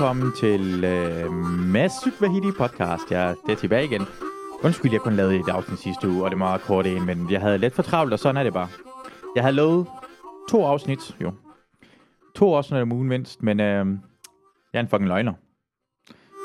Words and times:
velkommen 0.00 0.32
til 0.36 0.84
øh, 0.84 1.32
Masud 1.72 2.12
Vahidi 2.20 2.52
podcast. 2.58 3.10
Jeg 3.10 3.36
er 3.48 3.54
tilbage 3.54 3.84
igen. 3.84 4.02
Undskyld, 4.64 4.92
jeg 4.92 5.00
kun 5.00 5.12
lavede 5.12 5.36
et 5.36 5.48
afsnit 5.48 5.78
sidste 5.78 6.08
uge, 6.08 6.24
og 6.24 6.30
det 6.30 6.38
var 6.38 6.44
meget 6.44 6.60
kort 6.60 6.86
en, 6.86 7.06
men 7.06 7.30
jeg 7.30 7.40
havde 7.40 7.58
lidt 7.58 7.74
for 7.74 7.82
travlt, 7.82 8.12
og 8.12 8.18
sådan 8.18 8.36
er 8.36 8.42
det 8.42 8.52
bare. 8.52 8.68
Jeg 9.34 9.42
havde 9.42 9.56
lavet 9.56 9.86
to 10.50 10.64
afsnit, 10.64 11.16
jo. 11.20 11.32
To 12.36 12.54
afsnit 12.54 12.80
om 12.80 12.92
ugen 12.92 13.08
mindst, 13.08 13.42
men 13.42 13.60
øh, 13.60 13.86
jeg 14.72 14.78
er 14.78 14.80
en 14.80 14.88
fucking 14.88 15.08
løgner. 15.08 15.32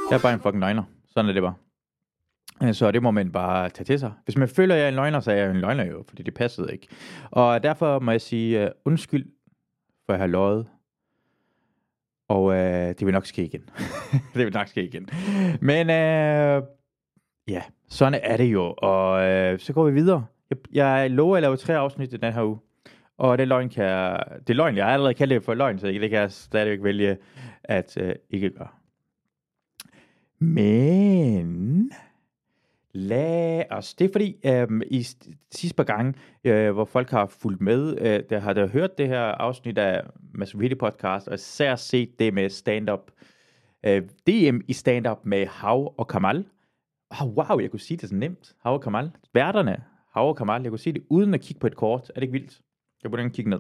Jeg 0.09 0.17
er 0.17 0.22
bare 0.22 0.33
en 0.33 0.39
fucking 0.39 0.59
løgner. 0.59 0.83
Sådan 1.08 1.30
er 1.30 1.33
det 1.33 1.41
bare. 1.41 1.55
Øh, 2.63 2.73
så 2.73 2.91
det 2.91 3.03
må 3.03 3.11
man 3.11 3.31
bare 3.31 3.69
tage 3.69 3.85
til 3.85 3.99
sig. 3.99 4.11
Hvis 4.23 4.38
man 4.38 4.49
føler, 4.49 4.75
at 4.75 4.80
jeg 4.80 4.85
er 4.85 4.89
en 4.89 4.95
løgner, 4.95 5.19
så 5.19 5.31
er 5.31 5.35
jeg 5.35 5.52
en 5.52 5.61
løgner 5.61 5.85
jo, 5.85 6.03
fordi 6.08 6.23
det 6.23 6.33
passede 6.33 6.73
ikke. 6.73 6.88
Og 7.31 7.63
derfor 7.63 7.99
må 7.99 8.11
jeg 8.11 8.22
sige 8.22 8.66
uh, 8.66 8.72
undskyld 8.85 9.25
for 10.05 10.13
at 10.13 10.19
have 10.19 10.31
løjet. 10.31 10.67
Og 12.27 12.53
øh, 12.53 12.88
det 12.88 13.05
vil 13.05 13.13
nok 13.13 13.25
ske 13.25 13.43
igen. 13.45 13.61
det 14.33 14.45
vil 14.45 14.53
nok 14.53 14.67
ske 14.67 14.83
igen. 14.83 15.09
Men 15.61 15.89
øh, 15.89 16.63
ja, 17.47 17.61
sådan 17.89 18.20
er 18.23 18.38
det 18.38 18.45
jo. 18.45 18.73
Og 18.77 19.23
øh, 19.23 19.59
så 19.59 19.73
går 19.73 19.85
vi 19.85 19.93
videre. 19.93 20.25
Jeg, 20.49 20.57
jeg 20.73 21.11
lover 21.11 21.38
at 21.38 21.41
lave 21.41 21.57
tre 21.57 21.77
afsnit 21.77 22.13
i 22.13 22.17
den 22.17 22.33
her 22.33 22.43
uge. 22.43 22.59
Og 23.17 23.38
det 23.38 23.47
løgn 23.47 23.69
kan 23.69 23.83
jeg, 23.85 24.23
det 24.39 24.49
er 24.49 24.53
løgn, 24.57 24.75
jeg 24.75 24.85
har 24.85 24.93
allerede 24.93 25.13
kaldt 25.13 25.31
det 25.31 25.43
for 25.43 25.53
løgn, 25.53 25.80
så 25.80 25.88
det 25.88 26.09
kan 26.09 26.19
jeg 26.19 26.31
stadigvæk 26.31 26.83
vælge 26.83 27.17
at 27.63 27.97
øh, 27.97 28.16
ikke 28.30 28.50
gøre. 28.50 28.67
Men 30.39 31.91
lad 32.95 33.63
os. 33.71 33.93
Det 33.93 34.05
er 34.05 34.09
fordi, 34.11 34.35
øhm, 34.45 34.81
i 34.88 35.03
sidste 35.51 35.75
par 35.75 35.83
gange, 35.83 36.13
øh, 36.43 36.71
hvor 36.71 36.85
folk 36.85 37.09
har 37.09 37.25
fulgt 37.25 37.61
med, 37.61 37.97
øh, 38.01 38.23
der 38.29 38.39
har 38.39 38.53
der 38.53 38.67
hørt 38.67 38.97
det 38.97 39.07
her 39.07 39.21
afsnit 39.21 39.77
af 39.77 40.03
Masovidi 40.33 40.75
podcast, 40.75 41.27
og 41.27 41.33
især 41.33 41.75
set 41.75 42.19
det 42.19 42.33
med 42.33 42.49
stand-up, 42.49 43.11
øh, 43.85 44.01
DM 44.01 44.59
i 44.67 44.73
stand-up 44.73 45.19
med 45.23 45.47
Hav 45.47 45.93
og 45.97 46.07
Kamal. 46.07 46.45
Oh, 47.21 47.27
wow, 47.27 47.59
jeg 47.59 47.71
kunne 47.71 47.79
sige 47.79 47.97
det 47.97 48.09
så 48.09 48.16
nemt. 48.16 48.55
Hav 48.63 48.73
og 48.73 48.81
Kamal. 48.81 49.11
Værterne, 49.33 49.83
Hav 50.13 50.27
og 50.27 50.35
Kamal. 50.35 50.61
Jeg 50.61 50.71
kunne 50.71 50.79
sige 50.79 50.93
det 50.93 51.03
uden 51.09 51.33
at 51.33 51.41
kigge 51.41 51.59
på 51.59 51.67
et 51.67 51.75
kort. 51.75 52.09
Er 52.09 52.13
det 52.13 52.21
ikke 52.21 52.31
vildt? 52.31 52.61
Jeg 53.03 53.11
burde 53.11 53.29
kigge 53.29 53.49
ned. 53.49 53.59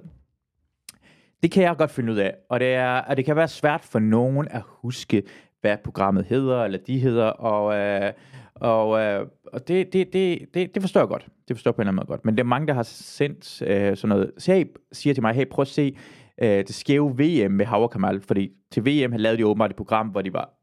Det 1.43 1.51
kan 1.51 1.63
jeg 1.63 1.77
godt 1.77 1.91
finde 1.91 2.13
ud 2.13 2.17
af, 2.17 2.35
og 2.49 2.59
det, 2.59 2.73
er, 2.73 2.97
og 2.97 3.17
det 3.17 3.25
kan 3.25 3.35
være 3.35 3.47
svært 3.47 3.81
for 3.81 3.99
nogen 3.99 4.47
at 4.47 4.61
huske, 4.65 5.23
hvad 5.61 5.77
programmet 5.83 6.25
hedder, 6.25 6.63
eller 6.63 6.77
de 6.77 6.99
hedder, 6.99 7.25
og, 7.25 7.75
øh, 7.75 8.13
og, 8.55 8.99
øh, 8.99 9.27
og 9.53 9.67
det, 9.67 9.93
det, 9.93 10.13
det, 10.13 10.39
det, 10.53 10.75
det 10.75 10.83
forstår 10.83 11.01
jeg 11.01 11.07
godt. 11.07 11.27
Det 11.47 11.55
forstår 11.55 11.71
jeg 11.71 11.75
på 11.75 11.81
en 11.81 11.87
eller 11.87 11.91
anden 11.91 11.95
måde 11.95 12.07
godt. 12.07 12.25
Men 12.25 12.35
det 12.35 12.39
er 12.39 12.47
mange, 12.47 12.67
der 12.67 12.73
har 12.73 12.83
sendt 12.83 13.61
øh, 13.61 13.97
sådan 13.97 14.09
noget, 14.09 14.31
så 14.37 14.53
hey, 14.53 14.65
siger 14.91 15.13
til 15.13 15.23
mig, 15.23 15.35
hey, 15.35 15.45
prøv 15.51 15.61
at 15.61 15.67
se 15.67 15.97
øh, 16.41 16.49
det 16.49 16.73
skæve 16.75 17.09
VM 17.09 17.51
med 17.51 17.65
Hav 17.65 17.89
Kamal, 17.89 18.21
fordi 18.21 18.51
til 18.71 18.85
VM 18.85 19.11
har 19.11 19.19
lavet 19.19 19.39
de 19.39 19.45
åbenbart 19.45 19.69
et 19.69 19.75
program, 19.75 20.07
hvor 20.07 20.21
de 20.21 20.33
var 20.33 20.53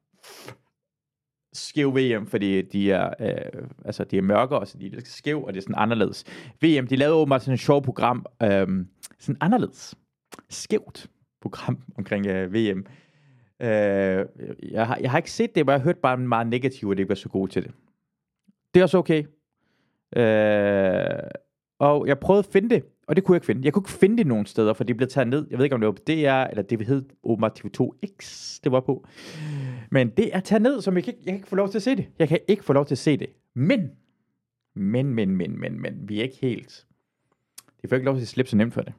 skæv 1.52 1.96
VM, 1.96 2.26
fordi 2.26 2.62
de 2.62 2.92
er, 2.92 3.10
øh, 3.20 3.68
altså, 3.84 4.04
de 4.04 4.18
er 4.18 4.22
mørkere, 4.22 4.66
så 4.66 4.78
de 4.78 4.86
er 4.86 4.90
lidt 4.90 5.08
skæv, 5.08 5.44
og 5.44 5.52
det 5.52 5.58
er 5.58 5.62
sådan 5.62 5.74
anderledes. 5.78 6.24
VM, 6.60 6.86
de 6.86 6.96
lavede 6.96 7.16
åbenbart 7.16 7.42
sådan 7.42 7.54
et 7.54 7.60
sjovt 7.60 7.84
program, 7.84 8.26
øh, 8.42 8.68
sådan 9.18 9.36
anderledes, 9.40 9.94
skævt 10.50 11.10
program 11.40 11.82
omkring 11.98 12.26
øh, 12.26 12.54
VM. 12.54 12.86
Øh, 13.62 14.26
jeg, 14.72 14.86
har, 14.86 14.98
jeg 15.00 15.10
har 15.10 15.18
ikke 15.18 15.30
set 15.30 15.54
det, 15.54 15.66
men 15.66 15.72
jeg 15.72 15.80
har 15.80 15.84
hørt 15.84 15.98
bare 15.98 16.16
meget 16.16 16.46
negativt, 16.46 16.90
at 16.90 16.96
det 16.96 17.02
ikke 17.02 17.08
var 17.08 17.14
så 17.14 17.28
god 17.28 17.48
til 17.48 17.62
det. 17.62 17.70
Det 18.74 18.80
er 18.80 18.84
også 18.84 18.98
okay. 18.98 19.24
Øh, 20.16 21.30
og 21.78 22.06
jeg 22.06 22.18
prøvede 22.18 22.38
at 22.38 22.52
finde 22.52 22.74
det, 22.74 22.84
og 23.06 23.16
det 23.16 23.24
kunne 23.24 23.34
jeg 23.34 23.36
ikke 23.36 23.46
finde. 23.46 23.64
Jeg 23.64 23.72
kunne 23.72 23.80
ikke 23.80 23.90
finde 23.90 24.16
det 24.16 24.26
nogen 24.26 24.46
steder, 24.46 24.72
for 24.72 24.84
det 24.84 24.96
blev 24.96 25.08
taget 25.08 25.28
ned. 25.28 25.46
Jeg 25.50 25.58
ved 25.58 25.64
ikke, 25.64 25.74
om 25.74 25.80
det 25.80 25.86
var 25.86 25.92
på 25.92 26.02
DR, 26.06 26.50
eller 26.50 26.62
det 26.62 26.86
hed 26.86 27.04
åbenbart 27.22 27.60
TV2X, 27.64 28.58
det 28.64 28.72
var 28.72 28.80
på. 28.80 29.06
Men 29.90 30.10
det 30.10 30.36
er 30.36 30.40
taget 30.40 30.62
ned, 30.62 30.80
så 30.80 30.90
jeg 30.90 31.04
kan, 31.04 31.14
ikke, 31.14 31.22
jeg 31.24 31.32
kan 31.32 31.34
ikke 31.34 31.48
få 31.48 31.56
lov 31.56 31.68
til 31.68 31.78
at 31.78 31.82
se 31.82 31.96
det. 31.96 32.08
Jeg 32.18 32.28
kan 32.28 32.40
ikke 32.48 32.64
få 32.64 32.72
lov 32.72 32.86
til 32.86 32.94
at 32.94 32.98
se 32.98 33.16
det. 33.16 33.26
Men, 33.54 33.90
men, 34.74 35.14
men, 35.14 35.36
men, 35.36 35.60
men, 35.60 35.80
men, 35.80 36.08
vi 36.08 36.18
er 36.18 36.22
ikke 36.22 36.38
helt... 36.40 36.86
Det 37.82 37.90
får 37.90 37.96
ikke 37.96 38.06
lov 38.06 38.14
til 38.14 38.22
at 38.22 38.28
slippe 38.28 38.50
så 38.50 38.56
nemt 38.56 38.74
for 38.74 38.80
det. 38.80 38.92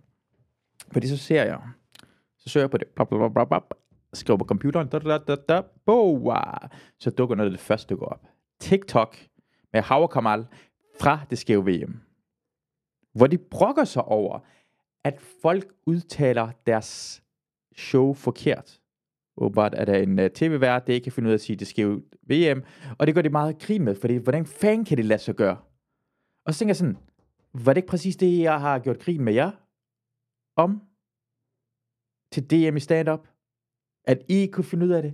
Fordi 0.92 1.08
så 1.08 1.18
ser 1.18 1.44
jeg, 1.44 1.60
så 2.38 2.50
søger 2.50 2.64
jeg 2.64 2.72
på 2.72 2.78
det, 2.78 2.88
bla, 2.88 3.04
bla, 3.06 3.30
bla, 3.30 3.44
bop, 3.44 3.74
skriver 4.14 4.38
på 4.38 4.46
computeren, 4.46 4.88
da, 4.88 5.00
da, 5.00 5.18
da, 5.18 5.36
da, 5.36 5.62
boa, 5.86 6.68
så 7.00 7.10
dukker 7.10 7.36
noget 7.36 7.52
af 7.52 7.58
det 7.58 7.66
første, 7.66 7.90
der 7.90 8.00
går 8.00 8.06
op. 8.06 8.28
TikTok 8.60 9.18
med 9.74 9.82
Hauer 9.82 10.08
Kamal 10.08 10.46
fra 11.00 11.20
det 11.30 11.38
skæve 11.38 11.66
VM. 11.66 12.00
Hvor 13.14 13.28
de 13.28 13.38
brokker 13.38 13.84
sig 13.84 14.04
over, 14.04 14.40
at 15.04 15.22
folk 15.42 15.74
udtaler 15.86 16.52
deres 16.66 17.24
show 17.78 18.14
forkert. 18.14 18.80
Åbenbart 19.38 19.74
er 19.76 19.86
der 19.86 19.98
en 19.98 20.20
uh, 20.20 20.26
tv-vært, 20.26 20.88
der 20.88 20.94
ikke 20.94 21.04
kan 21.04 21.12
finde 21.12 21.28
ud 21.28 21.32
af 21.32 21.38
at 21.38 21.42
sige 21.42 21.56
det 21.56 21.68
skæve 21.68 22.04
VM, 22.22 22.64
og 23.00 23.08
det 23.08 23.16
gør 23.16 23.22
de 23.22 23.30
meget 23.30 23.60
grin 23.60 23.84
med, 23.84 23.96
fordi 23.96 24.16
hvordan 24.16 24.46
fanden 24.46 24.86
kan 24.86 24.98
det 24.98 25.06
lade 25.06 25.20
sig 25.20 25.36
gøre? 25.36 25.58
Og 26.46 26.54
så 26.54 26.60
tænker 26.60 26.70
jeg 26.70 26.76
sådan, 26.76 26.98
var 27.54 27.74
det 27.74 27.78
ikke 27.78 27.88
præcis 27.88 28.16
det, 28.16 28.40
jeg 28.40 28.60
har 28.60 28.80
gjort 28.80 29.00
grin 29.00 29.24
med 29.24 29.34
jer 29.34 29.52
om? 30.56 30.82
Til 32.32 32.50
DM 32.50 32.78
i 32.78 32.80
stand-up? 32.80 33.28
At 34.04 34.24
I 34.30 34.46
kunne 34.46 34.64
finde 34.64 34.86
ud 34.86 34.92
af 34.92 35.02
det? 35.02 35.14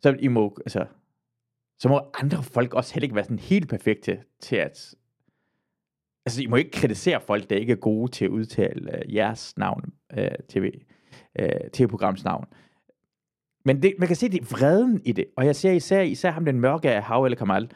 Så 0.00 0.16
I 0.18 0.28
må, 0.28 0.56
altså, 0.60 0.86
så 1.78 1.88
må 1.88 2.00
andre 2.14 2.42
folk 2.42 2.74
også 2.74 2.94
heller 2.94 3.04
ikke 3.04 3.14
være 3.14 3.24
sådan 3.24 3.38
helt 3.38 3.68
perfekte 3.68 4.22
til 4.40 4.56
at... 4.56 4.94
Altså, 6.26 6.42
I 6.42 6.46
må 6.46 6.56
ikke 6.56 6.70
kritisere 6.70 7.20
folk, 7.20 7.50
der 7.50 7.56
ikke 7.56 7.72
er 7.72 7.76
gode 7.76 8.10
til 8.10 8.24
at 8.24 8.30
udtale 8.30 8.96
øh, 8.96 9.14
jeres 9.14 9.56
navn, 9.56 9.92
øh, 10.18 10.30
tv, 10.48 10.72
øh, 11.38 11.70
TV-programs 11.72 12.24
navn. 12.24 12.44
Men 13.64 13.82
det, 13.82 13.94
man 13.98 14.08
kan 14.08 14.16
se 14.16 14.28
det 14.28 14.40
er 14.40 14.44
vreden 14.44 15.00
i 15.04 15.12
det, 15.12 15.24
og 15.36 15.46
jeg 15.46 15.56
ser 15.56 15.72
især, 15.72 16.00
især 16.00 16.30
ham 16.30 16.44
den 16.44 16.60
mørke 16.60 16.90
af 16.90 17.02
Hav 17.02 17.24
eller 17.24 17.38
Kamal, 17.38 17.70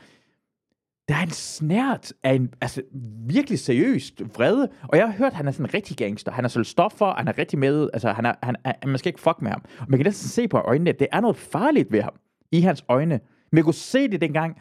der 1.09 1.15
er 1.15 1.23
en 1.23 1.31
snært 1.31 2.13
af 2.23 2.35
en 2.35 2.55
altså, 2.61 2.83
virkelig 3.29 3.59
seriøst 3.59 4.23
vrede. 4.37 4.71
Og 4.89 4.99
jeg 4.99 5.07
har 5.07 5.13
hørt, 5.13 5.33
at 5.33 5.37
han 5.37 5.49
er 5.49 5.53
sådan 5.53 5.67
en 5.67 5.75
rigtig 5.75 5.97
gangster. 5.97 6.33
Han 6.33 6.45
er 6.45 6.49
solgt 6.49 6.69
stoffer, 6.69 7.15
han 7.15 7.29
er 7.29 7.39
rigtig 7.39 7.59
med. 7.59 7.91
Altså, 7.93 8.13
han 8.13 8.27
er, 8.27 8.35
han 8.43 8.57
er, 8.65 8.87
man 8.87 8.99
skal 8.99 9.09
ikke 9.09 9.21
fuck 9.21 9.43
med 9.43 9.51
ham. 9.51 9.65
Og 9.79 9.87
man 9.89 9.99
kan 9.99 10.07
næsten 10.07 10.29
se 10.29 10.49
på 10.49 10.59
øjnene, 10.59 10.91
at 10.91 10.99
det 10.99 11.09
er 11.13 11.21
noget 11.21 11.37
farligt 11.37 11.93
ved 11.93 12.03
ham. 12.03 12.15
I 12.53 12.61
hans 12.61 12.85
øjne. 12.89 13.21
Men 13.53 13.57
jeg 13.57 13.65
kunne 13.65 13.75
se 13.75 14.09
det 14.09 14.21
dengang, 14.21 14.61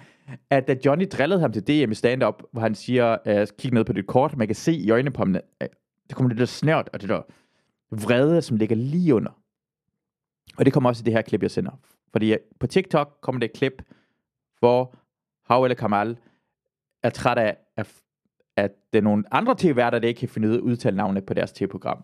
at 0.49 0.67
da 0.67 0.75
Johnny 0.85 1.07
drillede 1.11 1.39
ham 1.39 1.51
til 1.51 1.67
DM 1.67 1.91
i 1.91 1.95
stand-up, 1.95 2.43
hvor 2.51 2.61
han 2.61 2.75
siger, 2.75 3.17
uh, 3.25 3.47
kig 3.57 3.73
ned 3.73 3.83
på 3.83 3.93
dit 3.93 4.07
kort, 4.07 4.37
man 4.37 4.47
kan 4.47 4.55
se 4.55 4.73
i 4.73 4.91
øjnene 4.91 5.11
på 5.11 5.21
ham, 5.21 5.35
øh, 5.35 5.69
det 6.07 6.15
kommer 6.15 6.29
det 6.29 6.37
der 6.37 6.45
snært 6.45 6.89
og 6.93 7.01
det 7.01 7.09
der 7.09 7.21
vrede, 7.91 8.41
som 8.41 8.57
ligger 8.57 8.75
lige 8.75 9.15
under. 9.15 9.31
Og 10.57 10.65
det 10.65 10.73
kommer 10.73 10.89
også 10.89 11.03
i 11.03 11.05
det 11.05 11.13
her 11.13 11.21
klip, 11.21 11.41
jeg 11.41 11.51
sender. 11.51 11.71
Fordi 12.11 12.33
øh, 12.33 12.39
på 12.59 12.67
TikTok 12.67 13.17
kommer 13.21 13.39
det 13.39 13.49
et 13.49 13.57
klip, 13.57 13.83
hvor 14.59 14.95
Hav 15.45 15.63
eller 15.63 15.75
Kamal 15.75 16.17
er 17.03 17.09
træt 17.09 17.37
af, 17.37 17.57
at, 17.77 17.87
at 18.57 18.71
det 18.93 18.99
er 18.99 19.03
nogle 19.03 19.23
andre 19.31 19.55
tv-værter, 19.57 19.99
der 19.99 20.07
ikke 20.07 20.19
kan 20.19 20.29
finde 20.29 20.47
ud 20.47 20.53
af 20.53 20.57
at 20.57 20.61
udtale 20.61 20.97
navnet 20.97 21.25
på 21.25 21.33
deres 21.33 21.51
tv-program. 21.51 22.03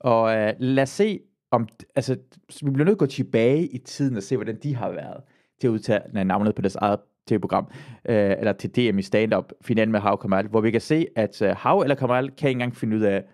Og 0.00 0.36
øh, 0.36 0.54
lad 0.58 0.82
os 0.82 0.88
se, 0.88 1.20
om, 1.50 1.68
altså, 1.94 2.18
vi 2.62 2.70
bliver 2.70 2.84
nødt 2.84 2.88
til 2.88 2.92
at 2.92 2.98
gå 2.98 3.06
tilbage 3.06 3.66
i 3.66 3.78
tiden 3.78 4.16
og 4.16 4.22
se, 4.22 4.36
hvordan 4.36 4.58
de 4.62 4.74
har 4.74 4.90
været 4.90 5.22
til 5.62 5.66
at 5.68 5.70
udtale 5.70 6.24
navnet 6.24 6.54
på 6.54 6.62
deres 6.62 6.76
eget 6.76 7.00
tv-program, 7.28 7.70
øh, 8.04 8.30
eller 8.38 8.52
til 8.52 8.70
DM 8.70 8.98
i 8.98 9.02
stand-up, 9.02 9.52
finalen 9.60 9.92
med 9.92 10.00
Hav 10.00 10.18
Kamal, 10.20 10.46
hvor 10.46 10.60
vi 10.60 10.70
kan 10.70 10.80
se, 10.80 11.06
at 11.16 11.42
øh, 11.42 11.56
Hav 11.56 11.78
eller 11.80 11.94
Kamal 11.94 12.30
kan 12.30 12.48
ikke 12.48 12.56
engang 12.56 12.76
finde 12.76 12.96
ud 12.96 13.02
af 13.02 13.24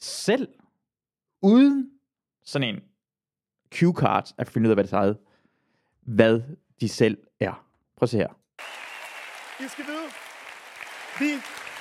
selv, 0.00 0.48
uden 1.42 1.90
sådan 2.44 2.68
en 2.68 2.80
cue-card, 3.74 4.34
at 4.38 4.48
finde 4.48 4.66
ud 4.66 4.70
af, 4.70 4.76
hvad 4.76 4.84
det 4.84 4.92
eget, 4.92 5.18
hvad 6.02 6.40
de 6.80 6.88
selv 6.88 7.18
er. 7.40 7.64
Prøv 7.96 8.04
at 8.04 8.08
se 8.10 8.16
her. 8.16 8.28
I 9.64 9.68
skal 9.68 9.84
vide, 9.86 10.08
vi 11.18 11.40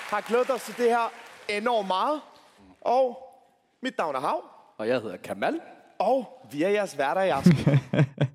har 0.09 0.21
glædet 0.27 0.49
os 0.49 0.63
til 0.65 0.77
det 0.77 0.85
her 0.85 1.11
enormt 1.49 1.87
meget. 1.87 2.21
Og 2.81 3.17
mit 3.83 3.97
navn 3.97 4.15
er 4.15 4.19
Hav, 4.19 4.43
Og 4.77 4.87
jeg 4.87 5.01
hedder 5.01 5.17
Kamal. 5.17 5.59
og 5.99 6.47
vi 6.51 6.63
er 6.63 6.69
jeres 6.69 6.97
værter 6.97 7.21
i 7.21 7.29
aften. 7.29 7.53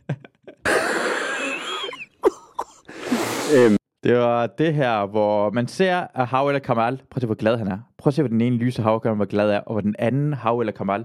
Øhm. 3.56 3.76
Det 4.04 4.16
var 4.16 4.46
det 4.46 4.74
her, 4.74 5.06
hvor 5.06 5.50
man 5.50 5.68
ser, 5.68 6.06
at 6.14 6.26
Hav 6.26 6.48
eller 6.48 6.58
Kamal, 6.58 6.96
prøv 6.96 7.16
at 7.16 7.20
se, 7.20 7.26
hvor 7.26 7.34
glad 7.34 7.56
han 7.56 7.68
er. 7.68 7.78
Prøv 7.98 8.08
at 8.10 8.14
se, 8.14 8.22
hvor 8.22 8.28
den 8.28 8.40
ene 8.40 8.56
lyse 8.56 8.82
Hav 8.82 9.00
hvor 9.14 9.24
glad 9.24 9.50
er, 9.50 9.58
og 9.58 9.72
hvor 9.72 9.80
den 9.80 9.94
anden 9.98 10.32
Hav 10.32 10.60
eller 10.60 10.72
Kamal, 10.72 11.04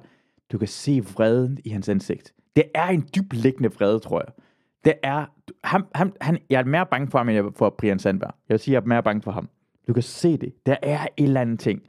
du 0.51 0.57
kan 0.57 0.67
se 0.67 1.03
vreden 1.13 1.57
i 1.65 1.69
hans 1.69 1.89
ansigt. 1.89 2.33
Det 2.55 2.63
er 2.75 2.87
en 2.87 3.09
dybliggende 3.15 3.73
vrede, 3.73 3.99
tror 3.99 4.23
jeg. 4.25 4.33
Det 4.85 4.93
er, 5.03 5.25
ham, 5.63 5.87
ham, 5.95 6.13
han, 6.21 6.37
jeg 6.49 6.59
er 6.59 6.65
mere 6.65 6.85
bange 6.85 7.07
for 7.11 7.17
ham, 7.17 7.29
end 7.29 7.35
jeg 7.35 7.45
for 7.55 7.75
Brian 7.77 7.99
Sandberg. 7.99 8.31
Jeg 8.49 8.53
vil 8.53 8.59
sige, 8.59 8.73
jeg 8.73 8.81
er 8.81 8.85
mere 8.85 9.03
bange 9.03 9.21
for 9.21 9.31
ham. 9.31 9.49
Du 9.87 9.93
kan 9.93 10.03
se 10.03 10.37
det. 10.37 10.53
Der 10.65 10.75
er 10.81 11.07
et 11.17 11.23
eller 11.23 11.41
andet 11.41 11.59
ting. 11.59 11.81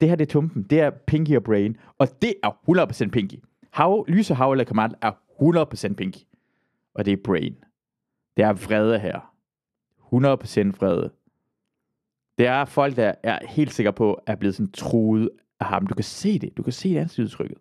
Det 0.00 0.08
her, 0.08 0.16
det 0.16 0.24
er 0.24 0.32
tumpen. 0.32 0.62
Det 0.62 0.80
er 0.80 0.90
Pinky 0.90 1.36
og 1.36 1.42
Brain. 1.42 1.76
Og 1.98 2.08
det 2.22 2.34
er 2.42 3.06
100% 3.06 3.10
Pinky. 3.10 3.34
Hav, 3.72 4.04
lyse 4.08 4.34
Hav 4.34 4.52
eller 4.52 4.64
Kamal 4.64 4.94
er 5.02 5.12
100% 5.90 5.94
Pinky. 5.94 6.18
Og 6.94 7.04
det 7.04 7.12
er 7.12 7.16
Brain. 7.24 7.54
Det 8.36 8.44
er 8.44 8.52
vrede 8.52 8.98
her. 8.98 9.27
100% 10.12 10.78
vrede. 10.78 11.10
Det 12.38 12.46
er 12.46 12.64
folk, 12.64 12.96
der 12.96 13.14
er 13.22 13.38
helt 13.48 13.72
sikre 13.72 13.92
på, 13.92 14.14
at 14.14 14.22
er 14.26 14.36
blevet 14.36 14.54
sådan 14.54 14.72
truet 14.72 15.30
af 15.60 15.66
ham. 15.66 15.86
Du 15.86 15.94
kan 15.94 16.04
se 16.04 16.38
det. 16.38 16.56
Du 16.56 16.62
kan 16.62 16.72
se 16.72 16.88
det 16.88 16.98
ansigtsudtrykket. 16.98 17.58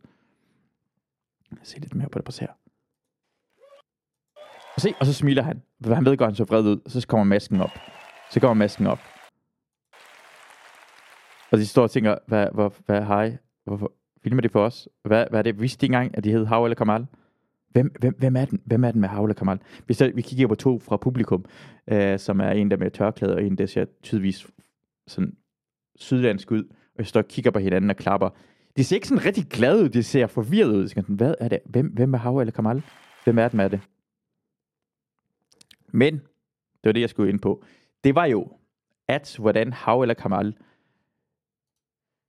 Se 1.63 1.79
lidt 1.79 1.95
mere 1.95 2.09
på 2.09 2.19
det. 2.19 2.25
Prøv 2.25 2.33
her. 2.39 2.53
Og 4.75 4.81
se, 4.81 4.93
og 4.99 5.05
så 5.05 5.13
smiler 5.13 5.43
han. 5.43 5.61
Han 5.85 6.05
ved 6.05 6.17
godt, 6.17 6.27
han 6.27 6.35
så 6.35 6.43
vred 6.43 6.63
ud. 6.63 6.79
Og 6.85 6.91
så 6.91 7.07
kommer 7.07 7.23
masken 7.23 7.61
op. 7.61 7.71
Så 8.31 8.39
kommer 8.39 8.53
masken 8.53 8.87
op. 8.87 8.99
Og 11.51 11.57
de 11.57 11.67
står 11.67 11.83
og 11.83 11.91
tænker, 11.91 12.17
hvad, 12.27 12.47
hvad, 12.53 12.69
hvad 12.85 13.05
hej? 13.05 13.37
Hvorfor 13.63 13.91
filmer 14.23 14.41
det 14.41 14.51
for 14.51 14.65
os? 14.65 14.89
Hvad, 15.03 15.25
hvad 15.29 15.39
er 15.39 15.43
det? 15.43 15.61
Vidste 15.61 15.81
de 15.81 15.85
engang, 15.85 16.17
at 16.17 16.23
de 16.23 16.31
hed 16.31 16.45
Hav 16.45 16.63
eller 16.63 16.75
Kamal? 16.75 17.07
Hvem, 17.69 17.95
hvem, 17.99 18.15
hvem, 18.17 18.35
er 18.35 18.45
den? 18.45 18.61
hvem 18.65 18.83
er 18.83 18.91
den 18.91 19.01
med 19.01 19.09
Havle 19.09 19.33
Kamal? 19.33 19.59
Vi, 19.87 19.93
så, 19.93 20.11
vi 20.15 20.21
kigger 20.21 20.47
på 20.47 20.55
to 20.55 20.79
fra 20.79 20.97
publikum, 20.97 21.45
øh, 21.87 22.19
som 22.19 22.39
er 22.39 22.51
en 22.51 22.71
der 22.71 22.77
med 22.77 22.91
tørklæde, 22.91 23.35
og 23.35 23.43
en 23.43 23.57
der 23.57 23.65
ser 23.65 23.85
tydeligvis 24.03 24.47
sådan 25.07 25.37
sydlandsk 25.95 26.51
ud. 26.51 26.63
Og 26.63 26.97
jeg 26.97 27.07
står 27.07 27.21
og 27.21 27.27
kigger 27.27 27.51
på 27.51 27.59
hinanden 27.59 27.89
og 27.89 27.95
klapper. 27.95 28.29
De 28.77 28.83
ser 28.83 28.95
ikke 28.95 29.07
sådan 29.07 29.25
rigtig 29.25 29.45
glade 29.45 29.83
ud, 29.83 29.89
de 29.89 30.03
ser 30.03 30.27
forvirret 30.27 30.69
ud. 30.69 30.87
Sådan, 30.87 31.15
hvad 31.15 31.35
er 31.39 31.47
det? 31.47 31.59
Hvem, 31.65 31.87
hvem 31.87 32.13
er 32.13 32.17
Havle 32.17 32.51
Kamal? 32.51 32.83
Hvem 33.23 33.37
er 33.37 33.47
den 33.47 33.57
med 33.57 33.69
det? 33.69 33.79
Men, 35.87 36.13
det 36.13 36.83
var 36.83 36.91
det, 36.91 37.01
jeg 37.01 37.09
skulle 37.09 37.29
ind 37.29 37.39
på. 37.39 37.63
Det 38.03 38.15
var 38.15 38.25
jo, 38.25 38.51
at 39.07 39.35
hvordan 39.39 39.73
Hav 39.73 40.01
eller 40.01 40.13
Kamal 40.13 40.57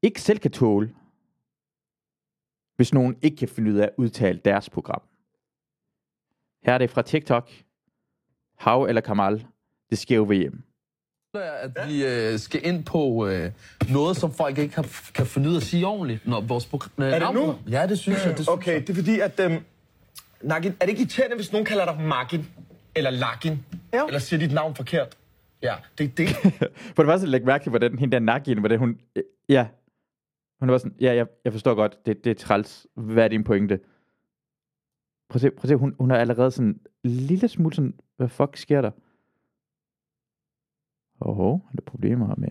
ikke 0.03 0.23
selv 0.23 0.39
kan 0.39 0.51
tåle, 0.51 0.95
hvis 2.77 2.95
nogen 2.95 3.17
ikke 3.23 3.37
kan 3.37 3.49
finde 3.49 3.71
ud 3.71 3.77
af 3.77 3.85
at 3.85 3.95
udtale 3.97 4.41
deres 4.45 4.71
program. 4.71 5.03
Her 6.65 6.73
er 6.75 6.79
det 6.79 6.91
fra 6.91 7.03
TikTok. 7.03 7.51
Hav 8.59 8.83
eller 8.89 9.01
Kamal, 9.01 9.45
det 9.91 9.99
sker 9.99 10.17
jo 10.17 10.23
VM. 10.25 10.63
at 11.35 11.89
vi 11.89 12.07
øh, 12.07 12.39
skal 12.39 12.67
ind 12.67 12.85
på 12.85 13.27
øh, 13.27 13.51
noget, 13.93 14.17
som 14.17 14.33
folk 14.33 14.59
ikke 14.59 14.75
kan, 14.75 14.85
kan 15.15 15.27
finde 15.27 15.49
ud 15.49 15.55
af 15.55 15.59
at 15.61 15.63
sige 15.63 15.87
ordentligt, 15.87 16.27
når 16.27 16.41
vores 16.41 16.67
program... 16.67 16.91
Øh, 16.99 17.13
det 17.21 17.35
nu? 17.35 17.55
Ja, 17.71 17.87
det 17.87 17.99
synes 17.99 18.19
jeg. 18.19 18.29
Det 18.29 18.37
synes 18.37 18.49
Okay, 18.49 18.81
det 18.81 18.91
er 18.91 18.95
fordi, 18.95 19.21
at... 19.21 19.41
Øhm, 19.41 19.63
Nagin, 20.43 20.71
er 20.71 20.85
det 20.85 20.89
ikke 20.89 21.01
irriterende, 21.01 21.37
hvis 21.37 21.53
nogen 21.53 21.65
kalder 21.67 21.85
dig 21.93 22.01
Magin? 22.05 22.47
Eller 22.95 23.11
Lagin? 23.11 23.65
Jo. 23.95 24.07
Eller 24.07 24.19
siger 24.19 24.41
dit 24.41 24.53
navn 24.53 24.75
forkert? 24.75 25.17
Ja, 25.63 25.75
det 25.99 26.05
er 26.05 26.09
det. 26.09 26.29
For 26.97 27.03
det 27.03 27.11
første 27.11 27.27
lægge 27.27 27.47
mærke 27.47 27.65
til, 27.65 27.71
hvordan 27.71 27.99
hende 27.99 28.13
der 28.13 28.19
Nagin, 28.21 28.59
hvordan 28.59 28.79
hun... 28.79 28.99
øh, 29.17 29.23
Ja. 29.49 29.67
Hun 30.61 30.71
var 30.71 30.79
sådan, 30.79 30.95
ja, 31.01 31.15
jeg, 31.15 31.27
jeg 31.45 31.53
forstår 31.53 31.75
godt, 31.75 32.07
det, 32.07 32.25
det 32.25 32.31
er 32.31 32.35
træls. 32.35 32.87
Hvad 32.97 33.25
er 33.25 33.29
din 33.29 33.45
pointe? 33.45 33.81
Prøv 35.29 35.37
at 35.37 35.41
se, 35.41 35.51
prøv 35.51 35.63
at 35.63 35.69
se 35.69 35.75
hun, 35.75 35.95
hun 36.01 36.11
er 36.11 36.17
allerede 36.17 36.51
sådan 36.51 36.81
en 37.05 37.11
lille 37.11 37.49
smule 37.49 37.75
sådan, 37.75 37.95
hvad 38.17 38.29
fuck 38.29 38.57
sker 38.57 38.81
der? 38.81 38.91
Åh, 41.21 41.39
oh, 41.39 41.61
er 41.73 41.77
der 41.77 41.83
problemer 41.87 42.35
med... 42.37 42.49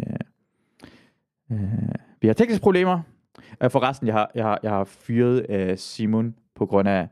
Øh, 1.51 1.95
vi 2.21 2.27
har 2.27 2.33
tekniske 2.33 2.63
problemer. 2.63 3.01
Øh, 3.63 3.71
forresten, 3.71 4.07
jeg 4.07 4.15
har, 4.15 4.31
jeg 4.35 4.45
har, 4.45 4.59
jeg 4.63 4.71
har 4.71 4.83
fyret 4.83 5.45
øh, 5.49 5.77
Simon 5.77 6.35
på 6.55 6.65
grund 6.65 6.87
af, 6.87 7.07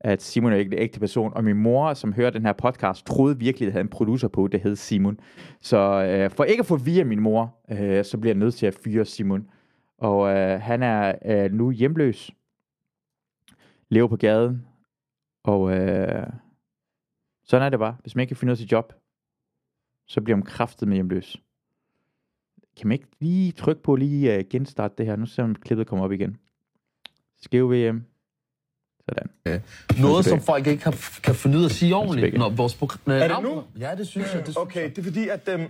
at 0.00 0.22
Simon 0.22 0.52
er 0.52 0.56
ikke 0.56 0.76
en 0.76 0.82
ægte 0.82 1.00
person, 1.00 1.32
og 1.34 1.44
min 1.44 1.56
mor, 1.56 1.94
som 1.94 2.12
hører 2.12 2.30
den 2.30 2.46
her 2.46 2.52
podcast, 2.52 3.06
troede 3.06 3.38
virkelig, 3.38 3.66
at 3.66 3.72
havde 3.72 3.84
en 3.84 3.88
producer 3.88 4.28
på, 4.28 4.48
det 4.48 4.60
hed 4.60 4.76
Simon. 4.76 5.20
Så 5.60 5.78
øh, 6.02 6.30
for 6.30 6.44
ikke 6.44 6.60
at 6.60 6.66
få 6.66 6.76
via 6.76 7.04
min 7.04 7.20
mor, 7.20 7.56
øh, 7.70 8.04
så 8.04 8.18
bliver 8.18 8.34
jeg 8.34 8.38
nødt 8.38 8.54
til 8.54 8.66
at 8.66 8.78
fyre 8.84 9.04
Simon. 9.04 9.50
Og 9.98 10.36
øh, 10.36 10.60
han 10.60 10.82
er 10.82 11.14
øh, 11.24 11.52
nu 11.52 11.70
hjemløs, 11.70 12.30
lever 13.88 14.08
på 14.08 14.16
gaden, 14.16 14.66
og 15.46 15.76
øh, 15.76 16.26
sådan 17.44 17.66
er 17.66 17.70
det 17.70 17.78
bare. 17.78 17.96
Hvis 18.00 18.14
man 18.14 18.22
ikke 18.22 18.28
kan 18.28 18.36
finde 18.36 18.50
ud 18.50 18.54
af 18.54 18.58
sit 18.58 18.72
job, 18.72 18.92
så 20.06 20.20
bliver 20.20 20.36
man 20.36 20.44
kraftet 20.44 20.88
med 20.88 20.96
hjemløs. 20.96 21.36
Kan 22.76 22.88
man 22.88 22.92
ikke 22.92 23.08
lige 23.20 23.52
trykke 23.52 23.82
på 23.82 23.96
lige 23.96 24.38
uh, 24.38 24.44
genstarte 24.50 24.94
det 24.98 25.06
her? 25.06 25.16
Nu 25.16 25.26
ser 25.26 25.46
man, 25.46 25.54
klippet 25.54 25.86
kommer 25.86 26.04
op 26.04 26.12
igen. 26.12 26.36
Skæv 27.42 27.70
VM. 27.70 28.04
Sådan. 29.08 29.62
noget, 30.00 30.24
som 30.24 30.40
folk 30.40 30.66
ikke 30.66 30.82
kan, 30.82 30.92
kan 31.22 31.34
finde 31.34 31.58
ud 31.58 31.62
af 31.62 31.68
at 31.68 31.72
sige 31.72 31.94
ordentligt, 31.94 32.38
når 32.38 32.50
vores 32.50 32.74
program... 32.74 33.00
Øh, 33.06 33.20
Er 33.20 33.28
det 33.28 33.42
nu? 33.42 33.64
Ja, 33.78 33.94
det 33.94 34.06
synes 34.06 34.26
jeg. 34.34 34.46
Det 34.46 34.54
synes 34.54 34.56
Okay, 34.56 34.90
det 34.90 34.98
er 34.98 35.02
fordi, 35.02 35.28
at... 35.28 35.48
Øhm, 35.48 35.60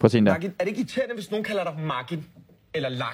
Prøv 0.00 0.06
at 0.06 0.10
se 0.10 0.18
der. 0.18 0.24
Nagin, 0.24 0.50
er 0.50 0.64
det 0.64 0.68
ikke 0.68 0.80
irriterende, 0.80 1.14
hvis 1.14 1.30
nogen 1.30 1.44
kalder 1.44 1.64
dig 1.64 1.82
Magin? 1.82 2.24
Eller? 2.76 3.06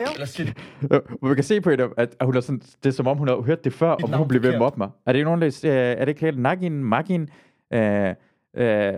Jo. 0.00 0.06
Eller 0.14 0.52
Øh, 0.82 1.00
hvor 1.18 1.28
man 1.28 1.34
kan 1.34 1.44
se 1.44 1.60
på 1.60 1.70
hende, 1.70 1.88
at 1.96 2.16
hun 2.22 2.36
er 2.36 2.40
sådan, 2.40 2.58
det 2.60 2.86
er 2.86 2.90
som 2.90 3.06
om, 3.06 3.16
hun 3.18 3.28
har 3.28 3.40
hørt 3.40 3.64
det 3.64 3.72
før, 3.72 3.90
og 3.90 4.18
hun 4.18 4.28
bliver 4.28 4.40
ved 4.42 4.48
med 4.48 4.54
at 4.54 4.58
mobbe 4.58 4.78
mig. 4.78 4.90
Er 5.06 5.12
det 5.12 5.18
ikke 5.18 5.24
nogen, 5.24 5.42
der 5.42 5.60
øh, 5.64 5.70
er 5.72 5.94
det 6.00 6.08
ikke 6.08 6.20
helt 6.20 6.38
Nagin, 6.38 6.84
Magin, 6.84 7.28
øh, 7.72 8.14
øh, 8.56 8.92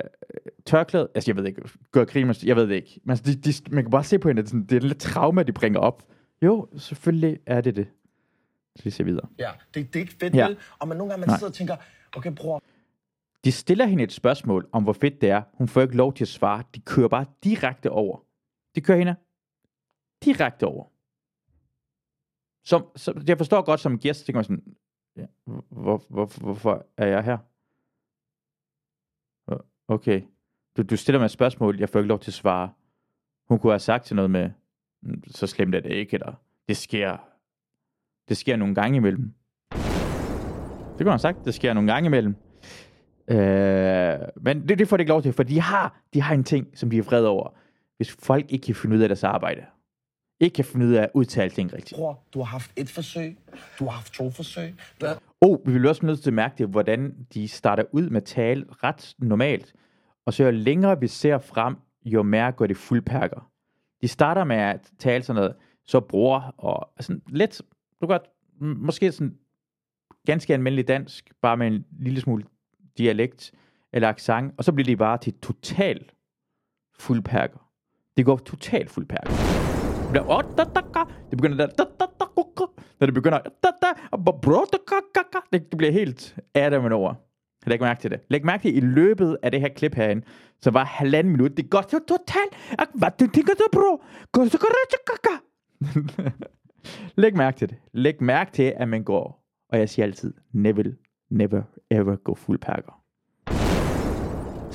tørklæde? 0.66 1.08
Altså, 1.14 1.30
jeg 1.30 1.36
ved 1.36 1.44
ikke, 1.46 1.62
gør 1.92 2.04
grin, 2.04 2.34
jeg 2.44 2.56
ved 2.56 2.68
det 2.68 2.74
ikke. 2.74 3.00
Men 3.04 3.10
altså, 3.10 3.24
de, 3.24 3.34
de, 3.34 3.74
man 3.74 3.84
kan 3.84 3.90
bare 3.90 4.04
se 4.04 4.18
på 4.18 4.28
hende, 4.28 4.42
at 4.42 4.52
det 4.70 4.72
er 4.76 4.80
lidt 4.80 4.98
trauma, 5.00 5.42
de 5.42 5.52
bringer 5.52 5.80
op. 5.80 6.02
Jo, 6.42 6.68
selvfølgelig 6.78 7.38
er 7.46 7.60
det 7.60 7.76
det. 7.76 7.86
Så 8.76 8.84
vi 8.84 8.90
ser 8.90 9.04
videre. 9.04 9.28
Ja, 9.38 9.50
det, 9.74 9.86
det 9.86 9.96
er 9.96 10.00
ikke 10.00 10.14
fedt, 10.20 10.34
Ja. 10.34 10.38
ja. 10.38 10.46
vel? 10.46 10.56
Og 10.78 10.88
man 10.88 10.96
nogle 10.96 11.10
gange 11.10 11.20
man 11.20 11.28
Nej. 11.28 11.38
sidder 11.38 11.50
og 11.50 11.54
tænker, 11.54 11.76
okay, 12.16 12.32
bror, 12.32 12.62
De 13.44 13.52
stiller 13.52 13.86
hende 13.86 14.02
et 14.02 14.12
spørgsmål 14.12 14.66
om, 14.72 14.82
hvor 14.82 14.92
fedt 14.92 15.20
det 15.20 15.30
er. 15.30 15.42
Hun 15.54 15.68
får 15.68 15.80
ikke 15.80 15.96
lov 15.96 16.14
til 16.14 16.24
at 16.24 16.28
svare. 16.28 16.62
De 16.74 16.80
kører 16.80 17.08
bare 17.08 17.24
direkte 17.44 17.90
over. 17.90 18.18
De 18.74 18.80
kører 18.80 18.98
hende 18.98 19.14
direkte 20.24 20.66
over. 20.66 20.84
Som, 22.64 22.86
så, 22.96 23.22
jeg 23.26 23.38
forstår 23.38 23.62
godt 23.62 23.80
som 23.80 23.98
gæst, 23.98 24.26
tænker 24.26 24.38
man 24.38 24.44
sådan, 24.44 24.76
ja, 25.16 25.26
hvor, 25.70 26.02
hvor, 26.08 26.40
hvorfor 26.40 26.86
er 26.96 27.06
jeg 27.06 27.24
her? 27.24 27.38
Okay. 29.88 30.22
Du, 30.76 30.82
du 30.82 30.96
stiller 30.96 31.18
mig 31.18 31.24
et 31.24 31.30
spørgsmål, 31.30 31.78
jeg 31.78 31.88
får 31.88 31.98
ikke 31.98 32.08
lov 32.08 32.20
til 32.20 32.30
at 32.30 32.34
svare. 32.34 32.72
Hun 33.48 33.58
kunne 33.58 33.72
have 33.72 33.78
sagt 33.78 34.04
til 34.04 34.16
noget 34.16 34.30
med, 34.30 34.50
så 35.26 35.46
slemt 35.46 35.74
er 35.74 35.80
det 35.80 35.92
ikke, 35.92 36.14
eller 36.14 36.34
det 36.68 36.76
sker, 36.76 37.16
det 38.28 38.36
sker 38.36 38.56
nogle 38.56 38.74
gange 38.74 38.96
imellem. 38.96 39.34
Det 39.70 40.98
kunne 40.98 41.10
han 41.10 41.12
have 41.12 41.18
sagt, 41.18 41.44
det 41.44 41.54
sker 41.54 41.72
nogle 41.72 41.92
gange 41.92 42.06
imellem. 42.06 42.34
Øh, 43.28 44.18
men 44.36 44.68
det, 44.68 44.78
det 44.78 44.88
får 44.88 44.96
de 44.96 45.00
ikke 45.00 45.12
lov 45.12 45.22
til, 45.22 45.32
for 45.32 45.42
de 45.42 45.60
har, 45.60 46.00
de 46.14 46.20
har 46.20 46.34
en 46.34 46.44
ting, 46.44 46.78
som 46.78 46.90
de 46.90 46.98
er 46.98 47.02
vrede 47.02 47.28
over. 47.28 47.50
Hvis 47.96 48.12
folk 48.12 48.52
ikke 48.52 48.66
kan 48.66 48.74
finde 48.74 48.96
ud 48.96 49.02
af 49.02 49.08
deres 49.08 49.24
arbejde, 49.24 49.66
ikke 50.40 50.54
kan 50.54 50.64
finde 50.64 50.86
ud 50.86 50.92
af 50.92 51.02
at 51.02 51.10
udtale 51.14 51.50
ting 51.50 51.72
rigtigt. 51.72 51.98
bror, 51.98 52.22
du 52.34 52.38
har 52.38 52.44
haft 52.44 52.72
et 52.76 52.90
forsøg, 52.90 53.38
du 53.78 53.84
har 53.84 53.92
haft 53.92 54.12
to 54.12 54.30
forsøg. 54.30 54.74
Du 55.00 55.06
har... 55.06 55.22
Og 55.40 55.62
vi 55.66 55.72
vil 55.72 55.86
også 55.86 56.06
nødt 56.06 56.22
til 56.22 56.30
at 56.30 56.34
mærke 56.34 56.54
det, 56.58 56.68
hvordan 56.68 57.26
de 57.34 57.48
starter 57.48 57.84
ud 57.92 58.10
med 58.10 58.16
at 58.16 58.24
tale 58.24 58.66
ret 58.70 59.14
normalt, 59.18 59.74
og 60.26 60.34
så 60.34 60.44
jo 60.44 60.50
længere 60.50 61.00
vi 61.00 61.08
ser 61.08 61.38
frem, 61.38 61.76
jo 62.04 62.22
mere 62.22 62.52
går 62.52 62.66
det 62.66 62.76
fuldperker. 62.76 63.50
De 64.02 64.08
starter 64.08 64.44
med 64.44 64.56
at 64.56 64.90
tale 64.98 65.22
sådan 65.22 65.40
noget, 65.40 65.54
så 65.84 66.00
bror, 66.00 66.54
og 66.58 66.92
sådan 67.00 67.22
lidt, 67.28 67.62
du 68.00 68.06
godt, 68.06 68.22
måske 68.60 69.12
sådan 69.12 69.36
ganske 70.26 70.52
almindelig 70.52 70.88
dansk, 70.88 71.32
bare 71.42 71.56
med 71.56 71.66
en 71.66 71.84
lille 71.98 72.20
smule 72.20 72.44
dialekt 72.98 73.52
eller 73.92 74.08
accent, 74.08 74.54
og 74.58 74.64
så 74.64 74.72
bliver 74.72 74.86
de 74.86 74.96
bare 74.96 75.18
til 75.18 75.32
total 75.32 76.10
fuldperker. 76.98 77.70
Det 78.16 78.24
går 78.24 78.36
totalt 78.36 78.90
fuldperker. 78.90 79.65
Det 80.12 80.22
det 81.30 81.38
begynder 81.38 81.66
der, 81.66 81.84
når 83.00 83.06
det 83.06 83.14
begynder, 83.14 83.38
bro, 84.42 84.64
det, 85.52 85.78
bliver 85.78 85.92
helt 85.92 86.36
Adam 86.54 86.92
over. 86.92 87.14
Læg 87.66 87.80
mærke 87.80 88.00
til 88.00 88.10
det. 88.10 88.20
Læg 88.28 88.44
mærke 88.44 88.62
til, 88.62 88.76
i 88.76 88.80
løbet 88.80 89.38
af 89.42 89.50
det 89.50 89.60
her 89.60 89.68
klip 89.68 89.94
herinde, 89.94 90.26
så 90.60 90.70
var 90.70 90.84
halvanden 90.84 91.32
minut, 91.32 91.56
det 91.56 91.70
går 91.70 91.82
så 91.82 91.98
totalt, 92.08 92.80
hvad 92.94 93.10
du 93.20 93.26
tænker 93.26 93.54
du, 93.54 93.64
bro? 93.72 94.02
Går 94.32 94.44
så 94.44 94.58
godt. 94.58 95.42
Læg 97.22 97.36
mærke 97.36 97.58
til 97.58 97.68
det. 97.68 97.76
Læg 97.92 98.22
mærke 98.22 98.52
til, 98.52 98.72
at 98.76 98.88
man 98.88 99.04
går, 99.04 99.44
og 99.68 99.78
jeg 99.78 99.88
siger 99.88 100.06
altid, 100.06 100.34
never, 100.52 100.82
never, 101.30 101.62
ever 101.90 102.16
go 102.16 102.34
full 102.34 102.58
pakker. 102.58 103.05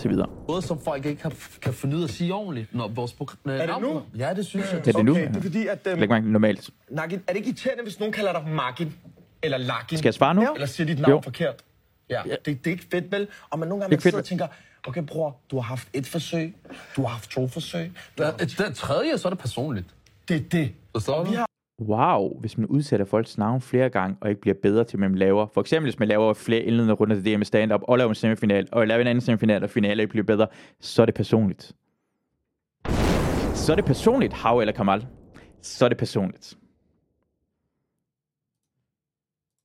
Så 0.01 0.09
videre. 0.09 0.27
noget, 0.47 0.63
som 0.63 0.79
folk 0.83 1.05
ikke 1.05 1.21
kan, 1.21 1.31
kan 1.61 1.73
finde 1.73 1.97
ud 1.97 2.01
af 2.01 2.07
at 2.07 2.11
sige 2.13 2.33
ordentligt, 2.33 2.75
når 2.75 2.87
vores 2.87 3.13
program... 3.13 3.37
Er 3.45 3.65
det 3.65 3.81
nu? 3.81 4.01
Ja, 4.17 4.33
det 4.33 4.45
synes 4.45 4.71
jeg. 4.71 4.79
Er 4.87 4.91
det 4.91 5.05
nu? 5.05 5.11
Okay, 5.11 5.27
det 5.27 5.37
er 5.37 5.41
fordi, 5.41 5.67
at... 5.67 5.87
Øhm, 5.87 5.99
Læg 5.99 6.09
mærke 6.09 6.31
normalt. 6.31 6.69
Nagin, 6.89 7.19
er 7.27 7.33
det 7.33 7.35
ikke 7.35 7.47
irriterende, 7.49 7.83
hvis 7.83 7.99
nogen 7.99 8.13
kalder 8.13 8.33
dig 8.33 8.47
Magin? 8.49 8.93
Eller 9.43 9.57
Lagin? 9.57 9.97
Skal 9.97 10.07
jeg 10.07 10.13
svare 10.13 10.35
nu? 10.35 10.53
Eller 10.53 10.67
siger 10.67 10.87
dit 10.87 10.99
navn 10.99 11.11
Jo. 11.11 11.21
forkert? 11.21 11.55
Ja, 12.09 12.21
det, 12.25 12.45
det 12.45 12.67
er 12.67 12.71
ikke 12.71 12.85
fedt, 12.91 13.11
vel? 13.11 13.27
Og 13.49 13.59
man 13.59 13.67
nogle 13.67 13.81
gange 13.81 13.95
man 13.95 14.01
sidder 14.01 14.17
og 14.17 14.25
tænker, 14.25 14.47
okay, 14.87 15.01
bror, 15.03 15.37
du 15.51 15.55
har 15.55 15.63
haft 15.63 15.87
et 15.93 16.07
forsøg, 16.07 16.55
du 16.95 17.01
har 17.01 17.09
haft 17.09 17.29
to 17.31 17.47
forsøg. 17.47 17.91
Du 18.17 18.23
har... 18.23 18.31
Det, 18.31 18.55
det 18.57 18.75
tredje, 18.75 19.17
så 19.17 19.27
er 19.27 19.29
det 19.29 19.39
personligt. 19.39 19.85
Det 20.27 20.35
er 20.35 20.41
det. 20.51 20.71
Forstår 20.95 21.23
du? 21.23 21.31
Wow, 21.81 22.39
hvis 22.39 22.57
man 22.57 22.67
udsætter 22.67 23.05
folks 23.05 23.37
navn 23.37 23.61
flere 23.61 23.89
gange, 23.89 24.17
og 24.21 24.29
ikke 24.29 24.41
bliver 24.41 24.55
bedre 24.63 24.83
til, 24.83 24.99
hvad 24.99 25.09
man 25.09 25.17
laver. 25.17 25.47
For 25.53 25.61
eksempel, 25.61 25.85
hvis 25.91 25.99
man 25.99 26.07
laver 26.07 26.33
flere 26.33 26.61
indledende 26.61 26.93
runder 26.93 27.15
til 27.15 27.23
det 27.25 27.31
her 27.31 27.37
med 27.37 27.45
stand-up, 27.45 27.81
og 27.83 27.97
laver 27.97 28.09
en 28.09 28.15
semifinal, 28.15 28.67
og 28.71 28.87
laver 28.87 29.01
en 29.01 29.07
anden 29.07 29.21
semifinal, 29.21 29.63
og 29.63 29.69
finale 29.69 30.01
ikke 30.03 30.11
bliver 30.11 30.25
bedre, 30.25 30.47
så 30.79 31.01
er 31.01 31.05
det 31.05 31.15
personligt. 31.15 31.71
Så 33.53 33.71
er 33.71 33.75
det 33.75 33.85
personligt, 33.85 34.33
Hav 34.33 34.59
eller 34.59 34.73
Kamal. 34.73 35.07
Så 35.61 35.85
er 35.85 35.89
det 35.89 35.97
personligt. 35.97 36.57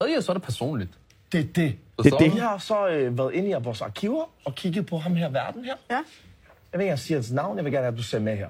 Tredje, 0.00 0.22
så 0.22 0.32
er 0.32 0.34
det 0.34 0.42
personligt. 0.42 0.98
det, 1.32 1.40
er 1.40 1.44
det. 1.44 1.78
Det 1.98 2.12
er 2.12 2.18
det. 2.18 2.34
Vi 2.34 2.38
har 2.38 2.58
så 2.58 2.88
øh, 2.88 3.18
været 3.18 3.34
inde 3.34 3.48
i 3.48 3.54
vores 3.62 3.80
arkiver 3.80 4.24
og 4.44 4.54
kigget 4.54 4.86
på 4.86 4.96
ham 4.96 5.16
her 5.16 5.28
verden 5.28 5.64
her. 5.64 5.74
Ja. 5.90 5.94
Jeg 5.94 6.04
vil 6.72 6.80
ikke 6.80 6.84
engang 6.84 6.98
sige 6.98 7.14
hans 7.14 7.32
navn, 7.32 7.56
jeg 7.56 7.64
vil 7.64 7.72
gerne 7.72 7.84
have, 7.84 7.92
at 7.92 7.98
du 7.98 8.02
ser 8.02 8.18
med 8.18 8.36
her. 8.36 8.48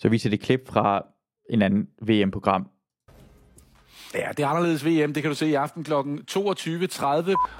Så 0.00 0.08
viser 0.08 0.30
det 0.30 0.40
klip 0.40 0.68
fra 0.68 1.02
en 1.50 1.62
anden 1.62 1.88
VM-program. 2.02 2.66
Ja, 4.14 4.28
det 4.36 4.42
er 4.42 4.46
anderledes 4.46 4.86
VM. 4.86 5.14
Det 5.14 5.22
kan 5.22 5.30
du 5.30 5.34
se 5.34 5.46
i 5.46 5.54
aften 5.54 5.84
kl. 5.84 5.92
22.30. 5.92 5.98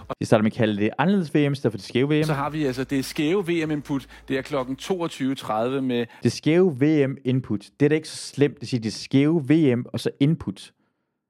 Og 0.08 0.16
De 0.20 0.24
starter 0.24 0.42
med 0.42 0.50
at 0.50 0.56
kalde 0.56 0.76
det 0.76 0.90
anderledes 0.98 1.34
VM, 1.34 1.54
stedet 1.54 1.72
for 1.72 1.76
det 1.78 1.86
skæve 1.86 2.18
VM. 2.18 2.24
så 2.24 2.34
har 2.34 2.50
vi 2.50 2.64
altså 2.64 2.84
det 2.84 3.04
skæve 3.04 3.46
VM-input. 3.48 4.06
Det 4.28 4.38
er 4.38 4.42
kl. 4.42 4.54
22.30 4.54 5.80
med 5.80 6.06
Det 6.22 6.32
skæve 6.32 6.76
VM 6.80 7.16
input, 7.24 7.60
det 7.80 7.86
er 7.86 7.88
da 7.88 7.94
ikke 7.94 8.08
så 8.08 8.16
slemt. 8.16 8.60
Det 8.60 8.68
siger, 8.68 8.80
det 8.80 8.92
skæve 8.92 9.48
VM 9.48 9.84
og 9.92 10.00
så 10.00 10.10
input. 10.20 10.72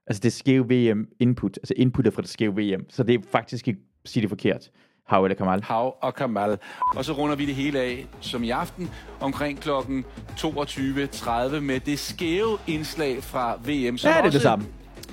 Altså 0.07 0.21
det 0.21 0.33
skæve 0.33 0.65
VM 0.71 1.09
input, 1.21 1.57
altså 1.57 1.75
input 1.77 2.07
er 2.07 2.11
fra 2.11 2.23
det 2.23 2.31
skæve 2.31 2.55
VM. 2.57 2.91
Så 2.91 3.03
det 3.03 3.15
er 3.15 3.19
faktisk 3.33 3.69
ikke, 3.69 3.81
sige 4.05 4.21
det 4.21 4.29
forkert. 4.31 4.71
Hav 5.11 5.25
eller 5.25 5.35
Kamal. 5.37 5.63
Hav 5.63 5.95
og 6.01 6.15
Kamal. 6.15 6.59
Og 6.97 7.05
så 7.05 7.13
runder 7.13 7.37
vi 7.37 7.47
det 7.47 7.55
hele 7.55 7.81
af, 7.81 8.07
som 8.21 8.45
i 8.45 8.51
aften, 8.51 8.91
omkring 9.21 9.61
kl. 9.61 9.69
22.30 9.71 11.61
med 11.61 11.81
det 11.81 11.99
skæve 11.99 12.59
indslag 12.67 13.23
fra 13.23 13.55
VM. 13.57 13.99
Som 13.99 14.11
Ja, 14.11 14.17
det 14.19 14.27
er 14.27 14.31
det 14.31 14.43
samme. 14.43 14.67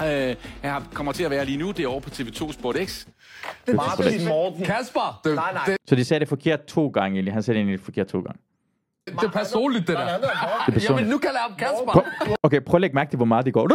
Øh, 0.05 0.35
her 0.63 0.81
kommer 0.93 1.11
til 1.11 1.23
at 1.23 1.31
være 1.31 1.45
lige 1.45 1.57
nu. 1.57 1.71
Det 1.71 1.79
er 1.79 1.87
over 1.87 1.99
på 1.99 2.09
TV2 2.09 2.51
Sport 2.53 2.75
X. 2.85 3.05
Martin 3.73 4.27
Morten. 4.27 4.65
Kasper, 4.65 5.21
det, 5.23 5.35
Nej, 5.35 5.53
nej. 5.53 5.63
det, 5.65 5.77
Så 5.87 5.95
de 5.95 6.05
sagde 6.05 6.19
det 6.19 6.27
forkert 6.29 6.65
to 6.65 6.87
gange 6.87 7.15
egentlig. 7.15 7.33
Han 7.33 7.43
sagde 7.43 7.55
det 7.57 7.61
egentlig 7.63 7.79
forkert 7.85 8.07
to 8.07 8.19
gange. 8.19 8.39
det 9.07 9.23
er 9.23 9.29
personligt, 9.31 9.87
det 9.87 9.97
der. 9.97 10.05
Det 10.05 10.11
er 10.13 10.29
Jamen, 10.67 10.73
personligt. 10.73 11.09
nu 11.09 11.17
kalder 11.17 11.35
jeg 11.35 11.43
ham 11.49 11.55
Kasper. 11.57 11.91
Prøv- 11.91 12.35
Okay, 12.43 12.61
prøv 12.61 12.77
at 12.77 12.81
lægge 12.81 12.95
mærke 12.95 13.11
til, 13.11 13.17
hvor 13.17 13.25
meget 13.25 13.45
det 13.45 13.53
går. 13.53 13.67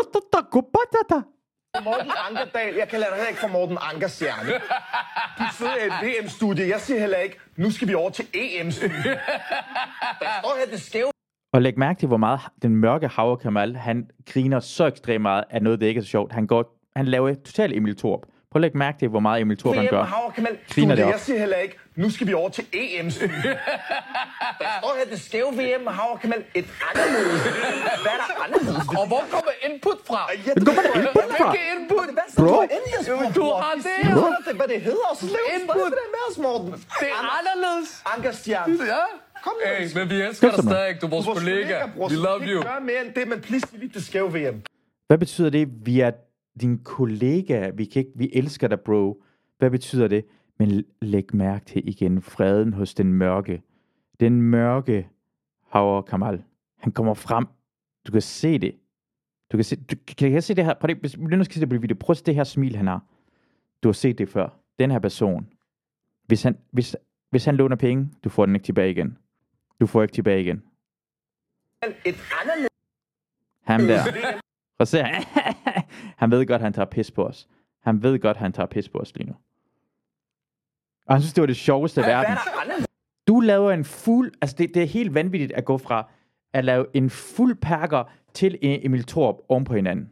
Morten 1.81 2.11
Ankerdal. 2.29 2.75
Jeg 2.75 2.88
kalder 2.88 3.07
dig 3.07 3.17
heller 3.17 3.29
ikke 3.29 3.41
for 3.41 3.49
Morten 3.49 3.79
Ankerstjerne. 3.81 4.52
Du 5.38 5.45
sidder 5.57 5.76
i 5.76 5.87
et 5.87 5.93
VM-studie. 6.02 6.69
Jeg 6.69 6.81
siger 6.81 7.00
heller 7.00 7.19
ikke, 7.19 7.38
nu 7.57 7.71
skal 7.71 7.88
vi 7.88 7.95
over 7.95 8.11
til 8.11 8.26
EM-studiet. 8.35 9.05
Der 10.21 10.26
står 10.41 10.57
her, 10.59 10.67
det 10.71 10.81
skæve 10.81 11.11
Og 11.52 11.62
læg 11.62 11.79
mærke 11.79 11.99
til, 12.00 12.09
hvor 12.09 12.17
meget 12.17 12.41
den 12.62 12.76
mørke 12.76 13.09
Havre 13.09 13.37
Kamal, 13.37 13.76
han 13.76 14.11
griner 14.26 14.61
så 14.61 14.87
ekstremt 14.87 15.23
meget 15.23 15.45
af 15.50 15.62
noget, 15.62 15.81
det 15.81 15.87
ikke 15.87 15.99
er 15.99 16.02
så 16.02 16.09
sjovt. 16.09 16.33
Han, 16.33 16.47
går, 16.47 16.79
han 16.97 17.07
laver 17.07 17.35
totalt 17.35 17.76
Emil 17.76 17.97
Torp. 17.97 18.21
Prøv 18.52 18.61
at 18.61 18.62
lægge 18.66 18.78
mærke 18.78 18.99
til, 18.99 19.09
hvor 19.09 19.21
meget 19.21 19.40
Emil 19.40 19.56
VM 19.64 19.87
gør. 19.90 20.04
Griner 20.75 20.94
det 20.94 21.04
op. 21.04 21.11
Jeg 21.11 21.21
siger 21.21 21.38
heller 21.38 21.56
ikke, 21.56 21.76
nu 21.97 22.11
skal 22.11 22.26
vi 22.26 22.35
over 22.35 22.49
til 22.59 22.64
EM-studie. 22.73 23.52
Der 24.62 24.68
står 24.80 24.92
her, 24.99 25.04
det 25.12 25.21
skæve 25.28 25.50
VM 25.61 25.87
Havre 25.99 26.18
Kamal. 26.23 26.44
Et 26.54 26.68
anderledes. 26.88 27.42
Hvad 28.04 28.12
er 28.16 28.21
der 28.32 28.38
anderledes? 28.44 28.88
Og 29.00 29.06
hvor 29.11 29.23
kommer 29.35 29.52
input 29.68 29.99
fra? 30.09 30.21
Ja, 30.47 30.52
Men 30.56 30.64
kommer 30.64 30.82
input 30.97 31.28
fra? 31.38 31.50
Hvilke 31.50 31.64
input? 31.76 32.09
Hvad 32.16 32.26
Bro. 32.37 32.56
der 32.61 32.62
endelig? 32.76 33.37
Du 33.40 33.44
har 33.64 33.75
det. 33.88 33.99
Bro. 34.14 34.26
Det, 34.49 34.54
hvad 34.61 34.68
det 34.75 34.80
hedder, 34.88 35.06
og 35.12 35.16
så 35.16 35.26
lav 35.26 35.44
Input. 35.61 35.76
det 35.99 36.06
med 36.16 36.23
os, 36.30 36.38
Morten. 36.47 36.71
Det 37.00 37.09
er 37.16 37.23
anderledes. 37.38 37.88
Ankerstjerne. 38.14 38.73
Ja. 38.94 39.02
Kom 39.44 39.52
nu. 39.61 39.68
Hey, 39.78 39.88
men 39.99 40.11
vi 40.11 40.16
elsker 40.23 40.50
dig 40.50 40.64
stadig. 40.64 41.00
Du 41.00 41.06
er 41.06 41.11
vores 41.11 41.26
kollega. 41.38 41.76
We 41.97 42.14
love 42.26 42.40
vi 42.40 42.50
you. 42.54 42.62
gør 42.62 42.78
mere 42.90 43.00
end 43.06 43.14
det, 43.14 43.28
men 43.28 43.40
please, 43.40 43.66
lige 43.73 43.90
det 43.94 44.02
skæve 44.04 44.28
VM. 44.38 44.56
Hvad 45.09 45.18
betyder 45.18 45.50
det? 45.50 45.68
Vi 45.88 46.00
er 46.00 46.11
din 46.61 46.78
kollega. 46.78 47.71
Vi, 47.71 47.85
kan 47.85 48.00
ikke, 48.00 48.12
vi 48.14 48.30
elsker 48.32 48.68
dig, 48.68 48.80
bro. 48.80 49.23
Hvad 49.59 49.71
betyder 49.71 50.09
det? 50.09 50.25
Men 50.59 50.85
læg 51.02 51.35
mærke 51.35 51.64
til 51.64 51.88
igen 51.88 52.23
freden 52.23 52.73
hos 52.73 52.94
den 52.94 53.12
mørke. 53.12 53.62
Den 54.21 54.42
mørke 54.42 55.09
Hav 55.68 56.06
Kamal. 56.06 56.42
Han 56.78 56.92
kommer 56.92 57.14
frem. 57.14 57.47
Du 58.06 58.12
kan 58.12 58.23
se 58.23 58.59
det. 58.59 58.75
Du 59.52 59.56
kan 59.56 59.64
se, 59.64 59.76
du, 59.76 59.97
kan 60.18 60.32
jeg 60.32 60.42
se 60.42 60.54
det 60.54 60.64
her? 60.64 60.75
Prøv 60.75 60.94
du 61.30 61.37
nu 61.37 61.44
skal 61.44 61.54
se 61.54 61.61
det 61.61 61.68
på 61.68 61.76
video. 61.76 61.97
Prøv 62.00 62.12
at 62.12 62.16
se 62.16 62.25
det 62.25 62.35
her 62.35 62.44
smil, 62.44 62.76
han 62.76 62.87
har. 62.87 63.04
Du 63.82 63.88
har 63.88 63.92
set 63.92 64.18
det 64.18 64.28
før. 64.28 64.49
Den 64.78 64.90
her 64.90 64.99
person. 64.99 65.49
Hvis 66.26 66.42
han, 66.42 66.59
hvis, 66.71 66.97
hvis 67.30 67.44
han 67.44 67.56
låner 67.56 67.76
penge, 67.76 68.11
du 68.25 68.28
får 68.28 68.47
den 68.47 68.54
ikke 68.54 68.64
tilbage 68.64 68.90
igen. 68.90 69.18
Du 69.80 69.87
får 69.87 70.02
ikke 70.02 70.14
tilbage 70.14 70.40
igen. 70.40 70.62
Et 72.04 72.16
anderledes. 72.40 72.68
Ham 73.62 73.80
der. 73.80 74.02
Og 74.78 74.88
så 74.88 74.99
han 76.23 76.31
ved 76.31 76.47
godt, 76.47 76.62
han 76.62 76.73
tager 76.73 76.87
pis 76.87 77.11
på 77.11 77.26
os. 77.26 77.49
Han 77.85 78.02
ved 78.02 78.19
godt, 78.19 78.37
han 78.37 78.52
tager 78.52 78.67
pis 78.67 78.88
på 78.88 78.99
os 78.99 79.12
lige 79.14 79.26
nu. 79.26 79.35
Og 81.07 81.14
han 81.14 81.23
synes, 81.23 81.33
det 81.33 81.41
var 81.43 81.47
det 81.47 81.57
sjoveste 81.57 82.00
i 82.00 82.05
verden. 82.05 82.33
er? 82.33 82.87
Du 83.29 83.41
laver 83.41 83.73
en 83.73 83.85
fuld... 83.85 84.33
Altså, 84.41 84.57
det, 84.59 84.75
det 84.75 84.83
er 84.83 84.87
helt 84.87 85.14
vanvittigt 85.14 85.52
at 85.52 85.64
gå 85.64 85.79
fra 85.79 86.09
at 86.52 86.64
lave 86.64 86.87
en 86.95 87.11
fuld 87.11 87.55
perker 87.55 88.05
til 88.35 88.59
en 88.62 88.81
Emil 88.83 89.05
Torp 89.05 89.37
oven 89.49 89.64
på 89.64 89.75
hinanden. 89.75 90.09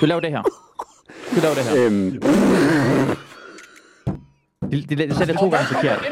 Du 0.00 0.06
laver 0.06 0.20
det 0.20 0.30
her. 0.30 0.42
Du 1.34 1.40
laver 1.40 1.54
det 1.54 1.64
her. 1.64 1.86
Øhm, 1.86 2.12
Det, 4.70 4.88
det, 4.88 4.98
det, 4.98 5.08
det 5.08 5.16
sætter 5.16 5.36
to 5.36 5.48
gange 5.50 5.66
forkert. 5.66 6.04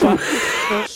Så, 0.00 0.18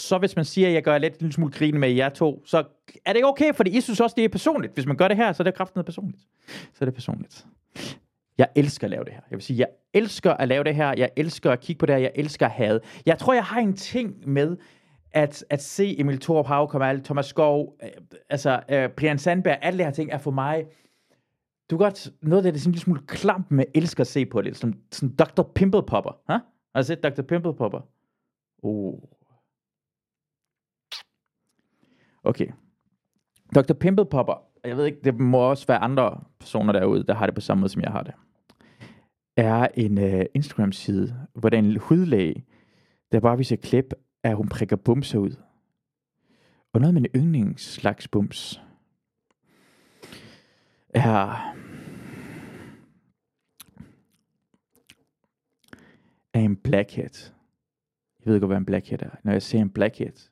så 0.08 0.18
hvis 0.18 0.36
man 0.36 0.44
siger, 0.44 0.68
at 0.68 0.74
jeg 0.74 0.82
gør 0.82 0.98
lidt 0.98 1.12
en 1.12 1.18
lille 1.20 1.32
smule 1.32 1.52
grin 1.52 1.78
med 1.78 1.90
jer 1.90 2.08
to, 2.08 2.42
så 2.46 2.58
er 3.04 3.12
det 3.12 3.16
ikke 3.16 3.28
okay, 3.28 3.54
fordi 3.54 3.76
I 3.78 3.80
synes 3.80 4.00
også, 4.00 4.14
det 4.16 4.24
er 4.24 4.28
personligt. 4.28 4.74
Hvis 4.74 4.86
man 4.86 4.96
gør 4.96 5.08
det 5.08 5.16
her, 5.16 5.32
så 5.32 5.42
er 5.42 5.44
det 5.44 5.54
kraften 5.54 5.84
personligt. 5.84 6.22
Så 6.48 6.78
er 6.80 6.84
det 6.84 6.94
personligt. 6.94 7.46
Jeg 8.38 8.48
elsker 8.54 8.86
at 8.86 8.90
lave 8.90 9.04
det 9.04 9.12
her. 9.12 9.20
Jeg 9.30 9.36
vil 9.36 9.42
sige, 9.42 9.58
jeg 9.58 9.68
elsker 9.94 10.32
at 10.32 10.48
lave 10.48 10.64
det 10.64 10.74
her. 10.74 10.94
Jeg 10.96 11.10
elsker 11.16 11.50
at 11.50 11.60
kigge 11.60 11.78
på 11.78 11.86
det 11.86 11.94
her. 11.94 12.02
Jeg 12.02 12.12
elsker 12.14 12.46
at 12.46 12.52
have. 12.52 12.80
Jeg 13.06 13.18
tror, 13.18 13.32
jeg 13.32 13.44
har 13.44 13.60
en 13.60 13.76
ting 13.76 14.28
med 14.28 14.56
at, 15.12 15.44
at 15.50 15.62
se 15.62 16.00
Emil 16.00 16.20
Thorup, 16.20 16.46
Hav 16.46 16.70
Kamal, 16.70 17.04
Thomas 17.04 17.26
Skov, 17.26 17.76
øh, 17.82 17.88
altså 18.30 18.60
øh, 18.70 18.88
Brian 18.88 19.18
Sandberg, 19.18 19.58
alle 19.62 19.78
de 19.78 19.84
her 19.84 19.90
ting 19.90 20.10
er 20.12 20.18
for 20.18 20.30
mig 20.30 20.66
du 21.70 21.76
kan 21.76 21.84
godt, 21.84 22.12
noget 22.22 22.46
af 22.46 22.52
det 22.52 22.58
er 22.58 22.60
sådan 22.60 22.70
en 22.70 22.72
lille 22.72 22.82
smule 22.82 23.00
klamp 23.06 23.50
med 23.50 23.64
elsker 23.74 24.00
at 24.00 24.06
se 24.06 24.26
på 24.26 24.42
det. 24.42 24.56
Som, 24.56 24.74
som 24.92 25.10
Dr. 25.10 25.42
Pimple 25.42 25.82
Popper. 25.82 26.10
Huh? 26.10 26.40
Har 26.74 26.82
du 26.82 26.86
set 26.86 27.02
Dr. 27.02 27.22
Pimple 27.22 27.54
Popper? 27.54 27.80
Oh. 28.62 28.94
Okay. 32.28 32.46
Dr. 33.54 33.72
Pimple 33.72 34.06
Popper, 34.06 34.34
jeg 34.64 34.76
ved 34.76 34.84
ikke, 34.86 34.98
det 35.04 35.20
må 35.20 35.38
også 35.38 35.66
være 35.66 35.78
andre 35.78 36.20
personer 36.40 36.72
derude, 36.72 37.04
der 37.04 37.14
har 37.14 37.26
det 37.26 37.34
på 37.34 37.40
samme 37.40 37.60
måde, 37.60 37.72
som 37.72 37.82
jeg 37.82 37.90
har 37.90 38.02
det. 38.02 38.14
Er 39.36 39.68
en 39.74 39.98
uh, 39.98 40.22
Instagram-side, 40.34 41.26
hvor 41.34 41.48
der 41.48 41.56
er 41.56 41.62
en 41.62 41.76
hudlæge, 41.76 42.44
der 43.12 43.20
bare 43.20 43.36
viser 43.36 43.56
klip 43.56 43.94
af, 44.24 44.30
at 44.30 44.36
hun 44.36 44.48
prikker 44.48 44.76
bumser 44.76 45.18
ud. 45.18 45.36
Og 46.72 46.80
noget 46.80 46.94
med 46.94 47.02
en 47.02 47.20
yndlingsslags 47.20 48.08
bums 48.08 48.62
er 50.88 51.54
er 56.34 56.40
en 56.40 56.56
blackhead. 56.56 57.32
Jeg 58.18 58.26
ved 58.26 58.34
ikke, 58.34 58.46
hvad 58.46 58.56
en 58.56 58.64
blackhead 58.64 59.02
er. 59.02 59.10
Når 59.24 59.32
jeg 59.32 59.42
ser 59.42 59.60
en 59.60 59.70
blackhead, 59.70 60.30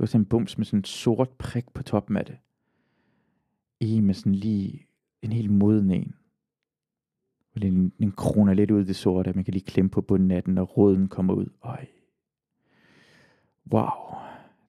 det 0.00 0.06
er 0.06 0.10
sådan 0.10 0.22
en 0.22 0.26
bums 0.28 0.58
med 0.58 0.66
sådan 0.66 0.80
en 0.80 0.84
sort 0.84 1.30
prik 1.30 1.74
på 1.74 1.82
toppen 1.82 2.16
af 2.16 2.24
det. 2.24 2.38
I 3.80 4.00
med 4.00 4.14
sådan 4.14 4.34
lige 4.34 4.86
en 5.22 5.32
helt 5.32 5.50
moden 5.50 5.90
en. 5.90 6.14
Den, 7.62 7.92
den 7.98 8.12
kroner 8.12 8.54
lidt 8.54 8.70
ud 8.70 8.82
i 8.82 8.86
det 8.86 8.96
sorte, 8.96 9.32
man 9.32 9.44
kan 9.44 9.54
lige 9.54 9.64
klemme 9.64 9.90
på 9.90 10.00
bunden 10.00 10.30
af 10.30 10.42
den, 10.42 10.58
og 10.58 10.76
roden 10.76 11.08
kommer 11.08 11.34
ud. 11.34 11.46
Øj. 11.62 11.86
Wow. 13.72 14.16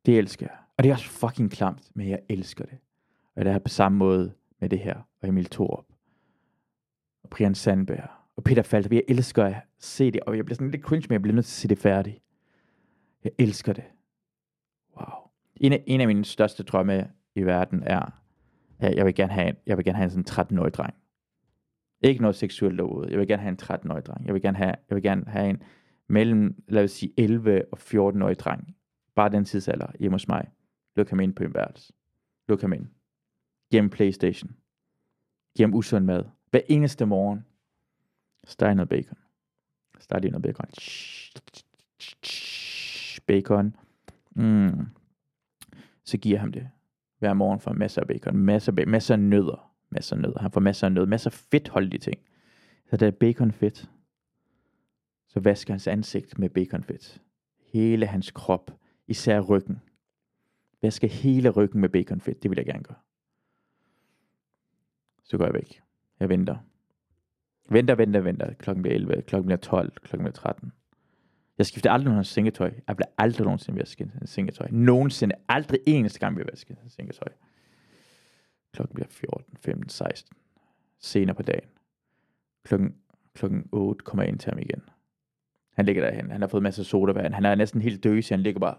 Det 0.06 0.18
elsker 0.18 0.46
jeg. 0.46 0.58
Og 0.78 0.84
det 0.84 0.90
er 0.90 0.94
også 0.94 1.10
fucking 1.10 1.52
klamt, 1.52 1.92
men 1.94 2.10
jeg 2.10 2.20
elsker 2.30 2.66
det. 2.66 2.78
Og 3.36 3.46
det 3.46 3.54
er 3.54 3.60
på 3.60 3.70
samme 3.70 3.98
måde 3.98 4.34
med 4.60 4.70
det 4.70 4.80
her, 4.80 5.02
og 5.22 5.30
Emil 5.30 5.46
Thorup, 5.46 5.86
og 7.24 7.30
Brian 7.30 7.56
Sandberg, 7.56 8.10
og 8.36 8.44
Peter 8.44 8.64
Falter. 8.64 8.90
Jeg 8.92 9.04
elsker 9.08 9.46
at 9.46 9.56
se 9.80 10.12
det, 10.12 10.22
og 10.22 10.38
jeg 10.38 10.46
bliver 10.46 10.56
sådan 10.56 10.72
lidt 10.72 10.84
cringe, 10.84 11.06
men 11.10 11.14
jeg 11.14 11.22
bliver 11.22 11.36
nødt 11.36 11.46
til 11.46 11.52
at 11.52 11.62
se 11.62 11.68
det 11.68 11.78
færdigt. 11.78 12.20
Jeg 13.24 13.32
elsker 13.38 13.74
det. 13.74 13.84
En 15.62 15.74
af, 15.74 15.84
en 15.88 16.02
af 16.02 16.08
mine 16.08 16.26
største 16.26 16.64
drømme 16.64 17.12
i 17.36 17.42
verden 17.42 17.84
er, 17.84 18.22
at 18.80 18.96
jeg 18.96 19.06
vil 19.06 19.16
gerne 19.16 19.34
have 19.34 19.48
en, 19.48 19.56
jeg 19.66 19.78
vil 19.78 19.86
gerne 19.86 19.98
have 19.98 20.12
en 20.18 20.26
sådan 20.26 20.56
13-årig 20.58 20.74
dreng. 20.74 20.94
Ikke 22.02 22.22
noget 22.22 22.36
seksuelt 22.36 22.78
derude. 22.78 23.12
Jeg 23.12 23.20
vil 23.20 23.28
gerne 23.28 23.42
have 23.42 23.52
en 23.52 23.60
13-årig 23.64 24.06
dreng. 24.06 24.26
Jeg 24.26 24.34
vil 24.34 24.42
gerne 24.42 24.58
have, 24.58 24.76
jeg 24.90 24.96
vil 24.96 25.04
gerne 25.04 25.26
have 25.28 25.50
en 25.50 25.64
mellem, 26.10 26.64
lad 26.68 26.84
os 26.84 26.92
sige, 26.92 27.14
11 27.18 27.66
og 27.72 27.78
14-årig 27.78 28.40
dreng. 28.40 28.76
Bare 29.16 29.30
den 29.30 29.46
tidsalder 29.46 29.88
hjemme 30.00 30.14
hos 30.14 30.28
mig. 30.28 30.48
Luk 30.96 31.10
ham 31.10 31.20
ind 31.20 31.34
på 31.34 31.44
en 31.44 31.54
værelse. 31.54 31.94
Luk 32.48 32.62
ham 32.62 32.74
ind. 32.74 32.88
Giv 33.72 33.90
Playstation. 33.90 34.52
Giv 35.58 35.64
ham 35.64 35.74
usund 35.74 36.06
mad. 36.06 36.24
Hver 36.50 36.62
eneste 36.70 37.06
morgen. 37.06 37.46
Steg 38.44 38.76
noget 38.76 38.90
bacon. 38.90 39.18
Steg 40.00 40.22
lige 40.22 40.32
noget 40.32 40.44
bacon. 40.44 40.66
Bacon. 43.28 43.76
Mm. 44.36 44.88
Så 46.04 46.18
giver 46.18 46.40
ham 46.40 46.52
det. 46.52 46.70
Hver 47.20 47.34
morgen 47.34 47.60
for 47.60 47.74
masser 47.74 48.02
af 48.02 48.08
bacon. 48.08 48.38
Masser 48.38 48.72
af, 48.72 48.76
bacon, 48.76 48.92
masser 48.92 49.14
af 49.14 49.20
nødder. 49.20 49.74
Masser 49.90 50.16
af 50.16 50.22
nødder. 50.22 50.40
Han 50.40 50.52
får 50.52 50.62
masser 50.62 50.88
af 50.88 50.92
nødder. 50.92 51.08
Masser 51.08 51.30
af 51.30 51.34
fedtholdige 51.34 52.00
ting. 52.00 52.22
Så 52.90 52.98
der 52.98 53.08
er 53.08 53.12
bacon 53.12 53.52
fedt. 53.52 53.90
Så 55.28 55.40
vasker 55.40 55.74
hans 55.74 55.88
ansigt 55.88 56.40
med 56.40 56.50
baconfedt. 56.50 57.22
Hele 57.74 58.06
hans 58.06 58.32
krop. 58.32 58.72
Især 59.08 59.40
ryggen. 59.40 59.82
Vasker 60.82 61.08
hele 61.08 61.50
ryggen 61.50 61.82
med 61.82 61.90
baconfedt. 61.90 62.44
Det 62.44 62.52
vil 62.52 62.58
jeg 62.58 62.66
gerne 62.66 62.84
gøre. 62.84 62.98
Så 65.24 65.38
går 65.38 65.46
jeg 65.46 65.54
væk. 65.54 65.82
Jeg 66.20 66.30
venter. 66.30 66.58
Venter, 67.70 67.96
venter, 67.96 68.20
venter. 68.20 68.54
Klokken 68.54 68.82
bliver 68.82 68.96
11, 68.96 69.22
klokken 69.22 69.46
bliver 69.48 69.58
12, 69.58 69.92
klokken 69.92 70.24
bliver 70.24 70.34
13. 70.34 70.72
Jeg 71.62 71.66
skifter 71.66 71.92
aldrig 71.92 72.10
nogen 72.10 72.24
sengetøj. 72.24 72.74
Jeg 72.88 72.96
bliver 72.96 73.10
aldrig 73.18 73.46
nogensinde 73.46 73.80
vasket 73.80 74.12
sengetøj. 74.26 74.68
Nogensinde. 74.72 75.36
Aldrig 75.50 75.80
eneste 75.86 76.20
gang 76.20 76.36
bliver 76.36 76.48
vasket 76.52 76.78
sengetøj. 76.88 77.28
Klokken 78.74 78.94
bliver 78.94 79.08
14, 79.10 79.58
15, 79.60 79.90
16, 79.90 80.38
senere 81.00 81.36
på 81.36 81.42
dagen. 81.42 81.70
Klokken, 82.64 82.96
klokken 83.34 83.70
8 83.72 84.04
kommer 84.04 84.24
jeg 84.24 84.30
ind 84.30 84.40
til 84.40 84.50
ham 84.52 84.60
igen. 84.60 84.82
Han 85.74 85.86
ligger 85.86 86.04
derhen. 86.04 86.32
Han 86.32 86.42
har 86.42 86.48
fået 86.48 86.64
masser 86.64 86.82
af 86.82 86.86
sodavand. 86.86 87.34
Han 87.34 87.46
er 87.46 87.56
næsten 87.56 87.82
helt 87.82 88.04
døs. 88.04 88.30
Han 88.30 88.40
ligger 88.40 88.60
bare 88.60 88.78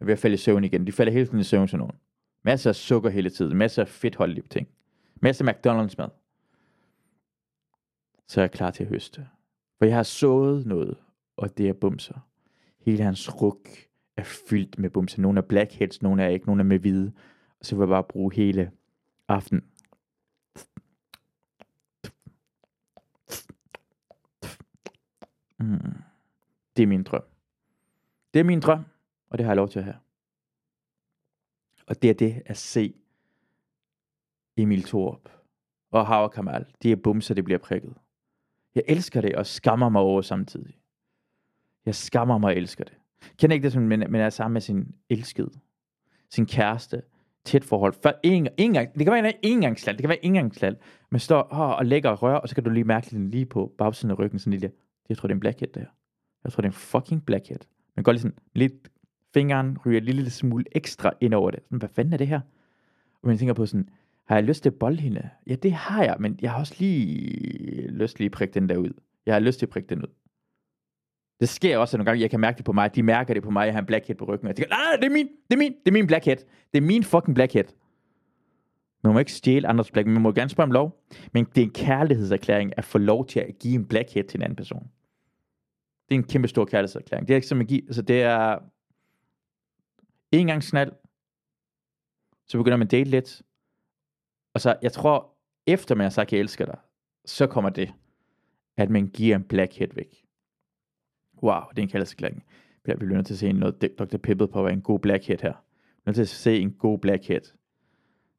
ved 0.00 0.12
at 0.12 0.18
falde 0.18 0.34
i 0.34 0.36
søvn 0.36 0.64
igen. 0.64 0.86
De 0.86 0.92
falder 0.92 1.12
hele 1.12 1.26
tiden 1.26 1.40
i 1.40 1.44
søvn 1.44 1.68
til 1.68 1.78
nogen. 1.78 1.96
Masser 2.42 2.70
af 2.70 2.76
sukker 2.76 3.10
hele 3.10 3.30
tiden. 3.30 3.56
Masser 3.56 3.82
af 3.82 3.88
fedtholdige 3.88 4.46
ting. 4.50 4.68
Masser 5.22 5.48
af 5.48 5.52
McDonald's 5.52 5.94
mad. 5.98 6.08
Så 8.26 8.40
er 8.40 8.42
jeg 8.42 8.50
klar 8.50 8.70
til 8.70 8.82
at 8.84 8.88
høste. 8.88 9.28
For 9.78 9.84
jeg 9.84 9.96
har 9.96 10.02
sået 10.02 10.66
noget, 10.66 10.96
og 11.38 11.58
det 11.58 11.68
er 11.68 11.72
bumser. 11.72 12.28
Hele 12.78 13.02
hans 13.02 13.42
ruk 13.42 13.68
er 14.16 14.22
fyldt 14.22 14.78
med 14.78 14.90
bumser. 14.90 15.22
Nogle 15.22 15.38
er 15.38 15.42
blackheads, 15.42 16.02
nogle 16.02 16.22
er 16.22 16.28
ikke, 16.28 16.46
nogle 16.46 16.60
er 16.60 16.64
med 16.64 16.78
hvide. 16.78 17.12
Og 17.60 17.66
så 17.66 17.76
vil 17.76 17.82
jeg 17.82 17.88
bare 17.88 18.04
bruge 18.04 18.34
hele 18.34 18.72
aften. 19.28 19.64
Mm. 25.58 26.02
Det 26.76 26.82
er 26.82 26.86
min 26.86 27.02
drøm. 27.02 27.24
Det 28.34 28.40
er 28.40 28.44
min 28.44 28.60
drøm, 28.60 28.84
og 29.30 29.38
det 29.38 29.44
har 29.44 29.52
jeg 29.52 29.56
lov 29.56 29.68
til 29.68 29.78
at 29.78 29.84
have. 29.84 29.96
Og 31.86 32.02
det 32.02 32.10
er 32.10 32.14
det 32.14 32.42
at 32.46 32.56
se 32.56 32.94
Emil 34.56 34.82
Thorup 34.82 35.28
og 35.90 36.06
Hava 36.06 36.28
Kamal. 36.28 36.66
De 36.82 36.92
er 36.92 36.96
bumser, 36.96 37.34
det 37.34 37.44
bliver 37.44 37.58
prikket. 37.58 37.94
Jeg 38.74 38.84
elsker 38.86 39.20
det 39.20 39.34
og 39.34 39.46
skammer 39.46 39.88
mig 39.88 40.02
over 40.02 40.22
samtidig. 40.22 40.77
Jeg 41.88 41.94
skammer 41.94 42.38
mig 42.38 42.50
og 42.50 42.56
elsker 42.56 42.84
det. 42.84 42.92
Kender 43.38 43.54
ikke 43.54 43.64
det, 43.64 43.72
som 43.72 43.82
man, 43.82 43.98
men 43.98 44.14
er 44.14 44.30
sammen 44.30 44.52
med 44.52 44.60
sin 44.60 44.94
elskede, 45.10 45.50
sin 46.30 46.46
kæreste, 46.46 47.02
tæt 47.44 47.64
forhold. 47.64 47.94
For 48.02 48.14
en, 48.22 48.48
en 48.56 48.72
gang, 48.72 48.94
det 48.94 49.04
kan 49.04 49.12
være 49.12 49.28
en 49.28 49.34
engangsland, 49.42 49.96
det 49.96 50.02
kan 50.02 50.08
være 50.08 50.24
en 50.24 50.30
engangsland. 50.30 50.76
Man 51.10 51.20
står 51.20 51.48
oh, 51.50 51.78
og 51.78 51.86
lægger 51.86 52.10
og 52.10 52.22
rører, 52.22 52.38
og 52.38 52.48
så 52.48 52.54
kan 52.54 52.64
du 52.64 52.70
lige 52.70 52.84
mærke 52.84 53.10
den 53.10 53.30
lige 53.30 53.46
på 53.46 53.72
bagsiden 53.78 54.10
af 54.10 54.18
ryggen, 54.18 54.38
sådan 54.38 54.60
lige, 54.60 54.70
jeg 55.08 55.16
tror, 55.16 55.26
det 55.26 55.32
er 55.32 55.36
en 55.36 55.40
blackhead, 55.40 55.72
det 55.72 55.82
her. 55.82 55.88
Jeg 56.44 56.52
tror, 56.52 56.60
det 56.60 56.68
er 56.68 56.70
en 56.70 56.78
fucking 56.78 57.26
blackhead. 57.26 57.60
Man 57.96 58.02
går 58.02 58.12
lige 58.12 58.22
sådan 58.22 58.38
lidt, 58.54 58.72
fingeren 59.34 59.78
ryger 59.86 59.98
en 59.98 60.04
lille 60.04 60.30
smule 60.30 60.64
ekstra 60.72 61.12
ind 61.20 61.34
over 61.34 61.50
det. 61.50 61.60
Sådan, 61.64 61.78
hvad 61.78 61.88
fanden 61.88 62.12
er 62.12 62.16
det 62.16 62.26
her? 62.26 62.40
Og 63.22 63.28
man 63.28 63.38
tænker 63.38 63.54
på 63.54 63.66
sådan, 63.66 63.88
har 64.24 64.34
jeg 64.34 64.44
lyst 64.44 64.62
til 64.62 64.70
at 64.70 64.74
bolde 64.74 65.00
hende? 65.00 65.28
Ja, 65.46 65.54
det 65.54 65.72
har 65.72 66.02
jeg, 66.02 66.16
men 66.20 66.38
jeg 66.42 66.50
har 66.50 66.58
også 66.58 66.74
lige 66.78 67.88
lyst 67.88 68.18
lige 68.18 68.26
at 68.26 68.32
prikke 68.32 68.54
den 68.54 68.68
der 68.68 68.76
ud. 68.76 68.90
Jeg 69.26 69.34
har 69.34 69.40
lyst 69.40 69.58
til 69.58 69.66
at 69.66 69.70
prikke 69.70 69.88
den 69.88 70.02
ud. 70.02 70.08
Det 71.40 71.48
sker 71.48 71.78
også 71.78 71.96
nogle 71.96 72.04
gange, 72.04 72.22
jeg 72.22 72.30
kan 72.30 72.40
mærke 72.40 72.56
det 72.56 72.64
på 72.64 72.72
mig. 72.72 72.94
De 72.94 73.02
mærker 73.02 73.34
det 73.34 73.42
på 73.42 73.50
mig, 73.50 73.66
jeg 73.66 73.74
har 73.74 73.80
en 73.80 73.86
blackhead 73.86 74.16
på 74.16 74.24
ryggen. 74.24 74.46
Og 74.46 74.48
jeg 74.48 74.56
tænker, 74.56 74.76
nej, 74.76 74.96
det 74.96 75.04
er 75.04 75.10
min, 75.10 75.26
det 75.26 75.54
er 75.54 75.58
min, 75.58 75.72
det 75.72 75.88
er 75.88 75.92
min 75.92 76.06
blackhead. 76.06 76.36
Det 76.72 76.78
er 76.78 76.82
min 76.82 77.04
fucking 77.04 77.34
blackhead. 77.34 77.64
Man 79.04 79.12
må 79.12 79.18
ikke 79.18 79.32
stjæle 79.32 79.68
andres 79.68 79.90
blackhead. 79.90 80.14
Man 80.14 80.22
må 80.22 80.32
gerne 80.32 80.50
spørge 80.50 80.66
om 80.66 80.72
lov. 80.72 81.02
Men 81.32 81.44
det 81.44 81.58
er 81.58 81.62
en 81.62 81.72
kærlighedserklæring 81.72 82.72
at 82.76 82.84
få 82.84 82.98
lov 82.98 83.26
til 83.26 83.40
at 83.40 83.58
give 83.60 83.74
en 83.74 83.86
blackhead 83.86 84.24
til 84.24 84.38
en 84.38 84.42
anden 84.42 84.56
person. 84.56 84.90
Det 86.08 86.14
er 86.14 86.18
en 86.18 86.24
kæmpe 86.24 86.48
stor 86.48 86.64
kærlighedserklæring. 86.64 87.28
Det 87.28 87.34
er 87.34 87.36
ikke 87.36 87.48
som 87.48 87.60
at 87.60 87.66
give, 87.66 87.82
altså 87.82 88.02
det 88.02 88.22
er 88.22 88.58
en 90.32 90.46
gang 90.46 90.62
snald, 90.62 90.92
så 92.46 92.58
begynder 92.58 92.76
man 92.76 92.86
at 92.86 92.90
date 92.90 93.10
lidt, 93.10 93.42
og 94.54 94.60
så, 94.60 94.76
jeg 94.82 94.92
tror, 94.92 95.34
efter 95.66 95.94
man 95.94 96.04
har 96.04 96.10
sagt, 96.10 96.32
jeg 96.32 96.40
elsker 96.40 96.64
dig, 96.64 96.78
så 97.24 97.46
kommer 97.46 97.70
det, 97.70 97.92
at 98.76 98.90
man 98.90 99.06
giver 99.06 99.36
en 99.36 99.44
blackhead 99.44 99.88
væk. 99.94 100.24
Wow, 101.42 101.60
det 101.70 101.78
er 101.78 101.82
en 101.82 101.88
kærlighedserklæring. 101.88 102.44
Vi 102.84 102.94
bliver 102.98 103.14
nødt 103.14 103.26
til 103.26 103.34
at 103.34 103.38
se 103.38 103.52
noget 103.52 103.98
Dr. 103.98 104.16
Pippet 104.16 104.50
på, 104.50 104.62
hvad 104.62 104.72
en 104.72 104.80
god 104.80 104.98
blackhead 104.98 105.38
her. 105.42 105.52
Vi 105.52 106.02
nødt 106.06 106.14
til 106.14 106.22
at 106.22 106.28
se 106.28 106.58
en 106.58 106.72
god 106.72 106.98
blackhead. 106.98 107.40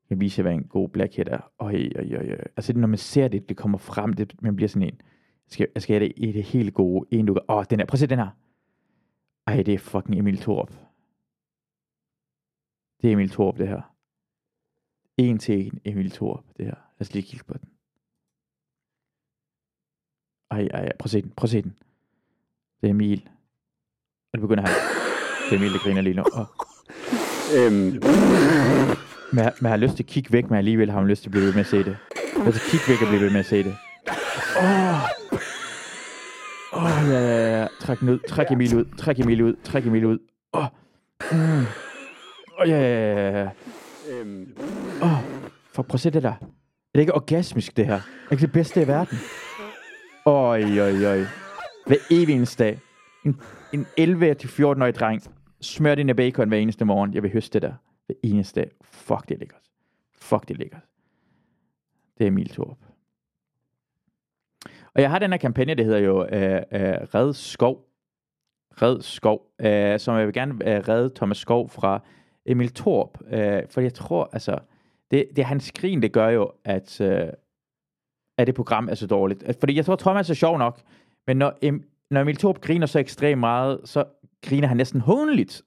Jeg 0.09 0.15
kan 0.15 0.19
vise 0.19 0.41
hvad 0.41 0.53
en 0.53 0.63
god 0.63 0.89
blackhead 0.89 1.27
er. 1.27 1.51
Øj, 1.59 1.89
øj, 1.95 2.13
øj, 2.13 2.29
øj. 2.29 2.43
Altså, 2.57 2.73
når 2.73 2.87
man 2.87 2.97
ser 2.97 3.27
det, 3.27 3.49
det 3.49 3.57
kommer 3.57 3.77
frem, 3.77 4.13
det, 4.13 4.41
man 4.41 4.55
bliver 4.55 4.69
sådan 4.69 4.87
en. 4.87 5.01
Skal, 5.47 5.67
jeg 5.75 5.81
skal 5.81 5.93
have 5.93 6.07
det 6.07 6.13
i 6.17 6.31
det 6.31 6.43
helt 6.43 6.73
gode. 6.73 7.07
En, 7.11 7.25
du 7.25 7.33
Åh, 7.49 7.55
oh, 7.57 7.65
den 7.69 7.79
her. 7.79 7.85
Prøv 7.85 7.95
at 7.95 7.99
se 7.99 8.07
den 8.07 8.19
her. 8.19 8.29
Ej, 9.47 9.63
det 9.63 9.73
er 9.73 9.77
fucking 9.77 10.19
Emil 10.19 10.37
Thorup. 10.37 10.71
Det 13.01 13.07
er 13.07 13.13
Emil 13.13 13.29
Thorup, 13.29 13.57
det 13.57 13.67
her. 13.67 13.95
En 15.17 15.37
til 15.37 15.65
en 15.65 15.81
Emil 15.85 16.11
Thorup, 16.11 16.43
det 16.57 16.65
her. 16.65 16.75
Lad 16.75 17.01
os 17.01 17.13
lige 17.13 17.23
kigge 17.23 17.45
på 17.45 17.53
den. 17.53 17.69
Ej, 20.51 20.67
ej, 20.73 20.81
ej. 20.85 20.97
Prøv 20.99 21.05
at 21.05 21.09
se 21.09 21.21
den. 21.21 21.31
Prøv 21.31 21.45
at 21.45 21.49
se 21.49 21.61
den. 21.61 21.77
Det 22.81 22.87
er 22.87 22.91
Emil. 22.91 23.29
Og 24.33 24.39
det 24.39 24.41
begynder 24.41 24.67
han. 24.67 24.75
Det 25.49 25.55
er 25.55 25.59
Emil, 25.59 25.73
der 25.73 25.79
griner 25.79 26.01
lige 26.01 26.15
nu. 26.15 26.23
Oh. 26.33 26.45
Øhm, 27.57 28.01
men 29.31 29.45
jeg 29.61 29.69
har 29.69 29.77
lyst 29.77 29.95
til 29.95 30.03
at 30.03 30.07
kigge 30.07 30.33
væk, 30.33 30.49
men 30.49 30.57
alligevel 30.57 30.91
har 30.91 30.99
man 30.99 31.09
lyst 31.09 31.21
til 31.21 31.29
at 31.29 31.31
blive 31.31 31.45
ved 31.45 31.53
med 31.53 31.59
at 31.59 31.67
se 31.67 31.77
det. 31.77 31.97
At 32.47 32.53
kigge 32.71 32.85
væk 32.87 33.01
og 33.01 33.07
blive 33.07 33.21
ved 33.21 33.29
med 33.29 33.39
at 33.39 33.45
se 33.45 33.63
det. 33.63 33.75
Åh, 34.57 34.63
oh. 34.63 34.99
oh, 36.83 37.09
ja, 37.09 37.19
ja, 37.19 37.59
ja. 37.59 37.67
Træk 37.79 37.99
den 37.99 38.09
ud. 38.09 38.19
Træk 38.29 38.51
Emil 38.51 38.77
ud. 38.77 38.85
Træk 38.97 39.19
Emil 39.19 39.41
ud. 39.41 39.55
Træk 39.63 39.85
Emil 39.85 40.05
ud. 40.05 40.17
Åh. 40.53 40.63
Oh. 40.63 40.67
Mm. 41.31 41.65
Oh, 42.59 42.69
ja, 42.69 42.79
ja, 42.79 43.29
ja, 43.29 43.39
ja. 43.39 43.49
øhm, 44.09 44.53
Åh, 45.01 45.11
oh, 45.11 45.17
for 45.73 45.83
prøv 45.83 45.95
at 45.95 45.99
se 45.99 46.09
det 46.09 46.23
der. 46.23 46.29
Er 46.29 46.95
det 46.95 46.99
ikke 47.01 47.15
orgasmisk, 47.15 47.77
det 47.77 47.85
her? 47.85 47.93
Er 47.93 47.99
det 47.99 48.31
ikke 48.31 48.41
det 48.41 48.51
bedste 48.51 48.81
i 48.81 48.87
verden? 48.87 49.17
Øj, 50.25 50.63
øj, 50.79 51.03
øj. 51.05 51.25
Hver 51.89 51.97
evig 52.11 52.35
eneste 52.35 52.63
dag. 52.63 52.79
En, 53.25 53.41
en 53.73 53.85
11-14-årig 53.99 54.95
dreng 54.95 55.23
smør 55.61 55.95
din 55.95 56.15
bacon 56.15 56.47
hver 56.47 56.57
eneste 56.57 56.85
morgen. 56.85 57.13
Jeg 57.13 57.23
vil 57.23 57.33
høste 57.33 57.59
det 57.59 57.61
der. 57.61 57.73
Hver 58.05 58.15
eneste 58.23 58.61
dag. 58.61 58.71
Fuck, 58.81 59.29
det 59.29 59.35
er 59.35 59.39
lækkert. 59.39 59.61
Fuck, 60.13 60.47
det 60.47 60.53
er 60.53 60.57
lækkert. 60.57 60.81
Det 62.17 62.23
er 62.23 62.27
Emil 62.27 62.49
Thorup. 62.49 62.77
Og 64.93 65.01
jeg 65.01 65.09
har 65.09 65.19
den 65.19 65.31
her 65.31 65.37
kampagne, 65.37 65.75
der 65.75 65.83
hedder 65.83 65.97
jo 65.99 66.25
øh, 66.25 66.61
øh, 66.71 66.97
Red 67.15 67.33
Skov. 67.33 67.85
Red 68.81 69.01
Skov, 69.01 69.41
øh, 69.59 69.99
som 69.99 70.17
jeg 70.17 70.25
vil 70.25 70.33
gerne 70.33 70.53
øh, 70.75 70.87
redde 70.87 71.15
Thomas 71.15 71.37
Skov 71.37 71.69
fra 71.69 71.99
Emil 72.45 72.73
Torp. 72.73 73.17
Øh, 73.31 73.63
for 73.69 73.81
jeg 73.81 73.93
tror, 73.93 74.29
altså, 74.33 74.59
det, 75.11 75.25
det 75.29 75.39
er 75.39 75.45
hans 75.45 75.71
grin, 75.71 76.01
det 76.01 76.13
gør 76.13 76.27
jo, 76.27 76.51
at, 76.63 77.01
øh, 77.01 77.27
at 78.37 78.47
det 78.47 78.55
program 78.55 78.89
er 78.89 78.95
så 78.95 79.07
dårligt. 79.07 79.43
Fordi 79.59 79.75
jeg 79.75 79.85
tror, 79.85 79.95
Thomas 79.95 80.29
er 80.29 80.33
sjov 80.33 80.57
nok, 80.57 80.81
men 81.27 81.37
når, 81.37 81.57
em, 81.61 81.83
når 82.11 82.21
Emil 82.21 82.35
Thorup 82.35 82.61
griner 82.61 82.87
så 82.87 82.99
ekstremt 82.99 83.39
meget, 83.39 83.79
så 83.85 84.03
griner 84.41 84.67
han 84.67 84.77
næsten 84.77 85.01
håndeligt 85.01 85.61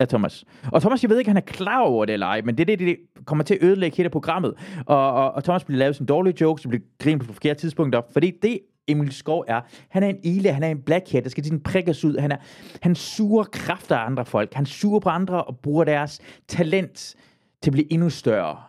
af 0.00 0.08
Thomas. 0.08 0.44
Og 0.72 0.80
Thomas, 0.80 1.02
jeg 1.02 1.10
ved 1.10 1.18
ikke, 1.18 1.30
han 1.30 1.36
er 1.36 1.40
klar 1.40 1.80
over 1.80 2.04
det 2.04 2.12
eller 2.12 2.26
ej, 2.26 2.40
men 2.40 2.58
det 2.58 2.70
er 2.70 2.76
det, 2.76 2.78
det 2.78 2.96
kommer 3.24 3.44
til 3.44 3.54
at 3.54 3.62
ødelægge 3.62 3.96
hele 3.96 4.10
programmet. 4.10 4.54
Og, 4.86 5.12
og, 5.12 5.32
og 5.32 5.44
Thomas 5.44 5.64
bliver 5.64 5.78
lavet 5.78 5.96
sådan 5.96 6.06
dårlige 6.06 6.36
jokes, 6.40 6.66
bliver 6.66 6.82
grinet 6.98 7.26
på 7.26 7.32
forkerte 7.32 7.60
tidspunkter, 7.60 8.02
fordi 8.12 8.32
det 8.42 8.60
Emil 8.88 9.12
Skov 9.12 9.44
er, 9.48 9.60
han 9.88 10.02
er 10.02 10.08
en 10.08 10.20
ile, 10.24 10.52
han 10.52 10.62
er 10.62 10.68
en 10.68 10.82
blackhead, 10.82 11.22
der 11.22 11.30
skal 11.30 11.44
sådan 11.44 11.60
prikkes 11.60 12.04
ud, 12.04 12.18
han, 12.18 12.32
er, 12.32 12.36
han 12.82 12.94
suger 12.94 13.44
kræfter 13.44 13.96
af 13.96 14.06
andre 14.06 14.24
folk, 14.24 14.54
han 14.54 14.66
suger 14.66 15.00
på 15.00 15.08
andre 15.08 15.44
og 15.44 15.58
bruger 15.58 15.84
deres 15.84 16.20
talent 16.48 17.16
til 17.62 17.70
at 17.70 17.72
blive 17.72 17.92
endnu 17.92 18.10
større. 18.10 18.62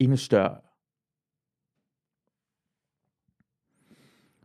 Endnu 0.00 0.16
større. 0.16 0.56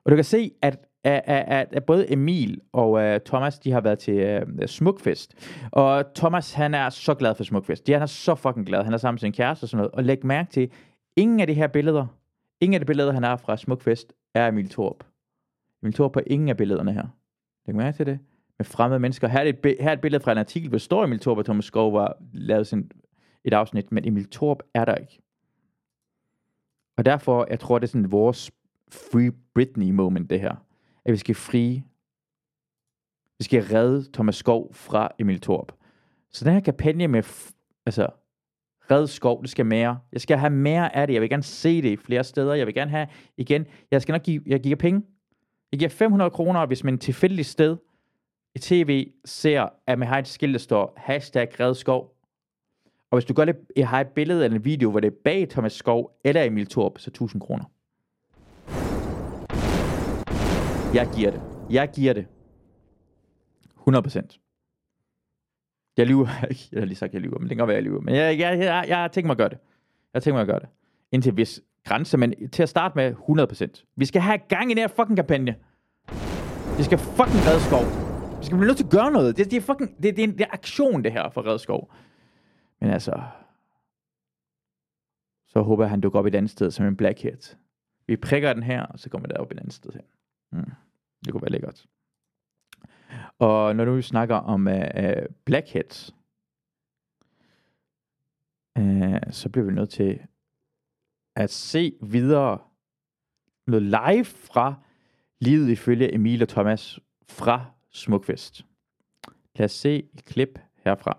Og 0.05 0.11
du 0.11 0.15
kan 0.15 0.23
se, 0.23 0.51
at, 0.61 0.87
at, 1.03 1.21
at, 1.25 1.67
at 1.71 1.83
både 1.85 2.13
Emil 2.13 2.61
og 2.73 2.91
uh, 2.91 3.21
Thomas, 3.25 3.59
de 3.59 3.71
har 3.71 3.81
været 3.81 3.99
til 3.99 4.43
uh, 4.61 4.65
Smukfest. 4.65 5.35
Og 5.71 6.05
Thomas, 6.15 6.53
han 6.53 6.73
er 6.73 6.89
så 6.89 7.13
glad 7.13 7.35
for 7.35 7.43
Smukfest. 7.43 7.89
Han 7.89 8.01
er 8.01 8.05
så 8.05 8.35
fucking 8.35 8.65
glad. 8.65 8.83
Han 8.83 8.93
er 8.93 8.97
sammen 8.97 9.13
med 9.13 9.19
sin 9.19 9.33
kæreste 9.33 9.63
og 9.63 9.69
sådan 9.69 9.77
noget. 9.77 9.91
Og 9.91 10.03
læg 10.03 10.25
mærke 10.25 10.51
til, 10.51 10.71
ingen 11.15 11.39
af 11.39 11.47
de 11.47 11.53
her 11.53 11.67
billeder, 11.67 12.05
ingen 12.61 12.73
af 12.73 12.79
de 12.79 12.85
billeder, 12.85 13.11
han 13.11 13.23
har 13.23 13.37
fra 13.37 13.57
Smukfest, 13.57 14.13
er 14.33 14.47
Emil 14.47 14.69
Torp. 14.69 15.03
Emil 15.83 15.93
Torp 15.93 16.11
på 16.11 16.21
ingen 16.27 16.49
af 16.49 16.57
billederne 16.57 16.93
her. 16.93 17.07
Læg 17.67 17.75
mærke 17.75 17.97
til 17.97 18.05
det. 18.05 18.19
Med 18.57 18.65
fremmede 18.65 18.99
mennesker. 18.99 19.27
Her 19.27 19.39
er, 19.39 19.43
et, 19.43 19.75
her 19.79 19.89
er 19.89 19.93
et 19.93 20.01
billede 20.01 20.23
fra 20.23 20.31
en 20.31 20.37
artikel, 20.37 20.69
hvor 20.69 20.77
står 20.77 21.03
Emil 21.03 21.19
Torp 21.19 21.37
og 21.37 21.45
Thomas 21.45 21.65
Skov 21.65 21.93
var 21.93 22.17
lavet 22.33 22.67
sin, 22.67 22.91
et 23.43 23.53
afsnit, 23.53 23.91
men 23.91 24.07
Emil 24.07 24.29
Torp 24.29 24.63
er 24.73 24.85
der 24.85 24.95
ikke. 24.95 25.19
Og 26.97 27.05
derfor, 27.05 27.47
jeg 27.49 27.59
tror, 27.59 27.79
det 27.79 27.87
er 27.87 27.91
sådan 27.91 28.11
vores 28.11 28.51
Free 28.93 29.31
Britney 29.55 29.91
moment, 29.91 30.29
det 30.29 30.39
her. 30.39 30.55
At 31.05 31.11
vi 31.11 31.17
skal 31.17 31.35
frie, 31.35 31.83
vi 33.37 33.43
skal 33.43 33.63
redde 33.63 34.11
Thomas 34.13 34.35
Skov 34.35 34.73
fra 34.73 35.09
Emil 35.19 35.39
Torp. 35.41 35.71
Så 36.31 36.45
den 36.45 36.53
her 36.53 36.59
kampagne 36.59 37.07
med, 37.07 37.23
f- 37.23 37.81
altså, 37.85 38.07
red 38.91 39.07
skov, 39.07 39.41
det 39.41 39.49
skal 39.49 39.65
mere. 39.65 39.99
Jeg 40.11 40.21
skal 40.21 40.37
have 40.37 40.49
mere 40.49 40.95
af 40.95 41.07
det. 41.07 41.13
Jeg 41.13 41.21
vil 41.21 41.29
gerne 41.29 41.43
se 41.43 41.81
det 41.81 41.89
i 41.89 41.95
flere 41.97 42.23
steder. 42.23 42.53
Jeg 42.53 42.65
vil 42.67 42.73
gerne 42.73 42.91
have, 42.91 43.07
igen, 43.37 43.65
jeg 43.91 44.01
skal 44.01 44.13
nok 44.13 44.23
give, 44.23 44.41
jeg 44.45 44.59
giver 44.59 44.75
penge. 44.75 45.01
Jeg 45.71 45.79
giver 45.79 45.89
500 45.89 46.31
kroner, 46.31 46.65
hvis 46.65 46.83
man 46.83 46.97
tilfældigt 46.97 47.47
sted 47.47 47.77
i 48.55 48.59
tv 48.59 49.11
ser, 49.25 49.69
at 49.87 49.99
man 49.99 50.07
har 50.07 50.19
et 50.19 50.27
skilt, 50.27 50.53
der 50.53 50.59
står 50.59 50.93
hashtag 50.97 51.59
red 51.59 51.75
skov. 51.75 52.15
Og 53.11 53.17
hvis 53.17 53.25
du 53.25 53.33
gør 53.33 53.45
det, 53.45 53.55
jeg 53.75 53.87
har 53.87 54.01
et 54.01 54.07
billede 54.07 54.43
eller 54.45 54.57
en 54.57 54.65
video, 54.65 54.91
hvor 54.91 54.99
det 54.99 55.07
er 55.07 55.15
bag 55.23 55.49
Thomas 55.49 55.73
Skov 55.73 56.19
eller 56.25 56.43
Emil 56.43 56.67
Torp, 56.67 56.99
så 56.99 57.09
1000 57.09 57.41
kroner. 57.41 57.65
Jeg 60.93 61.09
giver 61.15 61.31
det. 61.31 61.41
Jeg 61.69 61.89
giver 61.95 62.13
det. 62.13 62.27
100 63.77 64.03
procent. 64.03 64.39
Jeg 65.97 66.07
lyver 66.07 66.27
ikke. 66.49 66.69
Jeg 66.71 66.81
har 66.81 66.85
lige 66.85 66.97
sagt, 66.97 67.09
at 67.09 67.13
jeg 67.13 67.21
lyver, 67.21 67.39
men 67.39 67.49
det 67.49 67.57
kan 67.57 67.67
være, 67.67 67.75
jeg 67.75 67.83
lyver. 67.83 68.01
Men 68.01 68.15
jeg, 68.15 68.39
jeg, 68.39 68.59
jeg, 68.59 68.85
jeg 68.87 68.97
har 68.97 69.07
tænkt 69.07 69.25
mig 69.25 69.33
at 69.33 69.37
gøre 69.37 69.49
det. 69.49 69.57
Jeg 70.13 70.15
har 70.15 70.19
tænkt 70.19 70.35
mig 70.35 70.41
at 70.41 70.47
gøre 70.47 70.59
det. 70.59 70.69
Indtil 71.11 71.33
hvis 71.33 71.61
grænse, 71.83 72.17
men 72.17 72.49
til 72.49 72.63
at 72.63 72.69
starte 72.69 72.95
med 72.95 73.13
100%. 73.83 73.93
Vi 73.95 74.05
skal 74.05 74.21
have 74.21 74.37
gang 74.37 74.71
i 74.71 74.73
den 74.73 74.81
her 74.81 74.87
fucking 74.87 75.17
kampagne. 75.17 75.55
Vi 76.77 76.83
skal 76.83 76.97
fucking 76.97 77.41
redde 77.47 77.61
skov. 77.61 77.85
Vi 78.39 78.45
skal 78.45 78.57
blive 78.57 78.67
nødt 78.67 78.77
til 78.77 78.83
at 78.83 78.91
gøre 78.91 79.11
noget. 79.11 79.37
Det, 79.37 79.51
det 79.51 79.57
er 79.57 79.61
fucking, 79.61 80.03
det, 80.03 80.15
det, 80.15 80.19
er 80.19 80.27
en, 80.27 80.37
det 80.37 80.41
er 80.41 80.53
aktion, 80.53 81.03
det 81.03 81.11
her, 81.11 81.29
for 81.29 81.45
redde 81.45 81.59
skov. 81.59 81.93
Men 82.81 82.89
altså, 82.89 83.21
så 85.47 85.61
håber 85.61 85.83
jeg, 85.83 85.89
han 85.89 86.01
dukker 86.01 86.19
op 86.19 86.25
et 86.25 86.35
andet 86.35 86.51
sted 86.51 86.71
som 86.71 86.85
en 86.85 86.95
blackhead. 86.95 87.55
Vi 88.07 88.15
prikker 88.15 88.53
den 88.53 88.63
her, 88.63 88.83
og 88.85 88.99
så 88.99 89.09
kommer 89.09 89.27
der 89.27 89.37
op 89.37 89.51
et 89.51 89.59
andet 89.59 89.73
sted 89.73 89.91
her. 89.93 90.01
Mm. 90.53 90.71
Det 91.25 91.31
kunne 91.31 91.41
være 91.41 91.51
lækkert. 91.51 91.85
Og 93.39 93.75
når 93.75 93.85
nu 93.85 93.95
vi 93.95 94.01
snakker 94.01 94.35
om 94.35 94.67
uh, 94.67 94.73
uh, 94.73 95.25
blackheads, 95.45 96.15
uh, 98.79 99.31
så 99.31 99.49
bliver 99.51 99.65
vi 99.65 99.73
nødt 99.73 99.89
til 99.89 100.19
at 101.35 101.49
se 101.49 101.93
videre 102.01 102.59
noget 103.67 103.83
live 103.83 104.25
fra 104.25 104.73
livet 105.41 105.69
ifølge 105.69 106.13
Emil 106.13 106.41
og 106.41 106.49
Thomas 106.49 106.99
fra 107.29 107.65
Smukfest. 107.91 108.65
Lad 109.55 109.65
os 109.65 109.71
se 109.71 110.09
et 110.13 110.25
klip 110.25 110.59
herfra. 110.75 111.17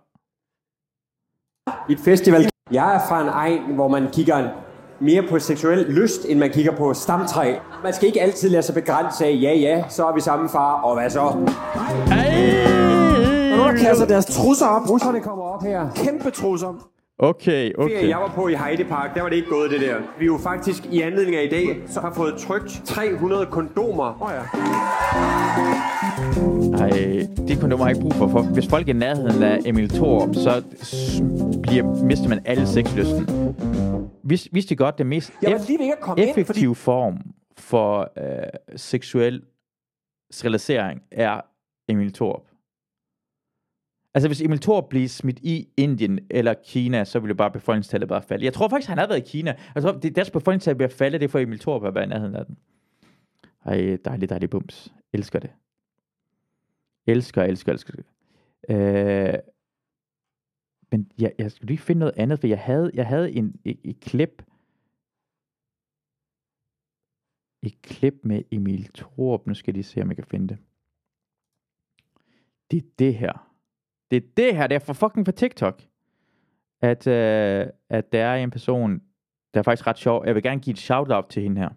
Et 1.90 1.99
festival. 1.99 2.40
Jeg 2.70 2.94
er 2.94 3.01
fra 3.09 3.23
en 3.23 3.29
egen, 3.29 3.75
hvor 3.75 3.88
man 3.88 4.12
kigger 4.12 4.64
mere 5.01 5.23
på 5.31 5.39
seksuel 5.39 5.87
lyst, 5.89 6.27
end 6.29 6.39
man 6.39 6.51
kigger 6.51 6.73
på 6.73 6.95
stamtræ. 6.95 7.55
Man 7.83 7.93
skal 7.93 8.07
ikke 8.07 8.23
altid 8.23 8.49
lade 8.49 8.63
sig 8.63 8.75
begrænse 8.75 9.25
af, 9.25 9.39
ja 9.43 9.55
ja, 9.55 9.85
så 9.89 10.07
er 10.07 10.15
vi 10.15 10.21
samme 10.21 10.49
far, 10.49 10.73
og 10.73 10.95
hvad 11.01 11.11
så? 11.11 11.21
Og 11.21 11.37
nu 13.57 13.65
der 13.65 13.77
kaster 13.79 14.07
deres 14.07 14.27
trusser 14.27 14.67
op. 14.67 14.91
Russerne 14.91 15.21
kommer 15.21 15.45
op 15.45 15.63
her. 15.63 15.89
Kæmpe 15.95 16.31
trusser. 16.31 16.89
Okay, 17.19 17.73
ferie, 17.77 17.79
okay. 17.79 18.09
jeg 18.09 18.19
var 18.19 18.33
på 18.35 18.49
i 18.49 18.55
Heide 18.55 18.85
Park, 18.85 19.15
der 19.15 19.23
var 19.23 19.29
det 19.29 19.37
ikke 19.37 19.49
gået 19.49 19.71
det 19.71 19.81
der. 19.81 19.95
Vi 20.19 20.25
er 20.25 20.27
jo 20.27 20.39
faktisk 20.43 20.87
i 20.91 21.01
anledning 21.01 21.37
af 21.37 21.45
i 21.45 21.49
dag, 21.49 21.83
så 21.87 22.01
har 22.01 22.13
fået 22.13 22.35
trykt 22.39 22.83
300 22.85 23.47
kondomer. 23.47 24.05
Åh 24.05 24.29
oh, 24.29 24.33
ja. 24.35 24.43
Ej, 26.85 26.91
det 27.49 27.61
kunne 27.61 27.77
du 27.77 27.87
ikke 27.87 28.01
brug 28.01 28.15
for, 28.15 28.29
for 28.29 28.43
hvis 28.43 28.67
folk 28.67 28.89
er 28.89 28.95
i 28.95 28.97
nærheden 28.97 29.43
af 29.43 29.59
Emil 29.65 29.89
Thor, 29.89 30.29
så 30.33 30.63
bliver, 31.63 32.05
mister 32.05 32.29
man 32.29 32.41
alle 32.45 32.67
sexlysten. 32.67 33.29
Vis, 34.27 34.49
vidste 34.53 34.73
I 34.73 34.77
godt, 34.77 34.99
det 34.99 35.07
mest 35.07 35.33
Jeg 35.43 35.53
var 35.53 35.67
lige 35.67 35.79
ved 35.79 35.93
at 35.93 36.01
komme 36.01 36.23
ind, 36.23 36.31
effektive 36.31 36.75
form 36.75 37.35
for 37.59 38.13
øh, 38.17 38.49
seksuel 38.77 39.43
sterilisering 40.31 41.03
er 41.11 41.41
Emil 41.89 42.13
Thorup. 42.13 42.49
Altså, 44.15 44.29
hvis 44.29 44.41
Emil 44.41 44.59
Thorup 44.59 44.89
bliver 44.89 45.09
smidt 45.09 45.39
i 45.43 45.69
Indien 45.77 46.19
eller 46.31 46.55
Kina, 46.65 47.05
så 47.05 47.19
ville 47.19 47.35
bare 47.35 47.51
befolkningstallet 47.51 48.09
bare 48.09 48.23
falde. 48.23 48.45
Jeg 48.45 48.53
tror 48.53 48.69
faktisk, 48.69 48.89
han 48.89 48.99
har 48.99 49.07
været 49.07 49.19
i 49.19 49.31
Kina. 49.31 49.57
Jeg 49.75 49.83
tror, 49.83 49.93
det 49.93 50.17
deres 50.17 50.31
befolkningstal 50.31 50.75
bliver 50.75 50.89
faldet, 50.89 51.21
det 51.21 51.27
er 51.27 51.31
for 51.31 51.39
Emil 51.39 51.59
Thorup 51.59 51.85
at 51.85 51.95
være 51.95 52.05
i 52.05 52.07
nærheden 52.07 52.37
af 52.37 52.47
den. 52.47 52.59
Ej, 53.65 53.99
dejligt, 54.05 54.31
dejligt 54.31 54.51
bums. 54.51 54.93
Elsker 55.13 55.39
det. 55.39 55.51
Elsker, 57.07 57.43
elsker, 57.43 57.73
elsker 57.73 57.93
det. 57.93 58.05
Øh, 58.75 59.35
men 60.92 61.12
jeg, 61.18 61.33
jeg 61.38 61.53
skulle 61.53 61.66
lige 61.66 61.79
finde 61.79 61.99
noget 61.99 62.14
andet, 62.16 62.40
for 62.40 62.47
jeg 62.47 62.59
havde, 62.59 62.90
jeg 62.94 63.07
havde 63.07 63.33
en, 63.33 63.61
et, 63.64 63.81
et 63.85 64.01
klip, 64.01 64.42
et 67.62 67.83
klip 67.83 68.14
med 68.23 68.42
Emil 68.51 68.85
Thorup. 68.94 69.47
Nu 69.47 69.55
skal 69.55 69.73
jeg 69.73 69.75
lige 69.75 69.85
se, 69.85 70.03
om 70.03 70.09
jeg 70.09 70.16
kan 70.16 70.25
finde 70.25 70.49
det. 70.49 70.59
Det 72.70 72.77
er 72.77 72.88
det 72.99 73.14
her. 73.14 73.51
Det 74.11 74.16
er 74.16 74.29
det 74.37 74.57
her, 74.57 74.66
det 74.66 74.75
er 74.75 74.79
for 74.79 74.92
fucking 74.92 75.27
fra 75.27 75.33
TikTok. 75.33 75.83
At, 76.81 77.07
øh, 77.07 77.66
at 77.88 78.12
der 78.12 78.25
er 78.25 78.37
en 78.37 78.51
person, 78.51 79.03
der 79.55 79.61
er 79.61 79.62
faktisk 79.62 79.87
ret 79.87 79.99
sjov. 79.99 80.27
Jeg 80.27 80.35
vil 80.35 80.42
gerne 80.42 80.61
give 80.61 80.73
et 80.73 80.79
shout-out 80.79 81.27
til 81.31 81.42
hende 81.42 81.61
her. 81.61 81.70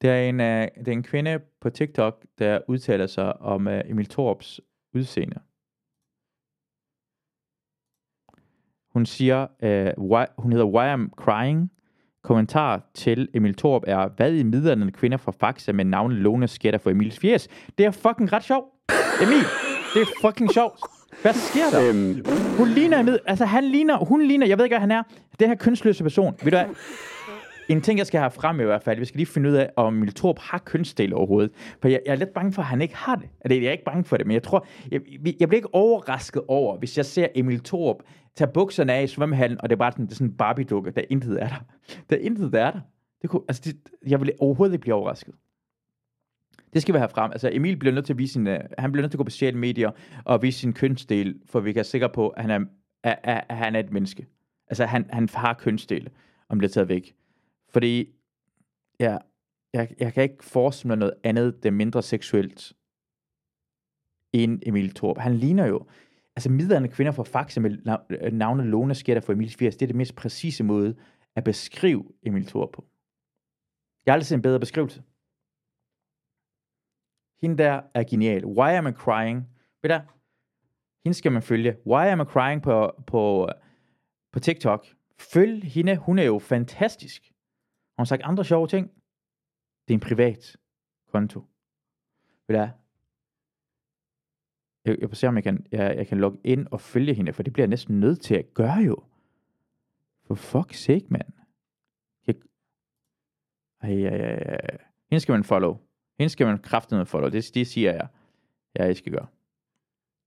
Det 0.00 0.10
er 0.10 0.28
en, 0.28 0.40
øh, 0.40 0.68
det 0.78 0.88
er 0.88 0.92
en 0.92 1.02
kvinde 1.02 1.40
på 1.60 1.70
TikTok, 1.70 2.26
der 2.38 2.60
udtaler 2.68 3.06
sig 3.06 3.40
om 3.40 3.68
øh, 3.68 3.82
Emil 3.86 4.06
Thorups 4.06 4.60
udseende. 4.94 5.40
Hun 8.98 9.06
siger, 9.06 9.46
øh, 9.62 9.86
why, 9.98 10.24
hun 10.38 10.52
hedder 10.52 10.66
Why 10.66 10.94
I'm 10.94 11.10
Crying. 11.16 11.70
Kommentar 12.22 12.90
til 12.94 13.28
Emil 13.34 13.54
Thorup 13.54 13.82
er, 13.86 14.08
hvad 14.16 14.32
i 14.32 14.42
midlerne 14.42 14.92
kvinder 14.92 15.16
fra 15.16 15.32
Faxe 15.40 15.72
med 15.72 15.84
navnet 15.84 16.16
Lone 16.18 16.48
skætter 16.48 16.78
for 16.78 16.90
Emils 16.90 17.18
fjes? 17.18 17.48
Det 17.78 17.86
er 17.86 17.90
fucking 17.90 18.32
ret 18.32 18.44
sjovt. 18.44 18.66
Emil, 19.22 19.44
det 19.94 20.02
er 20.02 20.06
fucking 20.28 20.52
sjovt. 20.52 20.80
Hvad 21.22 21.32
sker 21.32 21.70
der? 21.72 21.88
Øhm, 21.88 22.24
Hun 22.58 22.68
ligner, 22.68 23.02
med, 23.02 23.18
altså 23.26 23.44
han 23.44 23.64
ligner, 23.64 24.04
hun 24.04 24.22
ligner, 24.22 24.46
jeg 24.46 24.58
ved 24.58 24.64
ikke, 24.64 24.74
hvad 24.74 24.80
han 24.80 24.90
er, 24.90 25.02
den 25.40 25.48
her 25.48 25.56
kønsløse 25.56 26.02
person. 26.02 26.34
Ved 26.42 26.50
du 26.52 26.56
hvad? 26.56 26.66
En 27.68 27.80
ting, 27.80 27.98
jeg 27.98 28.06
skal 28.06 28.20
have 28.20 28.30
frem 28.30 28.60
i 28.60 28.64
hvert 28.64 28.82
fald, 28.82 28.98
vi 28.98 29.04
skal 29.04 29.18
lige 29.18 29.26
finde 29.26 29.50
ud 29.50 29.54
af, 29.54 29.70
om 29.76 29.96
Emil 29.96 30.14
Thorup 30.14 30.38
har 30.38 30.58
kønsdel 30.58 31.14
overhovedet. 31.14 31.50
For 31.82 31.88
jeg, 31.88 32.00
jeg 32.06 32.12
er 32.12 32.16
lidt 32.16 32.34
bange 32.34 32.52
for, 32.52 32.62
at 32.62 32.68
han 32.68 32.80
ikke 32.82 32.96
har 32.96 33.14
det. 33.14 33.28
Altså, 33.40 33.60
jeg 33.60 33.66
er 33.68 33.72
ikke 33.72 33.84
bange 33.84 34.04
for 34.04 34.16
det, 34.16 34.26
men 34.26 34.34
jeg 34.34 34.42
tror, 34.42 34.66
jeg, 34.90 35.00
jeg 35.40 35.48
bliver 35.48 35.58
ikke 35.58 35.74
overrasket 35.74 36.42
over, 36.48 36.78
hvis 36.78 36.96
jeg 36.96 37.04
ser 37.06 37.26
Emil 37.34 37.60
Thorup 37.60 37.96
tage 38.38 38.52
bukserne 38.52 38.92
af 38.92 39.02
i 39.02 39.06
svømmehallen, 39.06 39.60
og 39.60 39.68
det 39.68 39.76
er 39.76 39.78
bare 39.78 39.92
sådan, 39.92 40.04
det 40.04 40.10
er 40.10 40.16
sådan 40.16 40.28
en 40.28 40.36
Barbie-dukke, 40.36 40.90
der 40.90 41.02
intet 41.10 41.42
er 41.42 41.48
der. 41.48 41.64
Der 42.10 42.16
er 42.16 42.20
intet, 42.20 42.52
der 42.52 42.64
er 42.64 42.70
der. 42.70 42.80
Det 43.22 43.30
kunne, 43.30 43.42
altså, 43.48 43.62
det, 43.64 43.76
jeg 44.06 44.20
ville 44.20 44.32
overhovedet 44.38 44.74
ikke 44.74 44.82
blive 44.82 44.94
overrasket. 44.94 45.34
Det 46.72 46.82
skal 46.82 46.94
vi 46.94 46.98
have 46.98 47.08
frem. 47.08 47.32
Altså, 47.32 47.50
Emil 47.52 47.76
bliver 47.76 47.94
nødt 47.94 48.06
til 48.06 48.12
at 48.12 48.18
vise 48.18 48.32
sin, 48.32 48.46
øh, 48.46 48.60
han 48.78 48.92
bliver 48.92 49.02
nødt 49.02 49.12
til 49.12 49.16
at 49.16 49.18
gå 49.18 49.24
på 49.24 49.30
sociale 49.30 49.58
medier 49.58 49.90
og 50.24 50.42
vise 50.42 50.58
sin 50.58 50.72
kønsdel, 50.72 51.40
for 51.46 51.60
vi 51.60 51.72
kan 51.72 51.76
være 51.76 51.84
sikre 51.84 52.08
på, 52.08 52.28
at 52.28 52.42
han 52.42 52.50
er, 52.50 52.66
at, 53.02 53.18
at, 53.22 53.44
at 53.48 53.56
han 53.56 53.74
er 53.74 53.80
et 53.80 53.92
menneske. 53.92 54.26
Altså, 54.68 54.84
han, 54.84 55.06
han 55.10 55.28
har 55.34 55.54
kønsdel, 55.54 56.08
om 56.48 56.56
det 56.56 56.58
bliver 56.58 56.68
taget 56.68 56.88
væk. 56.88 57.14
Fordi, 57.68 58.08
ja, 59.00 59.18
jeg, 59.72 59.88
jeg 59.98 60.12
kan 60.12 60.22
ikke 60.22 60.44
forestille 60.44 60.88
mig 60.88 60.96
noget 60.98 61.14
andet, 61.24 61.62
der 61.62 61.70
mindre 61.70 62.02
seksuelt, 62.02 62.72
end 64.32 64.62
Emil 64.66 64.94
Thorup. 64.94 65.18
Han 65.18 65.34
ligner 65.34 65.66
jo, 65.66 65.86
altså 66.38 66.50
midlerne 66.50 66.88
kvinder 66.88 67.12
fra 67.12 67.22
Faxe 67.22 67.60
med 67.60 67.70
øh, 68.10 68.32
navnet 68.32 68.66
Lone 68.66 68.94
Skætter 68.94 69.20
for 69.20 69.32
Emil 69.32 69.50
Fiers, 69.50 69.76
det 69.76 69.82
er 69.82 69.86
det 69.86 69.96
mest 69.96 70.14
præcise 70.16 70.64
måde 70.64 70.96
at 71.36 71.44
beskrive 71.44 72.04
Emil 72.22 72.46
Thorup 72.46 72.72
på. 72.72 72.86
Jeg 74.06 74.12
har 74.12 74.14
aldrig 74.14 74.26
set 74.26 74.34
en 74.34 74.42
bedre 74.42 74.60
beskrivelse. 74.60 75.02
Hende 77.42 77.62
der 77.62 77.82
er 77.94 78.04
genial. 78.10 78.46
Why 78.46 78.70
am 78.70 78.86
I 78.86 78.92
crying? 78.92 79.48
Ved 79.82 79.90
der? 79.90 80.00
hende 81.04 81.18
skal 81.18 81.32
man 81.32 81.42
følge. 81.42 81.76
Why 81.86 82.06
am 82.06 82.20
I 82.20 82.24
crying 82.24 82.62
på, 82.62 82.92
på, 83.06 83.48
på 84.32 84.40
TikTok? 84.40 84.86
Følg 85.18 85.64
hende, 85.64 85.96
hun 85.96 86.18
er 86.18 86.24
jo 86.24 86.38
fantastisk. 86.38 87.22
Hun 87.24 87.98
Har 87.98 88.04
sagt 88.04 88.22
andre 88.22 88.44
sjove 88.44 88.66
ting? 88.66 88.90
Det 89.88 89.94
er 89.94 89.98
en 89.98 90.08
privat 90.08 90.56
konto. 91.12 91.40
Ved 92.46 92.56
der? 92.56 92.68
Jeg, 94.88 95.00
jeg 95.00 95.16
se, 95.16 95.28
om 95.28 95.34
jeg 95.36 95.44
kan, 95.44 95.66
jeg, 95.72 95.96
jeg 95.96 96.06
kan 96.06 96.18
logge 96.18 96.38
ind 96.44 96.66
og 96.70 96.80
følge 96.80 97.14
hende, 97.14 97.32
for 97.32 97.42
det 97.42 97.52
bliver 97.52 97.64
jeg 97.64 97.70
næsten 97.70 98.00
nødt 98.00 98.20
til 98.20 98.34
at 98.34 98.54
gøre 98.54 98.78
jo. 98.78 98.96
For 100.26 100.34
fuck's 100.34 100.76
sake, 100.76 101.06
mand. 101.08 101.32
Jeg... 102.26 102.34
Ej, 103.82 103.90
ej, 103.90 104.08
ej, 104.08 104.54
ej. 104.54 104.78
Hende 105.10 105.20
skal 105.20 105.32
man 105.32 105.44
follow. 105.44 105.78
Hende 106.18 106.28
skal 106.28 106.46
man 106.46 106.58
kraftedeme 106.58 107.06
follow. 107.06 107.30
Det, 107.30 107.50
det 107.54 107.66
siger 107.66 107.92
jeg. 107.92 108.08
Ja, 108.78 108.84
jeg 108.84 108.96
skal 108.96 109.12
gøre. 109.12 109.26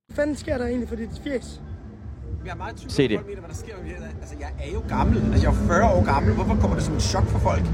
Hvad 0.07 0.15
fanden 0.15 0.35
sker 0.35 0.57
der 0.57 0.65
egentlig 0.65 0.89
for 0.89 0.95
dit 0.95 1.21
fjes? 1.23 1.61
Jeg 2.45 2.51
er 2.51 2.55
meget 2.55 2.75
tvivl, 2.75 2.91
Se 2.91 3.07
det. 3.07 3.17
Folk 3.17 3.27
mener, 3.27 3.41
hvad 3.41 3.49
der 3.49 3.55
sker 3.55 3.75
med 3.83 3.89
det. 3.89 4.15
Altså, 4.21 4.35
jeg 4.39 4.51
er 4.65 4.71
jo 4.77 4.81
gammel. 4.95 5.17
Altså, 5.31 5.43
jeg 5.47 5.51
er 5.55 5.59
40 5.67 5.91
år 5.95 6.03
gammel. 6.11 6.33
Hvorfor 6.33 6.55
kommer 6.61 6.75
det 6.77 6.85
som 6.87 6.95
et 6.95 7.01
chok 7.01 7.25
for 7.33 7.39
folk, 7.49 7.65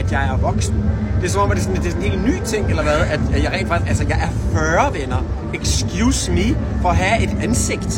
at 0.00 0.12
jeg 0.12 0.22
er 0.32 0.36
voksen? 0.48 0.74
Det 1.18 1.24
er 1.28 1.32
som 1.34 1.42
om, 1.44 1.50
at 1.50 1.56
det 1.56 1.62
er 1.62 1.66
sådan, 1.68 1.80
det 1.82 1.88
er 1.90 1.94
sådan 1.96 2.06
en 2.06 2.10
helt 2.10 2.24
ny 2.30 2.36
ting, 2.52 2.62
eller 2.72 2.84
hvad? 2.88 3.00
At 3.14 3.20
jeg 3.44 3.50
rent 3.56 3.68
faktisk... 3.68 3.88
Altså, 3.92 4.04
jeg 4.12 4.18
er 4.26 4.30
40 4.30 4.94
venner. 4.98 5.20
Excuse 5.58 6.24
me. 6.36 6.46
For 6.82 6.90
at 6.94 6.98
have 7.04 7.16
et 7.26 7.32
ansigt. 7.46 7.92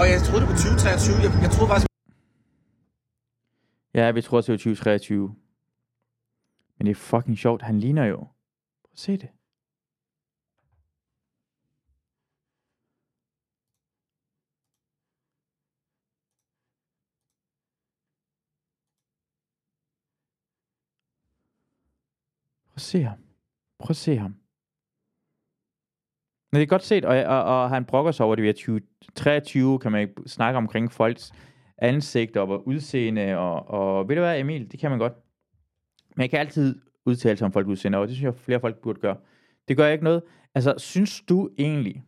Og 0.00 0.04
jeg 0.12 0.18
troede, 0.26 0.40
det 0.42 0.48
var 0.52 0.56
2023. 0.56 1.16
Jeg, 1.24 1.30
jeg 1.44 1.50
troede 1.54 1.68
faktisk... 1.72 1.88
Ja, 3.98 4.04
vi 4.16 4.20
tror, 4.26 4.36
det 4.40 4.48
er 4.48 4.56
2023. 4.56 5.34
Men 6.76 6.82
det 6.86 6.90
er 6.96 7.00
fucking 7.12 7.38
sjovt. 7.44 7.60
Han 7.62 7.76
ligner 7.84 8.04
jo. 8.14 8.20
Prøv 8.84 8.94
at 8.98 9.02
se 9.06 9.12
det. 9.22 9.28
At 22.78 22.82
se 22.82 23.02
ham. 23.02 23.18
Prøv 23.78 23.90
at 23.90 23.96
se 23.96 24.16
ham. 24.16 24.34
Men 26.52 26.58
det 26.58 26.62
er 26.62 26.66
godt 26.66 26.82
set, 26.82 27.04
og, 27.04 27.16
og, 27.16 27.44
og 27.44 27.70
han 27.70 27.84
brokker 27.84 28.12
sig 28.12 28.26
over, 28.26 28.36
at 28.36 28.42
vi 28.42 28.48
er 28.48 28.80
23, 29.14 29.78
kan 29.78 29.92
man 29.92 30.00
ikke 30.00 30.14
snakke 30.26 30.56
omkring 30.56 30.92
folks 30.92 31.32
ansigter 31.78 32.40
og 32.40 32.66
udseende, 32.68 33.36
og, 33.36 33.68
og 33.68 34.08
ved 34.08 34.16
du 34.16 34.22
hvad, 34.22 34.40
Emil, 34.40 34.72
det 34.72 34.80
kan 34.80 34.90
man 34.90 34.98
godt. 34.98 35.12
Men 36.16 36.22
jeg 36.22 36.30
kan 36.30 36.38
altid 36.38 36.80
udtale 37.04 37.36
sig 37.36 37.44
om 37.44 37.52
folk 37.52 37.66
udseende, 37.66 37.98
og 37.98 38.08
det 38.08 38.16
synes 38.16 38.24
jeg, 38.24 38.34
flere 38.34 38.60
folk 38.60 38.76
burde 38.82 39.00
gøre. 39.00 39.16
Det 39.68 39.76
gør 39.76 39.84
jeg 39.84 39.92
ikke 39.92 40.04
noget. 40.04 40.22
Altså, 40.54 40.74
synes 40.78 41.20
du 41.20 41.50
egentlig, 41.58 42.04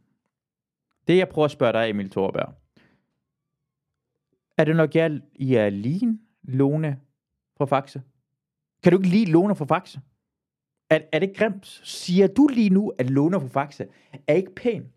det 1.09 1.17
jeg 1.17 1.29
prøver 1.29 1.45
at 1.45 1.51
spørge 1.51 1.73
dig, 1.73 1.91
Emil 1.91 2.11
Thorberg, 2.11 2.55
er 4.59 4.65
det 4.65 4.77
nok 4.77 4.95
jeg, 4.95 5.21
I 5.35 5.55
er 5.55 5.71
lige 5.71 6.19
Lone 6.43 7.01
fra 7.57 7.65
Faxe? 7.65 8.03
Kan 8.83 8.93
du 8.93 8.99
ikke 8.99 9.11
lide 9.11 9.31
Lone 9.31 9.57
fra 9.57 9.65
Faxe? 9.65 10.01
Er, 10.91 11.01
er 11.13 11.19
det 11.19 11.37
grimt? 11.37 11.81
Siger 11.85 12.27
du 12.27 12.47
lige 12.47 12.71
nu, 12.71 12.93
at 12.99 13.11
Lone 13.11 13.41
på 13.41 13.49
Faxe 13.49 13.87
er 14.27 14.35
ikke 14.35 14.55
pæn? 14.55 14.93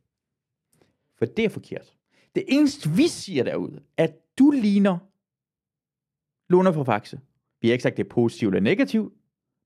For 1.17 1.25
det 1.25 1.45
er 1.45 1.49
forkert. 1.49 1.95
Det 2.36 2.43
eneste, 2.47 2.89
vi 2.89 3.08
siger 3.08 3.43
derude, 3.43 3.82
at 3.97 4.15
du 4.38 4.51
ligner 4.51 4.97
Lone 6.49 6.73
på 6.73 6.84
Faxe. 6.84 7.19
Vi 7.62 7.67
har 7.67 7.73
ikke 7.73 7.84
sagt, 7.84 7.97
det 7.97 8.06
er 8.06 8.10
positivt 8.10 8.56
eller 8.56 8.63
negativt. 8.63 9.13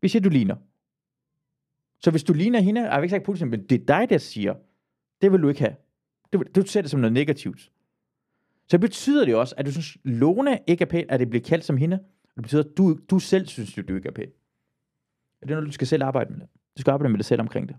Vi 0.02 0.08
siger, 0.08 0.22
du 0.22 0.30
ligner. 0.30 0.56
Så 2.00 2.12
hvis 2.12 2.24
du 2.24 2.34
ligner 2.34 2.60
hende, 2.60 2.82
har 2.82 3.00
vi 3.00 3.06
ikke 3.06 3.16
sagt 3.16 3.26
positivt, 3.26 3.50
men 3.50 3.64
det 3.64 3.82
er 3.82 3.86
dig, 3.86 4.10
der 4.10 4.18
siger, 4.18 4.56
det 5.22 5.32
vil 5.32 5.42
du 5.42 5.50
ikke 5.50 5.62
have. 5.62 5.76
Du, 6.34 6.44
du 6.56 6.62
ser 6.66 6.82
det 6.82 6.92
som 6.92 7.00
noget 7.00 7.14
negativt. 7.14 7.72
Så 8.68 8.80
betyder 8.80 9.26
det 9.26 9.36
også, 9.36 9.56
at 9.58 9.66
du 9.66 9.72
synes, 9.72 9.98
Lone 10.04 10.60
ikke 10.68 10.82
er 10.82 10.86
pæn, 10.86 11.06
at 11.10 11.20
det 11.20 11.30
bliver 11.30 11.44
kaldt 11.44 11.66
som 11.66 11.78
hende. 11.78 12.00
Det 12.36 12.44
betyder, 12.44 12.64
at 12.64 12.78
du, 12.78 13.00
du 13.10 13.20
selv 13.20 13.48
synes, 13.48 13.74
du 13.74 13.96
ikke 13.96 14.08
er 14.08 14.14
pæn. 14.14 14.32
Er 15.42 15.46
det 15.46 15.50
noget, 15.50 15.68
du 15.68 15.72
skal 15.72 15.88
selv 15.88 16.04
arbejde 16.04 16.32
med 16.34 16.40
det? 16.40 16.50
Du 16.78 16.82
skal 16.82 16.92
arbejde 16.92 17.12
med 17.12 17.18
dig 17.18 17.26
selv 17.26 17.42
omkring 17.42 17.68
det. 17.68 17.78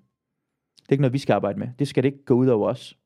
Det 0.76 0.88
er 0.88 0.92
ikke 0.92 1.02
noget, 1.02 1.12
vi 1.12 1.18
skal 1.18 1.34
arbejde 1.34 1.58
med. 1.58 1.68
Det 1.78 1.88
skal 1.88 2.02
det 2.02 2.12
ikke 2.12 2.24
gå 2.24 2.34
ud 2.34 2.46
over 2.46 2.68
os. 2.68 2.98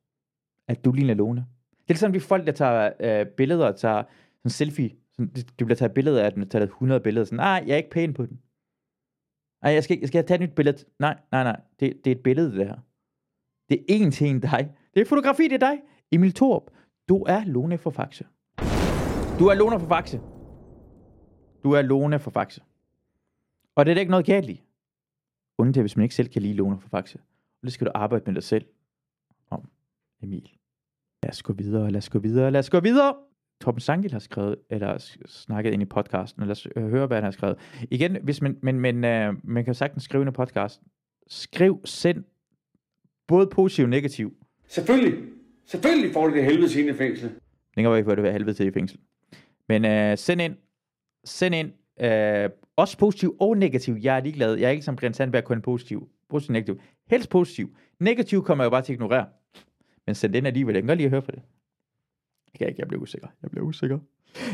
At 0.68 0.84
du 0.84 0.92
ligner 0.92 1.14
Lone. 1.14 1.46
Det 1.88 1.94
er 1.94 1.98
sådan, 1.98 2.14
vi 2.14 2.20
folk, 2.20 2.46
der 2.46 2.52
tager 2.52 2.92
øh, 3.00 3.26
billeder 3.26 3.66
og 3.66 3.76
tager 3.76 4.02
sådan 4.38 4.50
selfie. 4.50 4.90
Sådan, 5.12 5.28
de, 5.28 5.42
de 5.42 5.64
bliver 5.64 5.76
taget 5.76 5.94
billeder 5.94 6.24
af 6.24 6.32
den, 6.32 6.42
og 6.42 6.50
tager 6.50 6.64
100 6.64 7.00
billeder. 7.00 7.24
Sådan, 7.24 7.36
nej, 7.36 7.64
jeg 7.66 7.72
er 7.72 7.76
ikke 7.76 7.90
pæn 7.90 8.14
på 8.14 8.26
den. 8.26 8.40
Nej, 9.62 9.72
jeg 9.72 9.84
skal, 9.84 9.98
jeg 10.00 10.08
skal 10.08 10.26
tage 10.26 10.44
et 10.44 10.48
nyt 10.48 10.54
billede. 10.54 10.84
Nej, 10.98 11.18
nej, 11.32 11.42
nej. 11.42 11.60
Det, 11.80 12.04
det 12.04 12.10
er 12.12 12.16
et 12.16 12.22
billede, 12.22 12.52
det 12.58 12.66
her. 12.66 12.78
Det 13.68 13.80
er 13.80 13.84
en 13.88 14.10
til 14.10 14.30
en 14.30 14.40
dig. 14.40 14.72
Det 14.94 15.00
er 15.00 15.04
fotografi, 15.04 15.42
det 15.42 15.52
er 15.52 15.58
dig. 15.58 15.80
Emil 16.12 16.32
Thorup, 16.32 16.70
du 17.08 17.22
er 17.22 17.44
Lone 17.44 17.78
for 17.78 17.90
Faxe. 17.90 18.24
Du 19.38 19.46
er 19.46 19.54
Lone 19.54 19.80
for 19.80 19.86
Faxe. 19.86 20.20
Du 21.64 21.72
er 21.72 21.82
Lone 21.82 22.18
for 22.18 22.30
Faxe. 22.30 22.60
Og 23.76 23.84
det 23.84 23.90
er 23.90 23.94
der 23.94 24.00
ikke 24.00 24.10
noget 24.10 24.26
galt 24.26 24.50
i. 24.50 24.62
Undtagen, 25.58 25.82
hvis 25.82 25.96
man 25.96 26.02
ikke 26.02 26.14
selv 26.14 26.28
kan 26.28 26.42
lide 26.42 26.54
Lone 26.54 26.80
for 26.80 26.88
Faxe. 26.88 27.18
Og 27.62 27.66
det 27.66 27.72
skal 27.72 27.86
du 27.86 27.92
arbejde 27.94 28.24
med 28.26 28.34
dig 28.34 28.42
selv 28.42 28.64
om, 29.50 29.68
Emil. 30.22 30.52
Lad 31.22 31.30
os 31.30 31.42
gå 31.42 31.52
videre, 31.52 31.90
lad 31.90 31.98
os 31.98 32.10
gå 32.10 32.18
videre, 32.18 32.50
lad 32.50 32.58
os 32.58 32.70
gå 32.70 32.80
videre. 32.80 33.14
Torben 33.60 33.80
Sangel 33.80 34.12
har 34.12 34.18
skrevet, 34.18 34.56
eller 34.70 35.16
snakket 35.26 35.72
ind 35.72 35.82
i 35.82 35.86
podcasten, 35.86 36.42
og 36.42 36.46
lad 36.46 36.52
os 36.52 36.68
øh, 36.76 36.88
høre, 36.88 37.06
hvad 37.06 37.16
han 37.16 37.24
har 37.24 37.30
skrevet. 37.30 37.58
Igen, 37.90 38.18
hvis 38.22 38.42
man, 38.42 38.58
men, 38.62 38.80
men 38.80 39.04
øh, 39.04 39.34
man 39.44 39.64
kan 39.64 39.74
sagtens 39.74 40.02
skrive 40.02 40.22
ind 40.22 40.28
i 40.28 40.32
podcasten. 40.32 40.86
Skriv, 41.26 41.80
send, 41.84 42.24
både 43.26 43.46
positiv 43.46 43.84
og 43.84 43.88
negativ. 43.88 44.36
Selvfølgelig. 44.66 45.28
Selvfølgelig 45.66 46.12
får 46.12 46.28
de 46.28 46.34
det 46.34 46.44
helvede 46.44 46.68
sine 46.68 46.88
i 46.88 46.94
fængsel. 46.94 47.28
Det 47.74 47.84
kan 47.84 47.96
ikke, 47.96 48.02
hvor 48.02 48.14
det 48.14 48.24
være 48.24 48.32
helvede 48.32 48.54
til 48.54 48.66
i 48.66 48.72
fængsel. 48.72 48.98
Men 49.68 49.84
øh, 49.84 50.18
send 50.18 50.40
ind, 50.40 50.56
send 51.24 51.54
ind, 51.54 51.72
øh, 52.00 52.50
også 52.76 52.98
positiv 52.98 53.36
og 53.40 53.56
negativ. 53.56 53.96
Jeg 54.02 54.16
er 54.16 54.20
ligeglad. 54.20 54.54
Jeg 54.54 54.66
er 54.66 54.70
ikke 54.70 54.82
som 54.82 54.96
Brian 54.96 55.14
Sandberg 55.14 55.44
kun 55.44 55.62
positiv. 55.62 56.08
Positiv 56.30 56.50
og 56.50 56.52
negativ. 56.52 56.80
Helst 57.10 57.30
positiv. 57.30 57.76
Negativ 58.00 58.44
kommer 58.44 58.64
jeg 58.64 58.66
jo 58.66 58.70
bare 58.70 58.82
til 58.82 58.92
at 58.92 58.96
ignorere. 58.96 59.26
Men 60.06 60.14
send 60.14 60.32
den 60.32 60.46
alligevel. 60.46 60.74
Jeg 60.74 60.82
kan 60.82 60.86
godt 60.86 60.96
lige 60.96 61.06
at 61.06 61.10
høre 61.10 61.22
på 61.22 61.30
det. 61.30 61.42
Jeg 62.52 62.58
kan 62.58 62.68
ikke, 62.68 62.80
jeg 62.80 62.88
bliver 62.88 63.02
usikker. 63.02 63.28
Jeg 63.42 63.50
bliver 63.50 63.66
usikker. 63.66 63.98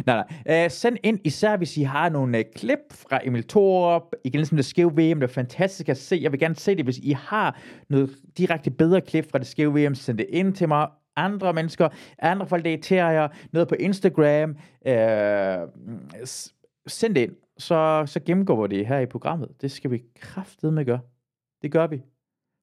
Nej, 0.07 0.25
nej. 0.47 0.65
Øh, 0.65 0.71
send 0.71 0.97
ind, 1.03 1.21
især 1.25 1.57
hvis 1.57 1.77
I 1.77 1.83
har 1.83 2.09
nogle 2.09 2.39
øh, 2.39 2.45
klip 2.57 2.79
fra 2.91 3.21
Emil 3.25 3.49
Thorup. 3.49 4.03
Igen 4.25 4.47
som 4.47 4.57
det 4.57 4.65
skæve 4.65 4.91
VM, 4.91 5.21
det 5.21 5.23
er 5.23 5.27
fantastisk 5.27 5.89
at 5.89 5.97
se. 5.97 6.19
Jeg 6.23 6.33
vil 6.33 6.41
gerne 6.41 6.57
se 6.57 6.77
det, 6.77 6.85
hvis 6.85 6.99
I 6.99 7.11
har 7.11 7.61
noget 7.89 8.11
direkte 8.39 8.71
bedre 8.71 9.01
klip 9.01 9.31
fra 9.31 9.39
det 9.39 9.47
skæve 9.47 9.81
VM. 9.81 9.95
Send 9.95 10.19
det 10.19 10.27
ind 10.29 10.55
til 10.55 10.69
mig. 10.69 10.89
Andre 11.17 11.53
mennesker, 11.53 11.89
andre 12.19 12.47
folk, 12.47 12.65
der 12.65 12.71
irriterer 12.71 13.11
jer. 13.11 13.29
Noget 13.53 13.69
på 13.69 13.75
Instagram. 13.75 14.57
øh, 14.87 15.59
send 16.89 17.15
det 17.15 17.21
ind. 17.21 17.37
Så, 17.59 18.05
så 18.07 18.21
gennemgår 18.21 18.67
vi 18.67 18.77
det 18.77 18.87
her 18.87 18.99
i 18.99 19.07
programmet. 19.07 19.61
Det 19.61 19.71
skal 19.71 19.91
vi 19.91 20.05
kraftedeme 20.15 20.85
gøre. 20.85 21.01
Det 21.63 21.73
gør 21.73 21.87
vi. 21.87 22.03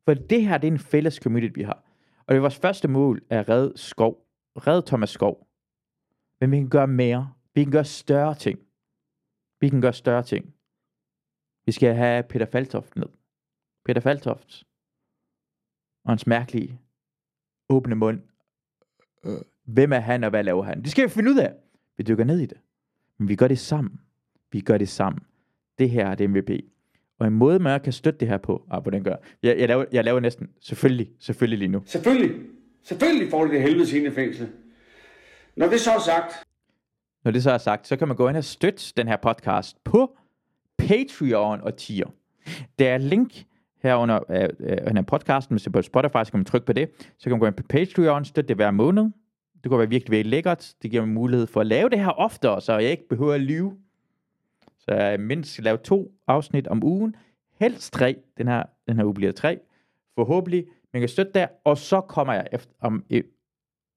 For 0.06 0.14
det 0.14 0.48
her, 0.48 0.58
det 0.58 0.68
er 0.68 0.72
en 0.72 0.80
fælles 0.80 1.16
community, 1.16 1.54
vi 1.56 1.64
har. 1.64 1.84
Og 2.18 2.26
det 2.30 2.36
er 2.36 2.42
vores 2.42 2.58
første 2.58 2.88
mål 2.88 3.22
at 3.30 3.50
redde 3.50 3.78
skov. 3.78 4.28
Red 4.56 4.84
Thomas 4.84 5.10
Skov. 5.10 5.48
Men 6.42 6.52
vi 6.52 6.58
kan 6.58 6.70
gøre 6.70 6.88
mere. 6.88 7.34
Vi 7.54 7.64
kan 7.64 7.72
gøre 7.72 7.86
større 7.86 8.36
ting. 8.36 8.60
Vi 9.60 9.70
kan 9.70 9.82
gøre 9.82 9.94
større 9.94 10.24
ting. 10.24 10.54
Vi 11.66 11.72
skal 11.72 11.96
have 11.96 12.24
Peter 12.24 12.46
Faltoft 12.46 12.96
ned. 12.96 13.08
Peter 13.86 14.02
Faltoft. 14.02 14.64
Og 16.04 16.12
hans 16.12 16.28
mærkelige 16.28 16.82
åbne 17.70 17.96
mund. 17.96 18.22
Øh, 19.24 19.42
hvem 19.64 19.94
er 19.94 20.00
han, 20.00 20.24
og 20.24 20.30
hvad 20.30 20.44
laver 20.44 20.64
han? 20.64 20.82
Det 20.82 20.92
skal 20.92 21.04
vi 21.04 21.10
finde 21.10 21.32
ud 21.32 21.38
af. 21.38 21.56
Vi 21.98 22.04
dykker 22.04 22.24
ned 22.24 22.40
i 22.40 22.46
det. 22.46 22.62
Men 23.18 23.28
vi 23.28 23.36
gør 23.36 23.48
det 23.48 23.60
sammen. 23.60 24.02
Vi 24.52 24.60
gør 24.60 24.78
det 24.78 24.90
sammen. 24.90 25.24
Det 25.80 25.90
her 25.90 26.08
er 26.08 26.16
det 26.16 26.30
MVP. 26.30 26.50
Og 27.20 27.28
en 27.28 27.34
måde, 27.34 27.60
man 27.60 27.82
kan 27.82 27.94
støtte 27.94 28.20
det 28.20 28.28
her 28.28 28.38
på, 28.38 28.66
ah, 28.72 28.82
hvordan 28.82 29.04
gør 29.04 29.16
jeg? 29.44 29.58
Jeg 29.58 29.68
laver, 29.68 29.86
jeg 29.92 30.04
laver 30.04 30.20
næsten, 30.20 30.50
selvfølgelig, 30.62 31.10
selvfølgelig 31.20 31.60
lige 31.60 31.72
nu. 31.72 31.82
Selvfølgelig. 31.86 32.36
Selvfølgelig 32.84 33.32
får 33.32 33.46
de 33.46 33.52
det 33.52 33.62
helvede 33.62 33.88
sine 33.88 34.12
fængsel. 34.12 34.50
Når 35.58 35.68
det 35.68 35.80
så 35.80 35.92
er 35.92 36.00
sagt, 36.00 36.46
Når 37.24 37.32
det 37.32 37.44
så 37.44 37.52
er 37.52 37.58
sagt, 37.58 37.88
så 37.88 37.96
kan 37.96 38.08
man 38.08 38.18
gå 38.18 38.30
ind 38.30 38.38
og 38.38 38.44
støtte 38.44 38.94
den 38.98 39.08
her 39.08 39.18
podcast 39.18 39.84
på 39.84 40.18
Patreon 40.78 41.62
og 41.62 41.78
Tier. 41.78 42.08
Der 42.80 42.90
er 42.90 42.98
link 42.98 43.46
øh, 43.86 44.50
øh, 44.60 44.96
her 44.96 45.04
podcasten, 45.08 45.54
hvis 45.54 45.68
er 45.68 45.72
på 45.72 45.82
Spotify, 45.82 46.24
så 46.24 46.32
kan 46.32 46.40
man 46.40 46.46
trykke 46.46 46.66
på 46.66 46.74
det. 46.74 46.90
Så 47.00 47.24
kan 47.24 47.32
man 47.32 47.40
gå 47.40 47.46
ind 47.46 47.56
på 47.56 47.64
Patreon, 47.70 48.26
støtte 48.26 48.48
det 48.48 48.56
hver 48.56 48.72
måned. 48.72 49.04
Det 49.64 49.70
kunne 49.70 49.80
være 49.80 49.90
virkelig, 49.90 50.12
virkelig 50.12 50.32
lækkert. 50.32 50.74
Det 50.82 50.92
giver 50.92 51.06
mig 51.06 51.14
mulighed 51.14 51.48
for 51.48 51.62
at 51.62 51.68
lave 51.68 51.90
det 51.90 52.00
her 52.00 52.10
oftere, 52.10 52.62
så 52.62 52.78
jeg 52.78 52.92
ikke 52.92 53.08
behøver 53.10 53.34
at 53.34 53.42
lyve. 53.42 53.78
Så 54.90 54.96
øh, 54.96 55.00
jeg 55.02 55.20
mindst 55.20 55.52
skal 55.52 55.64
lave 55.64 55.78
to 55.78 56.12
afsnit 56.28 56.68
om 56.68 56.84
ugen. 56.84 57.16
Helst 57.60 57.94
tre. 57.94 58.16
Den 58.38 58.48
her, 58.48 58.64
den 58.88 58.98
her 58.98 59.06
uge 59.06 59.14
bliver 59.14 59.32
tre. 59.32 59.60
Forhåbentlig. 60.16 60.66
Man 60.94 61.02
kan 61.02 61.10
støtte 61.10 61.32
der. 61.34 61.48
Og 61.64 61.78
så 61.78 62.02
kommer 62.02 62.34
jeg 62.34 62.48
efter, 62.52 62.74
om, 62.80 63.04
et, 63.10 63.26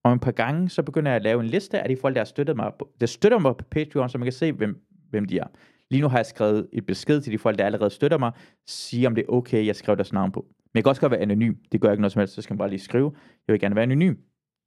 om 0.04 0.12
et 0.12 0.20
par 0.20 0.30
gange, 0.32 0.68
så 0.68 0.82
begynder 0.82 1.10
jeg 1.10 1.16
at 1.16 1.22
lave 1.22 1.40
en 1.40 1.46
liste 1.46 1.80
af 1.80 1.88
de 1.88 1.96
folk, 1.96 2.14
der 2.14 2.20
har 2.20 2.24
støttet 2.24 2.56
mig, 2.56 2.72
på- 2.78 2.90
der 3.00 3.06
støtter 3.06 3.38
mig 3.38 3.56
på 3.56 3.64
Patreon, 3.70 4.08
så 4.08 4.18
man 4.18 4.26
kan 4.26 4.32
se, 4.32 4.52
hvem, 4.52 4.82
hvem 5.10 5.24
de 5.24 5.38
er. 5.38 5.46
Lige 5.90 6.02
nu 6.02 6.08
har 6.08 6.18
jeg 6.18 6.26
skrevet 6.26 6.68
et 6.72 6.86
besked 6.86 7.20
til 7.20 7.32
de 7.32 7.38
folk, 7.38 7.58
der 7.58 7.64
allerede 7.64 7.90
støtter 7.90 8.18
mig, 8.18 8.32
sige 8.66 9.06
om 9.06 9.14
det 9.14 9.24
er 9.28 9.32
okay, 9.32 9.66
jeg 9.66 9.76
skriver 9.76 9.96
deres 9.96 10.12
navn 10.12 10.32
på. 10.32 10.46
Men 10.50 10.70
jeg 10.74 10.84
kan 10.84 10.88
også 10.88 11.00
godt 11.00 11.10
være 11.12 11.20
anonym. 11.20 11.54
Det 11.72 11.80
gør 11.80 11.90
ikke 11.90 12.00
noget 12.00 12.12
som 12.12 12.20
helst, 12.20 12.34
så 12.34 12.42
skal 12.42 12.54
man 12.54 12.58
bare 12.58 12.68
lige 12.70 12.80
skrive. 12.80 13.12
Jeg 13.48 13.52
vil 13.52 13.60
gerne 13.60 13.74
være 13.74 13.82
anonym. 13.82 14.14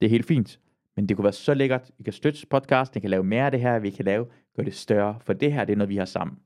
Det 0.00 0.06
er 0.06 0.10
helt 0.10 0.26
fint. 0.26 0.60
Men 0.96 1.08
det 1.08 1.16
kunne 1.16 1.24
være 1.24 1.32
så 1.32 1.54
lækkert. 1.54 1.90
I 1.98 2.02
kan 2.02 2.12
støtte 2.12 2.46
podcasten, 2.50 2.98
I 2.98 3.00
kan 3.00 3.10
lave 3.10 3.24
mere 3.24 3.44
af 3.44 3.50
det 3.50 3.60
her, 3.60 3.78
vi 3.78 3.90
kan 3.90 4.04
lave, 4.04 4.26
gøre 4.56 4.66
det 4.66 4.74
større. 4.74 5.16
For 5.20 5.32
det 5.32 5.52
her, 5.52 5.64
det 5.64 5.72
er 5.72 5.76
noget, 5.76 5.88
vi 5.88 5.96
har 5.96 6.04
sammen. 6.04 6.38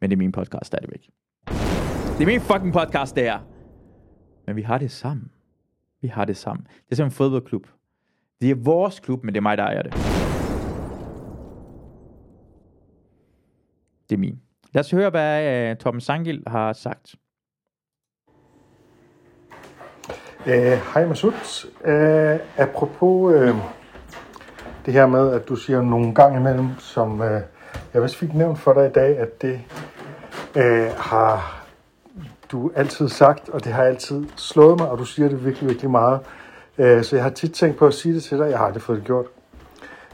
Men 0.00 0.10
det 0.10 0.16
er 0.16 0.18
min 0.18 0.32
podcast 0.32 0.66
stadigvæk. 0.66 1.10
Det 2.18 2.22
er 2.22 2.26
min 2.26 2.40
fucking 2.40 2.72
podcast, 2.72 3.16
det 3.16 3.22
her. 3.22 3.38
Men 4.46 4.56
vi 4.56 4.62
har 4.62 4.78
det 4.78 4.90
sammen. 4.90 5.30
Vi 6.00 6.08
har 6.08 6.24
det 6.24 6.36
sammen. 6.36 6.66
Det 6.66 6.92
er 6.92 6.96
som 6.96 7.06
en 7.06 7.10
fodboldklub. 7.10 7.66
Det 8.40 8.50
er 8.50 8.54
vores 8.54 9.00
klub, 9.00 9.24
men 9.24 9.34
det 9.34 9.38
er 9.38 9.42
mig, 9.42 9.58
der 9.58 9.64
ejer 9.64 9.82
det. 9.82 9.92
Det 14.08 14.14
er 14.14 14.18
min. 14.18 14.40
Lad 14.72 14.80
os 14.80 14.90
høre, 14.90 15.10
hvad 15.10 15.70
uh, 15.70 15.76
Torben 15.76 16.00
Sangil 16.00 16.42
har 16.46 16.72
sagt. 16.72 17.14
Øh, 20.46 20.78
hej 20.94 21.02
uh, 21.02 21.08
Masud. 21.08 21.32
Uh, 21.80 22.60
apropos 22.64 23.34
uh, 23.34 23.83
det 24.86 24.94
her 24.94 25.06
med, 25.06 25.32
at 25.32 25.48
du 25.48 25.56
siger 25.56 25.82
nogle 25.82 26.14
gange 26.14 26.40
imellem, 26.40 26.68
som 26.78 27.22
øh, 27.22 27.40
jeg 27.94 28.02
vist 28.02 28.16
fik 28.16 28.34
nævnt 28.34 28.58
for 28.58 28.72
dig 28.72 28.86
i 28.86 28.92
dag, 28.92 29.18
at 29.18 29.42
det 29.42 29.60
øh, 30.56 30.86
har 30.96 31.64
du 32.52 32.70
altid 32.74 33.08
sagt, 33.08 33.48
og 33.48 33.64
det 33.64 33.72
har 33.72 33.82
altid 33.82 34.24
slået 34.36 34.78
mig, 34.80 34.88
og 34.90 34.98
du 34.98 35.04
siger 35.04 35.28
det 35.28 35.44
virkelig, 35.44 35.68
virkelig 35.68 35.90
meget. 35.90 36.20
Øh, 36.78 37.04
så 37.04 37.16
jeg 37.16 37.22
har 37.22 37.30
tit 37.30 37.52
tænkt 37.52 37.76
på 37.76 37.86
at 37.86 37.94
sige 37.94 38.14
det 38.14 38.22
til 38.22 38.38
dig, 38.38 38.50
jeg 38.50 38.58
har 38.58 38.66
aldrig 38.66 38.82
fået 38.82 38.98
det 38.98 39.06
gjort. 39.06 39.26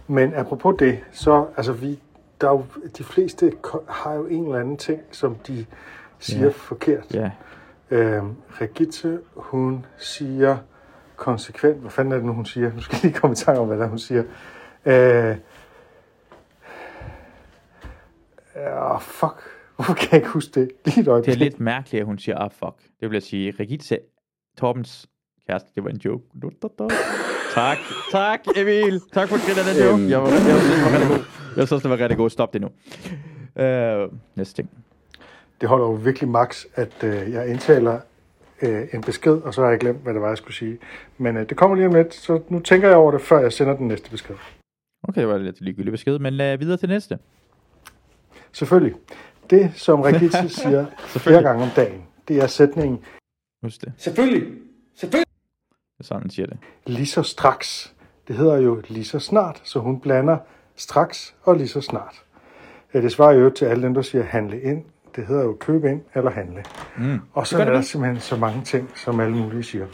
Men 0.06 0.35
apropos 0.35 0.74
det, 0.78 0.98
så 1.12 1.46
altså 1.56 1.72
vi, 1.72 1.98
der 2.40 2.46
er 2.46 2.52
jo, 2.52 2.64
de 2.98 3.04
fleste 3.04 3.52
har 3.88 4.12
jo 4.14 4.26
en 4.26 4.44
eller 4.44 4.59
anden 4.59 4.76
ting, 4.76 5.00
som 5.12 5.35
de 5.35 5.66
siger 6.18 6.44
Ja. 6.44 6.52
forkert. 6.54 7.14
Ja. 7.14 7.30
Øhm, 7.90 8.35
Regitte, 8.61 9.18
hun 9.37 9.87
siger 9.98 10.56
konsekvent, 11.16 11.80
hvad 11.80 11.90
fanden 11.90 12.12
er 12.12 12.16
det 12.16 12.26
nu, 12.26 12.33
hun 12.33 12.44
siger? 12.46 12.70
Nu 12.74 12.80
skal 12.80 12.96
jeg 12.96 13.04
lige 13.11 13.20
komme 13.20 13.33
i 13.33 13.37
tanke 13.37 13.61
om, 13.61 13.66
hvad 13.66 13.76
det 13.76 13.85
er, 13.85 13.88
hun 13.88 13.98
siger. 13.98 14.22
Øh, 14.87 15.37
ja, 18.57 18.97
fuck. 18.97 19.43
Hvorfor 19.77 19.95
kan 19.95 20.09
jeg 20.12 20.19
ikke 20.19 20.29
huske 20.29 20.61
det? 20.61 20.71
Lige 20.85 21.01
et 21.01 21.07
Det 21.07 21.33
er 21.33 21.37
lidt 21.37 21.61
mærkeligt, 21.61 22.01
at 22.01 22.07
hun 22.07 22.19
siger, 22.19 22.38
ah 22.38 22.51
fuck. 22.51 22.77
Det 23.01 23.11
vil 23.11 23.16
jeg 23.16 23.23
sige, 23.23 23.55
Regitze, 23.61 23.99
Torbens 24.59 25.07
kæreste, 25.47 25.71
det 25.75 25.85
var 25.85 25.90
en 25.90 25.97
joke. 25.97 26.25
Tak, 27.55 27.79
tak 28.11 28.40
Emil. 28.57 29.01
Tak 29.12 29.29
for 29.29 29.37
at 29.37 29.77
den 29.77 29.85
joke. 29.85 30.11
Jeg, 30.11 30.23
var, 30.23 30.29
jeg, 30.29 30.47
jeg, 30.47 30.61
synes, 30.61 30.73
det 30.73 30.85
var 30.85 30.93
rigtig 30.93 31.09
god. 31.09 31.25
Jeg 31.57 31.66
synes, 31.66 31.83
det 31.83 31.90
var 31.90 31.99
rigtig 31.99 32.16
god. 32.16 32.31
Stop 32.31 32.53
det 32.53 32.61
nu. 32.61 32.69
Uh, 33.57 34.12
næste 34.37 34.55
ting. 34.55 34.71
Det 35.61 35.69
holder 35.69 35.87
jo 35.87 35.93
virkelig 35.93 36.29
max, 36.29 36.64
at 36.75 37.05
øh, 37.05 37.33
jeg 37.33 37.49
indtaler 37.49 38.01
øh, 38.62 38.83
en 38.93 39.01
besked, 39.01 39.33
og 39.33 39.55
så 39.55 39.62
har 39.62 39.71
jeg 39.71 39.79
glemt, 39.79 40.03
hvad 40.03 40.14
det 40.14 40.23
var, 40.23 40.29
jeg 40.29 40.37
skulle 40.37 40.55
sige. 40.55 40.79
Men 41.19 41.37
øh, 41.37 41.49
det 41.49 41.57
kommer 41.57 41.77
lige 41.77 41.87
om 41.87 41.95
lidt, 41.95 42.14
så 42.14 42.40
nu 42.49 42.61
tænker 42.61 42.88
jeg 42.88 42.97
over 42.97 43.11
det, 43.12 43.21
før 43.21 43.38
jeg 43.40 43.53
sender 43.53 43.77
den 43.77 43.88
næste 43.88 44.11
besked. 44.11 44.35
Okay, 45.11 45.20
det 45.20 45.29
var 45.29 45.38
lidt 45.38 45.61
ligegyldig 45.61 45.92
besked, 45.92 46.18
men 46.18 46.33
uh, 46.35 46.61
videre 46.61 46.77
til 46.77 46.88
næste. 46.88 47.18
Selvfølgelig. 48.53 48.94
det, 49.51 49.73
som 49.75 50.01
Regitze 50.01 50.49
siger 50.62 50.87
flere 51.07 51.42
gange 51.42 51.62
om 51.62 51.68
dagen, 51.77 52.03
det 52.29 52.37
er 52.42 52.46
sætningen, 52.46 52.99
Husk 53.62 53.81
det. 53.81 53.92
Selvfølgelig. 53.96 54.49
Selvfølgelig. 54.96 55.27
Det 55.99 56.01
er 56.01 56.05
sådan, 56.05 56.31
siger 56.31 56.46
det. 56.46 56.59
lige 56.87 57.07
så 57.07 57.23
straks. 57.23 57.94
Det 58.29 58.37
hedder 58.37 58.57
jo 58.57 58.83
lige 58.88 59.05
så 59.05 59.18
snart, 59.18 59.61
så 59.64 59.79
hun 59.79 60.01
blander 60.01 60.38
straks 60.77 61.35
og 61.42 61.55
lige 61.57 61.68
så 61.68 61.81
snart. 61.81 62.25
Øh, 62.94 63.03
Det 63.03 63.12
svarer 63.12 63.33
jo 63.33 63.51
til 63.51 63.64
alle 63.64 63.83
dem, 63.83 63.94
der 63.94 64.03
siger 64.03 64.25
handle 64.25 64.62
ind. 64.62 64.85
Det 65.16 65.27
hedder 65.27 65.42
jo 65.42 65.57
købe 65.61 65.90
ind 65.90 66.03
eller 66.14 66.31
handle. 66.31 66.64
Mm. 66.99 67.18
Og 67.33 67.46
så 67.46 67.57
Det 67.57 67.62
er 67.62 67.66
det 67.66 67.75
der 67.75 67.83
simpelthen 67.83 68.20
så 68.20 68.37
mange 68.37 68.64
ting, 68.64 68.90
som 68.96 69.20
alle 69.20 69.37
mulige 69.37 69.62
siger. 69.62 69.87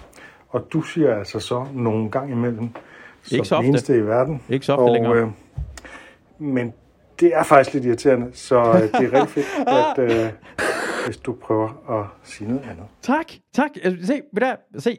Og 0.49 0.69
du 0.73 0.83
siger 0.83 1.15
altså 1.15 1.41
så 1.41 1.67
nogle 1.75 2.11
gange 2.11 2.33
imellem, 2.33 2.69
Ikke 3.33 3.45
så 3.49 3.55
den 3.55 3.59
ofte. 3.59 3.69
eneste 3.69 3.97
i 3.97 4.01
verden. 4.01 4.43
Ikke 4.49 4.67
så 4.67 4.73
ofte 4.73 4.83
og, 4.83 4.93
længere. 4.93 5.17
Øh, 5.17 5.29
men 6.39 6.73
det 7.21 7.35
er 7.35 7.43
faktisk 7.43 7.75
lidt 7.75 7.85
irriterende, 7.85 8.31
så 8.33 8.59
øh, 8.61 8.83
det 8.83 9.15
er 9.15 9.21
rigtig 9.21 9.29
fedt, 9.29 9.47
at 10.09 10.27
øh, 10.27 10.33
hvis 11.07 11.17
du 11.17 11.33
prøver 11.43 11.91
at 12.01 12.07
sige 12.23 12.49
noget 12.49 12.63
andet. 12.71 12.85
Tak, 13.03 13.27
tak. 13.53 13.71
Altså, 13.83 14.07
Se, 14.07 14.23
hvad? 14.33 14.55
se. 14.79 14.99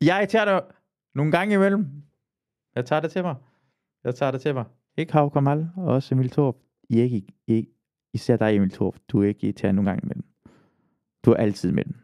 Jeg 0.00 0.28
tager 0.28 0.44
det 0.44 0.60
nogle 1.14 1.32
gange 1.32 1.54
imellem. 1.54 1.86
Jeg 2.74 2.84
tager 2.84 3.00
det 3.00 3.10
til 3.10 3.22
mig. 3.22 3.34
Jeg 4.04 4.14
tager 4.14 4.30
det 4.32 4.40
til 4.40 4.54
mig. 4.54 4.64
Ikke 4.96 5.12
Hav 5.12 5.30
Kamal, 5.32 5.68
og 5.76 5.84
også 5.94 6.14
Emil 6.14 6.30
Thorup. 6.30 6.56
I 6.88 6.98
er 6.98 7.02
ikke, 7.02 7.22
ikke, 7.46 7.70
især 8.14 8.36
dig, 8.36 8.56
Emil 8.56 8.70
Thorup. 8.70 8.96
Du 9.08 9.22
er 9.22 9.26
ikke 9.28 9.44
irriterende 9.44 9.76
nogle 9.76 9.90
gange 9.90 10.02
imellem. 10.04 10.24
Du 11.24 11.30
er 11.30 11.36
altid 11.36 11.70
imellem. 11.70 11.94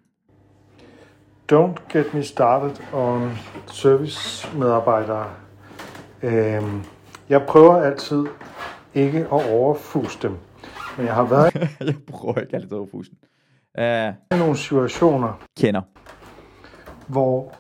Don't 1.53 1.93
get 1.93 2.15
me 2.15 2.23
started 2.23 2.77
on 2.93 3.31
servicemedarbejdere. 3.67 5.27
Øhm, 6.23 6.85
jeg 7.29 7.43
prøver 7.43 7.83
altid 7.83 8.27
ikke 8.95 9.19
at 9.19 9.53
overfuse 9.53 10.19
dem. 10.23 10.37
Men 10.97 11.07
jeg 11.07 11.15
har 11.15 11.25
været 11.25 11.55
jeg 11.81 11.95
prøver 12.13 12.41
ikke 12.41 12.55
altid 12.55 12.77
at 12.77 12.89
fusen. 12.91 13.15
Uh, 13.79 13.85
i 14.37 14.39
nogle 14.39 14.57
situationer, 14.57 15.43
kender. 15.59 15.81
hvor 17.07 17.55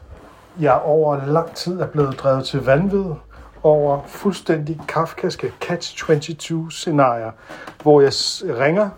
jeg 0.60 0.80
over 0.80 1.26
lang 1.26 1.54
tid 1.54 1.80
er 1.80 1.86
blevet 1.86 2.18
drevet 2.18 2.44
til 2.44 2.60
vanvid 2.64 3.04
over 3.62 4.02
fuldstændig 4.06 4.80
kafkaske 4.88 5.52
catch-22-scenarier, 5.64 7.30
hvor 7.82 8.00
jeg 8.00 8.12
ringer 8.58 8.90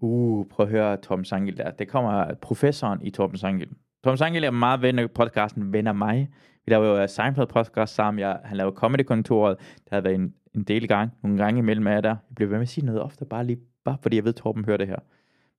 Uh, 0.00 0.46
prøv 0.50 0.66
at 0.66 0.72
høre 0.72 0.96
Tom 0.96 1.24
Sangel 1.24 1.56
der. 1.56 1.70
Det 1.70 1.88
kommer 1.88 2.34
professoren 2.42 2.98
i 3.02 3.10
Torben 3.10 3.38
Sangel. 3.38 3.68
Thomas 4.06 4.20
Angel 4.20 4.44
er 4.44 4.50
meget 4.50 4.82
ven 4.82 4.98
af 4.98 5.10
podcasten 5.10 5.72
Ven 5.72 5.86
af 5.86 5.94
mig. 5.94 6.28
Vi 6.66 6.72
laver 6.72 6.86
jo 6.86 7.06
Seinfeld 7.06 7.46
podcast 7.46 7.94
sammen. 7.94 8.20
Jeg, 8.20 8.40
han 8.44 8.56
laver 8.56 8.70
Comedy-kontoret. 8.70 9.56
Der 9.90 9.96
har 9.96 10.00
været 10.00 10.14
en, 10.14 10.34
en 10.54 10.62
del 10.64 10.88
gang. 10.88 11.10
Nogle 11.22 11.38
gange 11.38 11.58
imellem 11.58 11.86
er 11.86 12.00
der. 12.00 12.08
Jeg 12.08 12.34
bliver 12.36 12.48
ved 12.48 12.56
med 12.56 12.62
at 12.62 12.68
sige 12.68 12.86
noget 12.86 13.02
ofte, 13.02 13.24
bare, 13.24 13.44
lige, 13.44 13.58
bare 13.84 13.98
fordi 14.02 14.16
jeg 14.16 14.24
ved, 14.24 14.32
Torben 14.32 14.64
hører 14.64 14.76
det 14.76 14.86
her. 14.86 14.96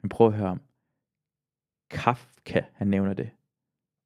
Men 0.01 0.09
prøv 0.09 0.27
at 0.27 0.33
høre 0.33 0.49
om. 0.49 0.61
Kafka, 1.89 2.61
han 2.73 2.87
nævner 2.87 3.13
det. 3.13 3.29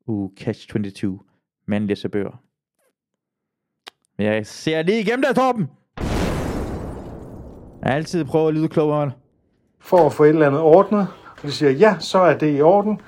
Uh, 0.08 0.32
Catch 0.38 0.69
22. 0.69 1.19
Mand 1.65 1.88
læser 1.88 2.10
bøger. 2.10 2.41
Men 4.17 4.27
jeg 4.27 4.45
ser 4.45 4.82
lige 4.82 5.01
igennem 5.01 5.23
dig, 5.27 5.36
Torben. 5.36 5.69
Jeg 7.84 7.93
altid 7.93 8.25
prøver 8.25 8.47
at 8.47 8.54
lyde 8.54 8.67
klogere. 8.67 9.12
for 9.80 10.06
at 10.06 10.13
få 10.13 10.23
et 10.23 10.30
eller 10.30 10.47
andet 10.47 10.62
ordnet, 10.62 11.08
og 11.38 11.43
de 11.43 11.51
siger, 11.51 11.71
ja, 11.71 11.95
så 11.99 12.19
er 12.19 12.38
det 12.38 12.58
i 12.58 12.62
orden, 12.62 13.01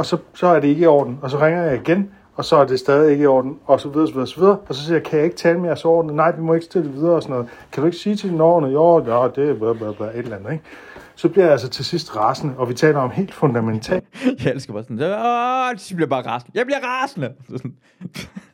og 0.00 0.06
så, 0.06 0.18
så 0.34 0.46
er 0.46 0.60
det 0.60 0.68
ikke 0.68 0.82
i 0.82 0.86
orden, 0.86 1.18
og 1.22 1.30
så 1.30 1.38
ringer 1.38 1.62
jeg 1.62 1.80
igen, 1.80 2.10
og 2.34 2.44
så 2.44 2.56
er 2.56 2.66
det 2.66 2.78
stadig 2.78 3.12
ikke 3.12 3.22
i 3.22 3.26
orden, 3.26 3.58
og 3.64 3.80
så 3.80 3.88
videre, 3.88 4.06
så 4.06 4.12
videre, 4.12 4.26
så 4.26 4.40
videre, 4.40 4.58
og 4.68 4.74
så 4.74 4.84
siger 4.84 4.96
jeg, 4.96 5.04
kan 5.04 5.18
jeg 5.18 5.24
ikke 5.24 5.36
tale 5.36 5.58
med 5.58 5.68
jeres 5.68 5.84
ordnet? 5.84 6.14
Nej, 6.14 6.36
vi 6.36 6.42
må 6.42 6.54
ikke 6.54 6.64
stille 6.64 6.90
videre 6.92 7.14
og 7.14 7.22
sådan 7.22 7.32
noget. 7.32 7.48
Kan 7.72 7.80
du 7.80 7.86
ikke 7.86 7.98
sige 7.98 8.16
til 8.16 8.30
din 8.30 8.40
ordne, 8.40 8.68
jo, 8.68 8.98
ja, 8.98 9.28
det 9.36 9.50
er 9.50 9.54
bla, 9.54 9.72
bla, 9.72 9.92
bla, 9.92 10.06
et 10.06 10.18
eller 10.18 10.36
andet, 10.36 10.52
ikke? 10.52 10.64
Så 11.14 11.28
bliver 11.28 11.44
jeg 11.44 11.52
altså 11.52 11.68
til 11.68 11.84
sidst 11.84 12.16
rasende, 12.16 12.54
og 12.56 12.68
vi 12.68 12.74
taler 12.74 12.98
om 12.98 13.10
helt 13.10 13.34
fundamentalt. 13.34 14.04
Jeg 14.44 14.52
elsker 14.52 14.72
bare 14.72 14.82
sådan, 14.82 15.00
åh, 15.00 15.90
jeg 15.90 15.96
bliver 15.96 16.08
bare 16.08 16.26
rasende. 16.26 16.58
Jeg 16.58 16.66
bliver 16.66 16.80
rasende. 16.82 17.32
Sådan. 17.50 17.76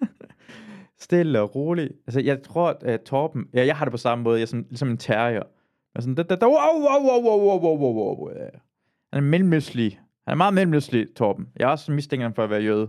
Stille 1.07 1.41
og 1.41 1.55
roligt. 1.55 1.93
Altså, 2.07 2.21
jeg 2.21 2.43
tror, 2.43 2.77
at 2.83 3.01
Torben, 3.03 3.45
ja, 3.55 3.67
jeg 3.67 3.77
har 3.77 3.85
det 3.85 3.93
på 3.93 3.99
samme 3.99 4.25
måde, 4.25 4.37
jeg 4.37 4.43
er 4.43 4.47
sådan, 4.47 4.67
ligesom 4.69 4.89
en 4.89 4.99
terrier. 4.99 5.31
Jeg 5.33 5.97
er 5.97 6.01
sådan, 6.01 6.15
da, 6.15 6.23
da, 6.23 6.35
da, 6.35 6.47
wow, 6.47 6.55
wow, 6.55 7.03
wow, 7.07 7.23
wow, 7.23 7.41
wow, 7.41 7.59
wow, 7.59 7.79
wow, 7.79 7.93
wow. 7.93 8.17
wow. 8.19 8.31
Han 9.13 9.25
er 9.25 9.29
mellemøstlig. 9.29 10.01
Han 10.27 10.33
er 10.33 10.37
meget 10.37 10.55
mellemløslig, 10.55 11.07
Torben. 11.17 11.49
Jeg 11.57 11.65
er 11.65 11.69
også 11.71 11.93
mistænker 11.93 12.25
ham 12.25 12.35
for 12.35 12.45
at 12.45 12.51
være 12.51 12.63
jøde. 12.63 12.89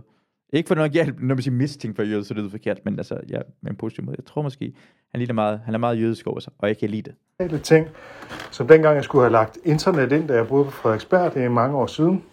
Ikke 0.52 0.68
for 0.68 0.74
noget 0.74 0.92
galt, 0.92 1.22
når 1.22 1.34
man 1.34 1.42
siger 1.42 1.54
mistænkt 1.54 1.96
for 1.96 2.02
jøde, 2.02 2.24
så 2.24 2.34
lyder 2.34 2.44
det 2.44 2.50
forkert, 2.50 2.78
men 2.84 2.98
altså, 2.98 3.20
ja, 3.28 3.38
med 3.62 3.70
en 3.70 3.76
positiv 3.76 4.04
måde. 4.04 4.16
Jeg 4.18 4.24
tror 4.24 4.42
måske, 4.42 4.72
han, 5.10 5.20
lider 5.20 5.32
meget, 5.32 5.60
han 5.64 5.74
er 5.74 5.78
meget 5.78 6.00
jødisk 6.00 6.26
over 6.26 6.40
sig, 6.40 6.52
og 6.58 6.68
jeg 6.68 6.78
kan 6.78 6.90
lide 6.90 7.02
det. 7.02 7.50
Det 7.50 7.62
ting, 7.62 7.88
som 8.50 8.68
dengang 8.68 8.96
jeg 8.96 9.04
skulle 9.04 9.22
have 9.22 9.32
lagt 9.32 9.58
internet 9.64 10.12
ind, 10.12 10.28
da 10.28 10.34
jeg 10.34 10.48
boede 10.48 10.64
på 10.64 10.70
Frederiksberg, 10.70 11.34
det 11.34 11.44
er 11.44 11.48
mange 11.48 11.76
år 11.76 11.86
siden, 11.86 12.24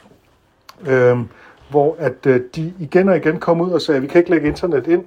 øhm, 0.87 1.27
hvor 1.69 1.95
at 1.99 2.25
øh, 2.27 2.41
de 2.55 2.73
igen 2.79 3.09
og 3.09 3.17
igen 3.17 3.39
kom 3.39 3.61
ud 3.61 3.71
og 3.71 3.81
sagde, 3.81 4.01
vi 4.01 4.07
kan 4.07 4.19
ikke 4.19 4.31
lægge 4.31 4.47
internet 4.47 4.87
ind, 4.87 5.03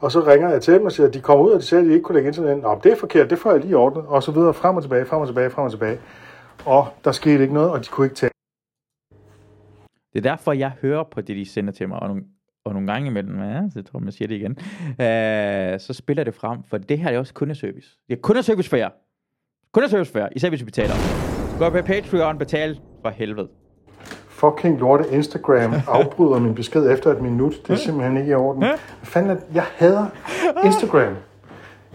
og 0.00 0.12
så 0.12 0.20
ringer 0.20 0.50
jeg 0.50 0.62
til 0.62 0.74
dem 0.74 0.84
og 0.84 0.92
siger, 0.92 1.06
at 1.06 1.14
de 1.14 1.20
kommer 1.20 1.44
ud, 1.44 1.50
og 1.50 1.60
de 1.60 1.66
siger, 1.66 1.80
at 1.80 1.86
de 1.86 1.92
ikke 1.92 2.02
kunne 2.02 2.14
lægge 2.14 2.28
internet 2.28 2.52
ind. 2.52 2.62
Nå, 2.62 2.80
det 2.84 2.92
er 2.92 2.96
forkert, 2.96 3.30
det 3.30 3.38
får 3.38 3.52
jeg 3.52 3.60
lige 3.60 3.76
ordnet, 3.76 4.04
og 4.06 4.22
så 4.22 4.32
videre, 4.32 4.54
frem 4.54 4.76
og 4.76 4.82
tilbage, 4.82 5.06
frem 5.06 5.20
og 5.20 5.26
tilbage, 5.26 5.50
frem 5.50 5.64
og 5.64 5.70
tilbage. 5.70 5.98
Og 6.64 6.88
der 7.04 7.12
skete 7.12 7.42
ikke 7.42 7.54
noget, 7.54 7.70
og 7.70 7.84
de 7.84 7.88
kunne 7.88 8.06
ikke 8.06 8.16
tage. 8.16 8.27
Det 10.12 10.26
er 10.26 10.30
derfor, 10.30 10.52
jeg 10.52 10.72
hører 10.82 11.04
på 11.12 11.20
det, 11.20 11.36
de 11.36 11.44
sender 11.44 11.72
til 11.72 11.88
mig, 11.88 12.00
og 12.00 12.08
nogle, 12.08 12.22
og 12.64 12.72
nogle 12.72 12.92
gange 12.92 13.10
imellem, 13.10 13.40
ja, 13.40 13.62
så 13.70 13.82
tror, 13.82 13.98
man 13.98 14.12
siger 14.12 14.28
det 14.28 14.34
igen, 14.34 14.50
øh, 14.88 15.80
så 15.80 15.92
spiller 15.92 16.24
det 16.24 16.34
frem, 16.34 16.62
for 16.62 16.78
det 16.78 16.98
her 16.98 17.10
er 17.10 17.18
også 17.18 17.34
kundeservice. 17.34 17.88
Det 18.08 18.16
er 18.16 18.20
kundeservice 18.20 18.70
for 18.70 18.76
jer. 18.76 18.90
Kundeservice 19.72 20.12
for 20.12 20.18
jer, 20.18 20.28
især 20.36 20.48
hvis 20.48 20.60
vi 20.60 20.64
betaler. 20.64 20.94
Gå 21.58 21.70
på 21.70 21.86
Patreon, 21.86 22.38
betal 22.38 22.80
for 23.02 23.10
helvede. 23.10 23.48
Fucking 24.28 24.78
lorte 24.78 25.04
Instagram 25.10 25.74
afbryder 25.98 26.38
min 26.38 26.54
besked 26.54 26.90
efter 26.92 27.10
et 27.10 27.22
minut. 27.22 27.66
Det 27.66 27.70
er 27.70 27.76
simpelthen 27.76 28.16
ikke 28.16 28.30
i 28.30 28.34
orden. 28.34 28.64
Fanden 29.02 29.30
er? 29.30 29.36
Jeg 29.54 29.64
hader 29.76 30.06
Instagram. 30.64 31.14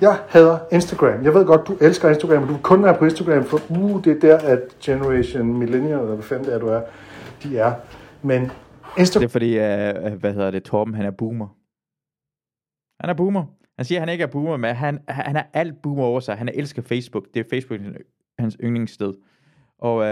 Jeg 0.02 0.17
hader 0.30 0.58
Instagram. 0.71 1.23
Jeg 1.23 1.34
ved 1.34 1.45
godt, 1.45 1.67
du 1.67 1.78
elsker 1.82 2.10
Instagram, 2.10 2.41
men 2.41 2.49
du 2.49 2.58
kun 2.62 2.84
være 2.84 2.97
på 2.97 3.06
Instagram, 3.06 3.43
for 3.43 3.62
uh, 3.69 4.04
det 4.04 4.15
er 4.15 4.19
der, 4.19 4.38
at 4.38 4.60
Generation 4.84 5.58
Millennial, 5.60 5.99
eller 5.99 6.13
hvad 6.13 6.23
fanden 6.23 6.45
det 6.45 6.54
er, 6.54 6.60
du 6.60 6.67
er, 6.67 6.82
de 7.43 7.58
er. 7.58 7.73
Men 8.23 8.51
Instagram... 8.97 9.21
Det 9.21 9.27
er 9.27 9.31
fordi, 9.31 9.51
uh, 9.51 10.19
hvad 10.19 10.33
hedder 10.33 10.51
det, 10.51 10.63
Torben, 10.63 10.93
han 10.93 11.05
er 11.05 11.12
boomer. 11.12 11.47
Han 12.99 13.09
er 13.09 13.13
boomer. 13.13 13.45
Han 13.77 13.86
siger, 13.86 13.99
at 13.99 14.01
han 14.01 14.09
ikke 14.09 14.23
er 14.23 14.27
boomer, 14.27 14.57
men 14.57 14.75
han, 14.75 14.99
han 15.07 15.36
er 15.36 15.43
alt 15.53 15.81
boomer 15.81 16.03
over 16.03 16.19
sig. 16.19 16.36
Han 16.36 16.49
elsker 16.53 16.81
Facebook. 16.81 17.23
Det 17.33 17.39
er 17.39 17.49
Facebook 17.49 17.79
hans 18.39 18.57
yndlingssted. 18.63 19.13
Og 19.79 19.95
uh, 19.95 20.03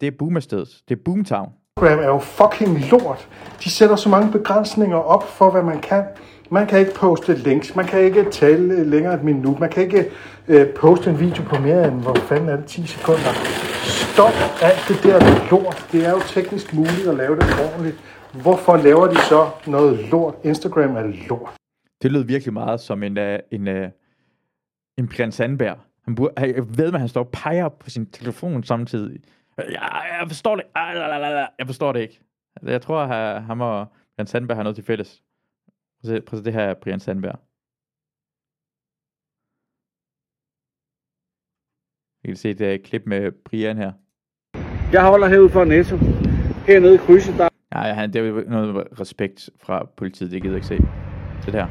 det 0.00 0.02
er 0.02 0.10
boomerstedet. 0.18 0.82
Det 0.88 0.98
er 0.98 1.02
boomtown. 1.04 1.48
Instagram 1.76 1.98
er 1.98 2.06
jo 2.06 2.18
fucking 2.18 2.90
lort. 2.90 3.28
De 3.64 3.70
sætter 3.70 3.96
så 3.96 4.08
mange 4.08 4.32
begrænsninger 4.32 4.96
op 4.96 5.28
for, 5.28 5.50
hvad 5.50 5.62
man 5.62 5.80
kan. 5.80 6.04
Man 6.50 6.66
kan 6.66 6.78
ikke 6.78 6.94
poste 6.94 7.34
links, 7.34 7.76
man 7.76 7.86
kan 7.86 8.00
ikke 8.00 8.30
tale 8.30 8.84
længere 8.84 9.14
et 9.14 9.24
minut, 9.24 9.60
man 9.60 9.70
kan 9.70 9.82
ikke 9.82 10.10
øh, 10.48 10.66
poste 10.68 11.10
en 11.10 11.20
video 11.20 11.42
på 11.42 11.58
mere 11.58 11.88
end, 11.88 12.02
hvor 12.02 12.14
fanden 12.14 12.48
er 12.48 12.56
det, 12.56 12.66
10 12.66 12.86
sekunder. 12.86 13.73
Stop 13.84 14.36
alt 14.62 14.82
det 14.88 14.98
der 15.02 15.50
lort. 15.50 15.88
Det 15.92 16.06
er 16.06 16.10
jo 16.10 16.20
teknisk 16.20 16.74
muligt 16.74 17.06
at 17.08 17.16
lave 17.16 17.36
det 17.36 17.44
ordentligt. 17.64 17.96
Hvorfor 18.42 18.76
laver 18.76 19.06
de 19.06 19.16
så 19.16 19.50
noget 19.66 20.08
lort? 20.10 20.34
Instagram 20.44 20.96
er 20.96 21.28
lort. 21.28 21.50
Det 22.02 22.12
lød 22.12 22.24
virkelig 22.24 22.52
meget 22.52 22.80
som 22.80 23.02
en, 23.02 23.18
uh, 23.18 23.38
en, 23.50 23.68
uh, 23.68 23.88
en 24.98 25.08
Brian 25.08 25.32
Sandberg. 25.32 25.78
Han 26.04 26.14
burde, 26.14 26.32
jeg 26.36 26.78
ved, 26.78 26.94
at 26.94 27.00
han 27.00 27.08
står 27.08 27.20
og 27.20 27.28
peger 27.28 27.68
på 27.68 27.90
sin 27.90 28.06
telefon 28.06 28.64
samtidig. 28.64 29.20
Jeg, 29.58 29.66
jeg 30.20 30.24
forstår 30.28 30.56
det. 30.56 30.64
Ah, 30.74 31.48
jeg 31.58 31.66
forstår 31.66 31.92
det 31.92 32.00
ikke. 32.00 32.20
Altså, 32.56 32.70
jeg 32.70 32.82
tror, 32.82 33.00
at 33.02 33.36
øh, 33.36 33.42
ham 33.42 33.60
og 33.60 33.86
Brian 34.16 34.26
Sandberg 34.26 34.56
har 34.56 34.62
noget 34.62 34.76
til 34.76 34.84
fælles. 34.84 35.22
Prøv 36.04 36.14
at 36.14 36.24
se, 36.30 36.44
det 36.44 36.52
her 36.52 36.74
Brian 36.74 37.00
Sandberg. 37.00 37.38
I 42.24 42.26
kan 42.26 42.36
se 42.36 42.50
et 42.50 42.60
uh, 42.60 42.84
klip 42.84 43.02
med 43.06 43.32
Brian 43.44 43.76
her. 43.76 43.92
Jeg 44.92 45.06
holder 45.06 45.28
herude 45.28 45.48
for 45.48 45.64
Netto. 45.64 45.96
Hernede 46.66 46.94
i 46.94 46.98
krydset, 46.98 47.34
der... 47.38 47.48
Ja, 47.74 47.86
ja, 47.86 47.92
han- 47.94 48.12
det 48.12 48.28
er 48.28 48.50
noget 48.50 49.00
respekt 49.00 49.50
fra 49.62 49.88
politiet, 49.96 50.30
det 50.30 50.42
gider 50.42 50.54
jeg 50.54 50.56
ikke 50.56 50.66
se. 50.66 50.78
Se 51.44 51.52
der. 51.52 51.66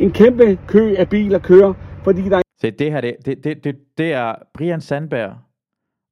En 0.00 0.12
kæmpe 0.12 0.58
kø 0.68 0.94
af 0.98 1.08
biler 1.08 1.38
kører, 1.38 1.74
fordi 2.04 2.22
der 2.22 2.42
Se, 2.60 2.70
det 2.70 2.92
her, 2.92 3.00
det, 3.00 3.16
det, 3.26 3.44
det, 3.44 3.64
det, 3.64 3.76
det 3.98 4.12
er 4.12 4.34
Brian 4.54 4.80
Sandberg 4.80 5.36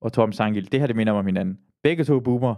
og 0.03 0.13
Torben 0.13 0.33
Sangil. 0.33 0.73
Det 0.73 0.81
her, 0.81 0.87
det 0.87 0.97
minder 0.97 1.13
mig 1.13 1.21
om 1.21 1.27
hinanden. 1.27 1.59
Begge 1.83 2.05
to 2.05 2.17
er 2.17 2.21
boomer. 2.21 2.55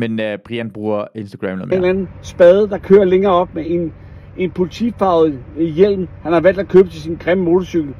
Men 0.00 0.20
uh, 0.20 0.40
Brian 0.44 0.70
bruger 0.70 1.04
Instagram 1.14 1.58
noget 1.58 1.62
en 1.62 1.68
mere. 1.68 1.76
eller 1.76 1.88
anden 1.88 2.08
spade, 2.22 2.68
der 2.68 2.78
kører 2.78 3.04
længere 3.04 3.32
op 3.32 3.54
med 3.54 3.64
en, 3.66 3.92
en 4.36 4.50
politifarvet 4.50 5.44
hjelm. 5.56 6.06
Han 6.22 6.32
har 6.32 6.40
valgt 6.40 6.60
at 6.60 6.68
købe 6.68 6.88
til 6.88 7.00
sin 7.02 7.16
grimme 7.16 7.44
motorcykel. 7.44 7.94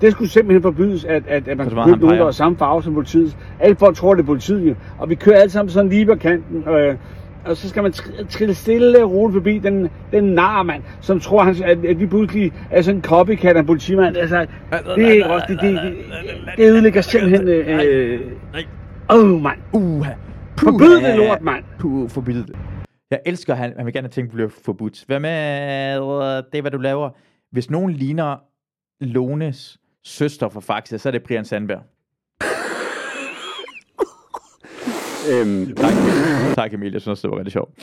Det 0.00 0.12
skulle 0.12 0.30
simpelthen 0.30 0.62
forbydes, 0.62 1.04
at, 1.04 1.22
at, 1.26 1.48
at 1.48 1.58
man 1.58 1.70
Så 1.70 1.74
kunne 1.76 1.84
købe 1.84 2.00
nogen, 2.00 2.18
der 2.18 2.24
var 2.24 2.30
samme 2.30 2.58
farve 2.58 2.82
som 2.82 2.94
politiet. 2.94 3.36
Alle 3.60 3.76
folk 3.76 3.96
tror, 3.96 4.14
det 4.14 4.22
er 4.22 4.26
politiet, 4.26 4.76
og 4.98 5.10
vi 5.10 5.14
kører 5.14 5.40
alle 5.40 5.50
sammen 5.50 5.70
sådan 5.70 5.90
lige 5.90 6.06
på 6.06 6.14
kanten. 6.14 6.68
Øh, 6.68 6.96
og 7.44 7.56
så 7.56 7.68
skal 7.68 7.82
man 7.82 7.92
tr- 7.92 8.26
trille 8.28 8.54
stille 8.54 9.04
og 9.04 9.12
roligt 9.12 9.34
forbi 9.34 9.58
den, 9.58 9.88
den 10.12 10.24
nar, 10.24 10.62
mand, 10.62 10.82
som 11.00 11.20
tror, 11.20 11.42
han, 11.42 11.56
at, 11.64 11.84
at 11.84 12.00
vi 12.00 12.06
pludselig 12.06 12.52
er 12.70 12.82
sådan 12.82 12.96
en 12.96 13.02
copycat 13.02 13.56
af 13.56 13.60
en 13.60 13.66
politimand. 13.66 14.16
Altså, 14.16 14.46
det 14.96 15.18
er 15.18 15.26
også, 15.26 15.46
det, 15.48 15.60
det, 15.60 15.80
det, 16.56 16.70
ødelægger 16.70 17.00
simpelthen... 17.00 17.48
Øh, 17.48 18.20
Åh, 19.10 19.18
oh, 19.18 19.42
mand. 19.42 19.58
Uha. 19.72 20.12
Forbyd 20.58 21.08
det 21.08 21.16
lort, 21.16 21.42
mand. 21.42 21.64
Puh, 21.78 22.08
forbyd 22.08 22.44
det. 22.44 22.56
Jeg 23.10 23.20
elsker, 23.26 23.54
han, 23.54 23.72
han 23.76 23.86
vil 23.86 23.94
gerne 23.94 24.06
have 24.06 24.10
ting 24.10 24.30
bliver 24.30 24.48
forbudt. 24.64 25.04
Hvad 25.06 25.20
med 25.20 26.42
det, 26.52 26.60
hvad 26.60 26.70
du 26.70 26.78
laver? 26.78 27.10
Hvis 27.52 27.70
nogen 27.70 27.92
ligner 27.92 28.36
Lones 29.00 29.78
søster 30.06 30.48
fra 30.48 30.60
Faxe, 30.60 30.98
så 30.98 31.08
er 31.08 31.10
det 31.10 31.22
Brian 31.22 31.44
Sandberg. 31.44 31.82
Øhm, 35.32 35.74
Tak, 35.76 35.92
tak 36.54 36.72
Emil. 36.72 36.92
Jeg 36.92 37.00
synes, 37.00 37.20
det 37.20 37.30
var 37.30 37.36
rigtig 37.36 37.52
sjovt. 37.52 37.74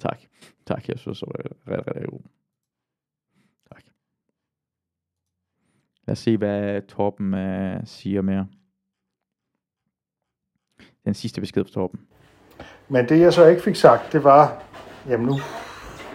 Tak. 0.00 0.18
Tak, 0.66 0.88
jeg 0.88 0.98
synes, 0.98 1.18
det 1.20 1.28
var 1.28 1.76
rigtig, 1.76 1.94
rigtig 1.96 2.08
god. 2.10 2.20
Tak. 3.72 3.82
Lad 6.06 6.12
os 6.12 6.18
se, 6.18 6.36
hvad 6.36 6.82
Torben 6.82 7.34
uh, 7.34 7.80
siger 7.84 8.22
mere. 8.22 8.46
Den 11.04 11.14
sidste 11.14 11.40
besked 11.40 11.64
fra 11.64 11.72
Torben. 11.72 12.00
Men 12.88 13.08
det 13.08 13.20
jeg 13.20 13.32
så 13.32 13.46
ikke 13.46 13.62
fik 13.62 13.76
sagt, 13.76 14.12
det 14.12 14.24
var, 14.24 14.62
jamen 15.08 15.26
nu, 15.26 15.34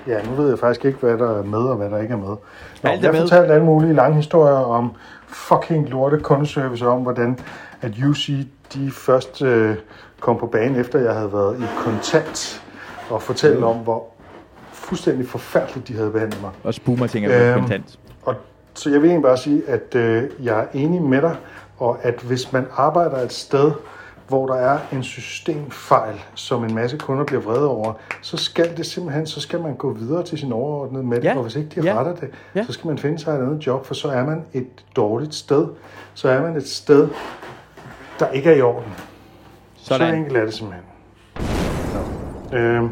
ja, 0.07 0.17
nu 0.29 0.35
ved 0.41 0.49
jeg 0.49 0.59
faktisk 0.59 0.85
ikke, 0.85 0.99
hvad 0.99 1.17
der 1.17 1.39
er 1.39 1.43
med 1.43 1.59
og 1.59 1.75
hvad 1.75 1.89
der 1.89 1.97
ikke 1.97 2.13
er 2.13 2.17
med. 2.17 2.27
Nå, 2.27 2.37
Alt 2.83 2.99
er 2.99 3.07
jeg 3.07 3.11
med. 3.11 3.21
fortalte 3.21 3.53
alle 3.53 3.65
mulige 3.65 3.93
lange 3.93 4.15
historier 4.15 4.53
om 4.55 4.91
fucking 5.27 5.89
lorte 5.89 6.19
kundeservice, 6.19 6.87
om 6.87 7.01
hvordan 7.01 7.39
at 7.81 7.91
UC 8.09 8.29
de 8.73 8.91
først 8.91 9.41
øh, 9.41 9.75
kom 10.19 10.37
på 10.37 10.45
banen, 10.45 10.75
efter 10.79 10.99
jeg 10.99 11.13
havde 11.13 11.33
været 11.33 11.59
i 11.59 11.63
kontant, 11.83 12.61
og 13.09 13.21
fortælle 13.21 13.65
om, 13.65 13.75
hvor 13.77 14.03
fuldstændig 14.71 15.27
forfærdeligt 15.27 15.87
de 15.87 15.93
havde 15.95 16.11
behandlet 16.11 16.41
mig. 16.41 16.51
Og 16.63 16.73
Spuma 16.73 17.07
tænker 17.07 17.29
jeg 17.31 17.51
Øhm, 17.51 17.59
kontant. 17.59 17.99
Og 18.23 18.35
så 18.73 18.89
jeg 18.89 19.01
vil 19.01 19.07
egentlig 19.09 19.23
bare 19.23 19.37
sige, 19.37 19.61
at 19.67 19.95
øh, 19.95 20.23
jeg 20.43 20.59
er 20.59 20.65
enig 20.73 21.01
med 21.01 21.21
dig, 21.21 21.35
og 21.77 21.97
at 22.01 22.19
hvis 22.27 22.51
man 22.53 22.65
arbejder 22.77 23.17
et 23.17 23.33
sted, 23.33 23.71
hvor 24.29 24.47
der 24.47 24.55
er 24.55 24.79
en 24.93 25.03
systemfejl, 25.03 26.15
som 26.35 26.63
en 26.63 26.75
masse 26.75 26.97
kunder 26.97 27.25
bliver 27.25 27.41
vrede 27.41 27.67
over, 27.69 27.93
så 28.21 28.37
skal 28.37 28.77
det 28.77 28.85
simpelthen, 28.85 29.27
så 29.27 29.41
skal 29.41 29.61
man 29.61 29.75
gå 29.75 29.93
videre 29.93 30.23
til 30.23 30.37
sin 30.37 30.51
overordnede 30.51 31.03
med 31.03 31.17
det, 31.17 31.23
Ja. 31.23 31.35
og 31.37 31.43
hvis 31.43 31.55
ikke 31.55 31.81
de 31.81 31.85
Ja. 31.87 31.97
retter 31.99 32.15
det, 32.15 32.29
Ja. 32.55 32.63
så 32.65 32.71
skal 32.73 32.87
man 32.87 32.97
finde 32.97 33.19
sig 33.19 33.31
et 33.35 33.41
andet 33.41 33.67
job, 33.67 33.85
for 33.85 33.93
så 33.93 34.07
er 34.07 34.25
man 34.25 34.43
et 34.53 34.67
dårligt 34.95 35.35
sted. 35.35 35.67
Så 36.13 36.29
er 36.29 36.41
man 36.41 36.55
et 36.55 36.67
sted, 36.67 37.07
der 38.19 38.27
ikke 38.29 38.49
er 38.51 38.55
i 38.55 38.61
orden. 38.61 38.93
Sådan. 39.77 40.07
Så 40.11 40.15
enkelt 40.15 40.37
er 40.37 40.45
det 40.45 40.53
simpelthen. 40.53 40.85
Nå. 42.51 42.57
Øhm, 42.57 42.89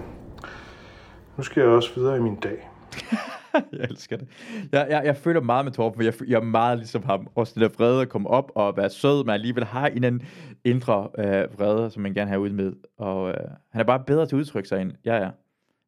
nu 1.38 1.44
skal 1.44 1.62
jeg 1.62 1.70
også 1.70 1.90
videre 1.96 2.18
i 2.18 2.20
min 2.20 2.36
dag. 2.36 2.70
jeg 3.74 3.80
elsker 3.90 4.18
det. 4.18 4.28
Jeg, 4.72 4.88
jeg, 4.90 5.02
jeg 5.06 5.18
føler 5.18 5.42
meget 5.42 5.66
med 5.66 5.72
Torben, 5.74 5.96
for 5.98 6.04
jeg, 6.04 6.14
jeg 6.28 6.36
er 6.38 6.42
meget 6.44 6.78
ligesom 6.78 7.04
ham. 7.06 7.28
Også 7.36 7.54
det 7.56 7.62
der 7.62 7.70
vrede 7.78 8.02
at 8.02 8.10
komme 8.10 8.30
op 8.30 8.52
og 8.56 8.78
være 8.78 8.90
sød, 8.90 9.24
men 9.24 9.34
alligevel 9.34 9.64
har 9.66 9.88
en 9.88 10.04
anden 10.04 10.22
indre 10.64 11.10
øh, 11.18 11.60
vrede, 11.60 11.92
som 11.92 12.04
man 12.04 12.14
gerne 12.14 12.32
har 12.32 12.38
ud 12.38 12.50
med. 12.50 12.74
Og 12.98 13.30
øh, 13.30 13.50
han 13.70 13.82
er 13.82 13.86
bare 13.86 14.04
bedre 14.04 14.26
til 14.26 14.36
at 14.36 14.40
udtrykke 14.40 14.70
sig 14.70 14.82
end 14.82 14.94
jeg 15.04 15.18
er. 15.18 15.32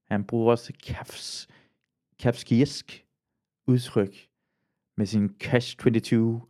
Han 0.07 0.23
bruger 0.23 0.51
også 0.51 0.73
kafs, 0.83 1.47
kafskisk 2.19 3.05
udtryk 3.67 4.27
med 4.97 5.05
sin 5.05 5.29
Cash 5.39 5.77
22 5.77 6.41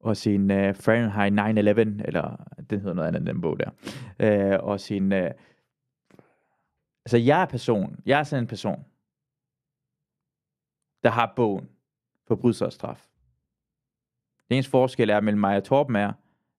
og 0.00 0.16
sin 0.16 0.50
øh, 0.50 0.74
Fahrenheit 0.74 1.32
911, 1.32 2.04
eller 2.04 2.36
den 2.70 2.80
hedder 2.80 2.94
noget 2.94 3.08
andet 3.08 3.20
end 3.20 3.26
den 3.26 3.40
bog 3.40 3.58
der. 3.58 3.70
Øh, 4.18 4.58
og 4.62 4.80
sin... 4.80 5.12
Øh, 5.12 5.30
altså, 7.04 7.16
jeg 7.16 7.42
er 7.42 7.46
person. 7.46 7.96
Jeg 8.06 8.18
er 8.18 8.22
sådan 8.22 8.44
en 8.44 8.48
person, 8.48 8.84
der 11.02 11.10
har 11.10 11.32
bogen 11.36 11.68
Forbrydelse 12.26 12.66
og 12.66 12.72
straf. 12.72 13.06
Det 14.48 14.54
eneste 14.54 14.70
forskel 14.70 15.10
er 15.10 15.20
mellem 15.20 15.40
mig 15.40 15.56
og 15.56 15.64
Torben 15.64 15.96
er, 15.96 16.12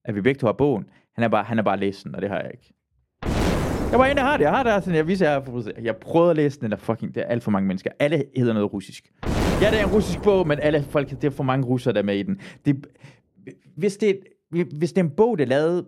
at 0.06 0.16
vi 0.16 0.22
begge 0.22 0.40
to 0.40 0.48
har 0.48 0.54
bogen. 0.54 0.86
Han 1.16 1.24
er 1.24 1.28
bare, 1.28 1.44
han 1.44 1.60
er 1.60 1.64
bare 1.64 1.80
læst 1.80 2.04
den, 2.04 2.16
og 2.16 2.22
det 2.22 2.30
har 2.30 2.40
jeg 2.40 2.52
ikke. 2.54 2.74
Jeg 3.92 4.00
var 4.00 4.06
inde 4.06 4.22
der 4.22 4.28
har 4.28 4.38
det. 4.38 4.44
Jeg 4.44 4.52
har 4.52 4.64
det 4.64 4.84
sådan, 4.84 4.98
jeg 4.98 5.08
viser 5.08 5.30
jeg 5.30 5.42
har 5.42 5.72
Jeg 5.82 5.96
prøvede 5.96 6.30
at 6.30 6.36
læse 6.36 6.60
den, 6.60 6.72
der 6.72 6.78
fucking, 6.78 7.16
det 7.16 7.24
er 7.24 7.28
alt 7.28 7.44
for 7.44 7.52
mange 7.52 7.68
mennesker. 7.68 7.92
Alle 8.00 8.24
hedder 8.38 8.54
noget 8.54 8.74
russisk. 8.74 9.12
Ja, 9.62 9.72
det 9.72 9.80
er 9.80 9.84
en 9.84 9.92
russisk 9.92 10.24
bog, 10.24 10.48
men 10.48 10.60
alle 10.60 10.84
folk, 10.84 11.10
det 11.10 11.24
er 11.24 11.30
for 11.30 11.44
mange 11.44 11.66
russere, 11.66 11.94
der 11.94 12.00
er 12.00 12.04
med 12.04 12.18
i 12.18 12.24
den. 12.24 12.40
Det, 12.66 12.88
hvis, 13.78 13.98
det, 13.98 14.20
hvis 14.50 14.94
det 14.94 14.98
er 14.98 15.04
en 15.04 15.10
bog, 15.10 15.38
der 15.38 15.46
er 15.46 15.50
lavet 15.50 15.86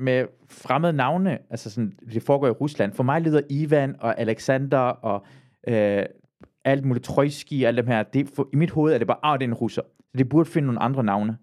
med 0.00 0.26
fremmede 0.50 0.92
navne, 0.92 1.38
altså 1.50 1.70
sådan, 1.70 1.92
det 2.12 2.22
foregår 2.22 2.46
i 2.46 2.50
Rusland. 2.50 2.92
For 2.92 3.02
mig 3.02 3.20
lyder 3.20 3.40
Ivan 3.50 3.96
og 4.00 4.20
Alexander 4.20 4.78
og 4.78 5.26
øh, 5.68 6.04
alt 6.64 6.84
muligt 6.84 7.04
Trojski 7.04 7.62
og 7.62 7.68
alle 7.68 7.82
dem 7.82 7.86
her. 7.86 8.02
Det, 8.02 8.28
for, 8.36 8.48
I 8.52 8.56
mit 8.56 8.70
hoved 8.70 8.94
er 8.94 8.98
det 8.98 9.06
bare, 9.06 9.18
ah, 9.22 9.38
det 9.38 9.44
er 9.44 9.48
en 9.48 9.54
russer. 9.54 9.82
Så 9.82 10.18
det 10.18 10.28
burde 10.28 10.50
finde 10.50 10.66
nogle 10.66 10.82
andre 10.82 11.04
navne. 11.04 11.36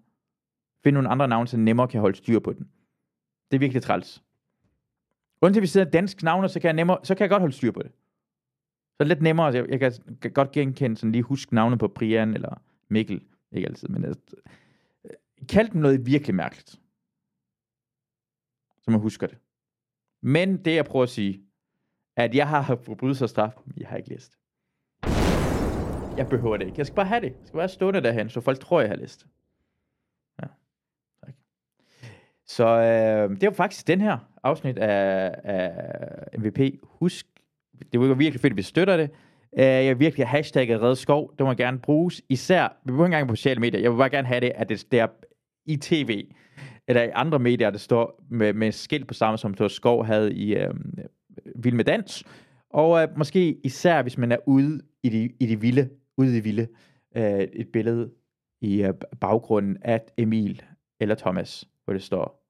Finde 0.84 0.94
nogle 0.94 1.08
andre 1.08 1.28
navne, 1.28 1.48
så 1.48 1.56
nemmere 1.56 1.88
kan 1.88 2.00
holde 2.00 2.16
styr 2.16 2.38
på 2.38 2.52
den. 2.52 2.68
Det 3.50 3.56
er 3.56 3.58
virkelig 3.58 3.82
træls. 3.82 4.22
Undtil 5.40 5.62
vi 5.62 5.66
sidder 5.66 5.90
dansk 5.90 6.22
navne, 6.22 6.48
så 6.48 6.60
kan, 6.60 6.68
jeg 6.68 6.74
nemmere, 6.74 6.98
så 7.02 7.14
kan 7.14 7.22
jeg 7.22 7.30
godt 7.30 7.40
holde 7.40 7.56
styr 7.56 7.72
på 7.72 7.82
det. 7.82 7.92
Så 8.94 8.96
er 9.00 9.04
det 9.04 9.08
lidt 9.08 9.22
nemmere. 9.22 9.46
Altså, 9.46 9.58
jeg, 9.58 9.70
jeg 9.70 9.80
kan, 9.80 10.18
kan 10.22 10.32
godt 10.32 10.52
genkende, 10.52 10.96
sådan 10.96 11.12
lige 11.12 11.22
huske 11.22 11.54
navne 11.54 11.78
på 11.78 11.88
Brian 11.88 12.34
eller 12.34 12.60
Mikkel. 12.88 13.24
Ikke 13.52 13.68
altid, 13.68 13.88
men 13.88 14.04
altså, 14.04 14.22
øh, 15.04 15.10
kald 15.48 15.70
dem 15.70 15.80
noget 15.80 16.06
virkelig 16.06 16.34
mærkeligt. 16.34 16.70
Så 18.82 18.90
man 18.90 19.00
husker 19.00 19.26
det. 19.26 19.38
Men 20.22 20.64
det, 20.64 20.74
jeg 20.74 20.84
prøver 20.84 21.02
at 21.02 21.08
sige, 21.08 21.42
er, 22.16 22.24
at 22.24 22.34
jeg 22.34 22.48
har 22.48 22.76
forbrydelse 22.76 23.24
og 23.24 23.28
straf, 23.28 23.52
men 23.64 23.74
jeg 23.76 23.88
har 23.88 23.96
ikke 23.96 24.08
læst. 24.08 24.38
Jeg 26.16 26.28
behøver 26.28 26.56
det 26.56 26.66
ikke. 26.66 26.78
Jeg 26.78 26.86
skal 26.86 26.96
bare 26.96 27.06
have 27.06 27.20
det. 27.20 27.30
Jeg 27.30 27.46
skal 27.46 27.56
bare 27.56 27.68
stå 27.68 27.90
derhen, 27.90 28.30
så 28.30 28.40
folk 28.40 28.60
tror, 28.60 28.80
jeg 28.80 28.88
har 28.88 28.96
læst. 28.96 29.26
Ja, 30.42 30.46
tak. 31.24 31.34
Så 32.46 32.66
øh, 32.66 33.40
det 33.40 33.46
var 33.46 33.54
faktisk 33.54 33.86
den 33.86 34.00
her 34.00 34.18
afsnit 34.42 34.78
af, 34.78 35.34
af 35.44 36.38
MVP. 36.38 36.60
Husk, 36.82 37.26
det 37.92 38.00
var 38.00 38.14
virkelig 38.14 38.40
fedt, 38.40 38.52
at 38.52 38.56
vi 38.56 38.62
støtter 38.62 38.96
det. 38.96 39.10
Uh, 39.52 39.60
jeg 39.60 39.88
vil 39.88 40.00
virkelig 40.00 40.26
have 40.26 40.36
hashtagget 40.36 40.82
Red 40.82 40.96
Skov. 40.96 41.32
Det 41.38 41.46
må 41.46 41.52
gerne 41.52 41.78
bruges. 41.78 42.22
Især, 42.28 42.68
vi 42.84 42.86
behøver 42.86 43.06
ikke 43.06 43.14
engang 43.14 43.28
på 43.28 43.36
sociale 43.36 43.60
medier. 43.60 43.80
Jeg 43.80 43.90
vil 43.90 43.96
bare 43.96 44.10
gerne 44.10 44.28
have 44.28 44.40
det, 44.40 44.52
at 44.54 44.68
det 44.68 44.92
der 44.92 45.06
i 45.66 45.76
tv, 45.76 46.26
eller 46.88 47.02
i 47.02 47.10
andre 47.14 47.38
medier, 47.38 47.70
der 47.70 47.78
står 47.78 48.24
med, 48.30 48.52
med 48.52 48.72
skilt 48.72 49.08
på 49.08 49.14
samme, 49.14 49.38
som 49.38 49.54
Thor 49.54 49.68
Skov 49.68 50.04
havde 50.04 50.34
i 50.34 50.56
øh, 50.56 50.74
Vild 51.56 51.74
med 51.74 51.84
Dans. 51.84 52.24
Og 52.70 53.02
øh, 53.02 53.08
måske 53.18 53.56
især, 53.64 54.02
hvis 54.02 54.18
man 54.18 54.32
er 54.32 54.36
ude 54.46 54.80
i 55.02 55.08
de, 55.08 55.30
i 55.40 55.46
de 55.46 55.60
vilde, 55.60 55.90
ude 56.16 56.32
i 56.32 56.34
de 56.36 56.44
vilde, 56.44 56.68
øh, 57.16 57.40
et 57.40 57.68
billede 57.72 58.10
i 58.60 58.82
øh, 58.82 58.94
baggrunden 59.20 59.76
af 59.82 60.02
Emil 60.18 60.62
eller 61.00 61.14
Thomas, 61.14 61.68
hvor 61.84 61.92
det 61.92 62.02
står 62.02 62.44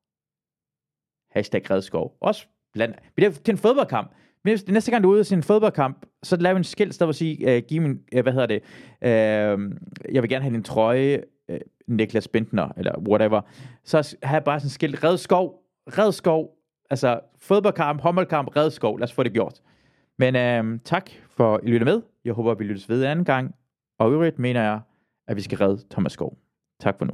hashtag 1.30 1.70
Redskov. 1.70 2.16
Også 2.20 2.46
blandt, 2.72 2.96
det 3.16 3.40
til 3.44 3.52
en 3.52 3.58
fodboldkamp. 3.58 4.12
Hvis 4.42 4.68
næste 4.68 4.90
gang 4.90 5.04
du 5.04 5.10
er 5.10 5.14
ude 5.14 5.24
til 5.24 5.36
en 5.36 5.42
fodboldkamp, 5.42 6.06
så 6.22 6.36
lav 6.36 6.56
en 6.56 6.64
skilt, 6.64 7.00
der 7.00 7.06
vil 7.06 7.14
sige, 7.14 7.56
uh, 7.56 7.62
giv 7.68 7.82
min, 7.82 8.00
uh, 8.16 8.20
hvad 8.20 8.32
hedder 8.32 8.46
det, 8.46 8.62
uh, 9.02 9.72
jeg 10.14 10.22
vil 10.22 10.30
gerne 10.30 10.42
have 10.42 10.54
en 10.54 10.62
trøje, 10.62 11.22
uh, 11.48 11.56
Niklas 11.86 12.28
Bentner, 12.28 12.68
eller 12.76 12.98
whatever. 13.08 13.40
Så 13.84 14.16
have 14.22 14.40
bare 14.40 14.60
sådan 14.60 14.66
en 14.66 14.70
skilt, 14.70 15.04
Red 15.04 15.16
Skov, 15.16 15.62
Red 15.86 16.12
Skov, 16.12 16.56
altså 16.90 17.20
fodboldkamp, 17.38 18.00
håndboldkamp, 18.00 18.56
Red 18.56 18.70
Skov, 18.70 18.98
lad 18.98 19.04
os 19.04 19.12
få 19.12 19.22
det 19.22 19.32
gjort. 19.32 19.60
Men 20.18 20.34
uh, 20.34 20.80
tak 20.84 21.10
for 21.28 21.54
at 21.54 21.60
I 21.62 21.66
lytter 21.66 21.84
med. 21.84 22.02
Jeg 22.24 22.32
håber, 22.32 22.54
vi 22.54 22.64
lyttes 22.64 22.88
ved 22.88 23.02
en 23.02 23.10
anden 23.10 23.24
gang. 23.24 23.54
Og 23.98 24.10
i 24.10 24.12
øvrigt 24.12 24.38
mener 24.38 24.62
jeg, 24.62 24.80
at 25.28 25.36
vi 25.36 25.42
skal 25.42 25.58
redde 25.58 25.84
Thomas 25.90 26.12
Skov. 26.12 26.38
Tak 26.80 26.98
for 26.98 27.04
nu. 27.04 27.12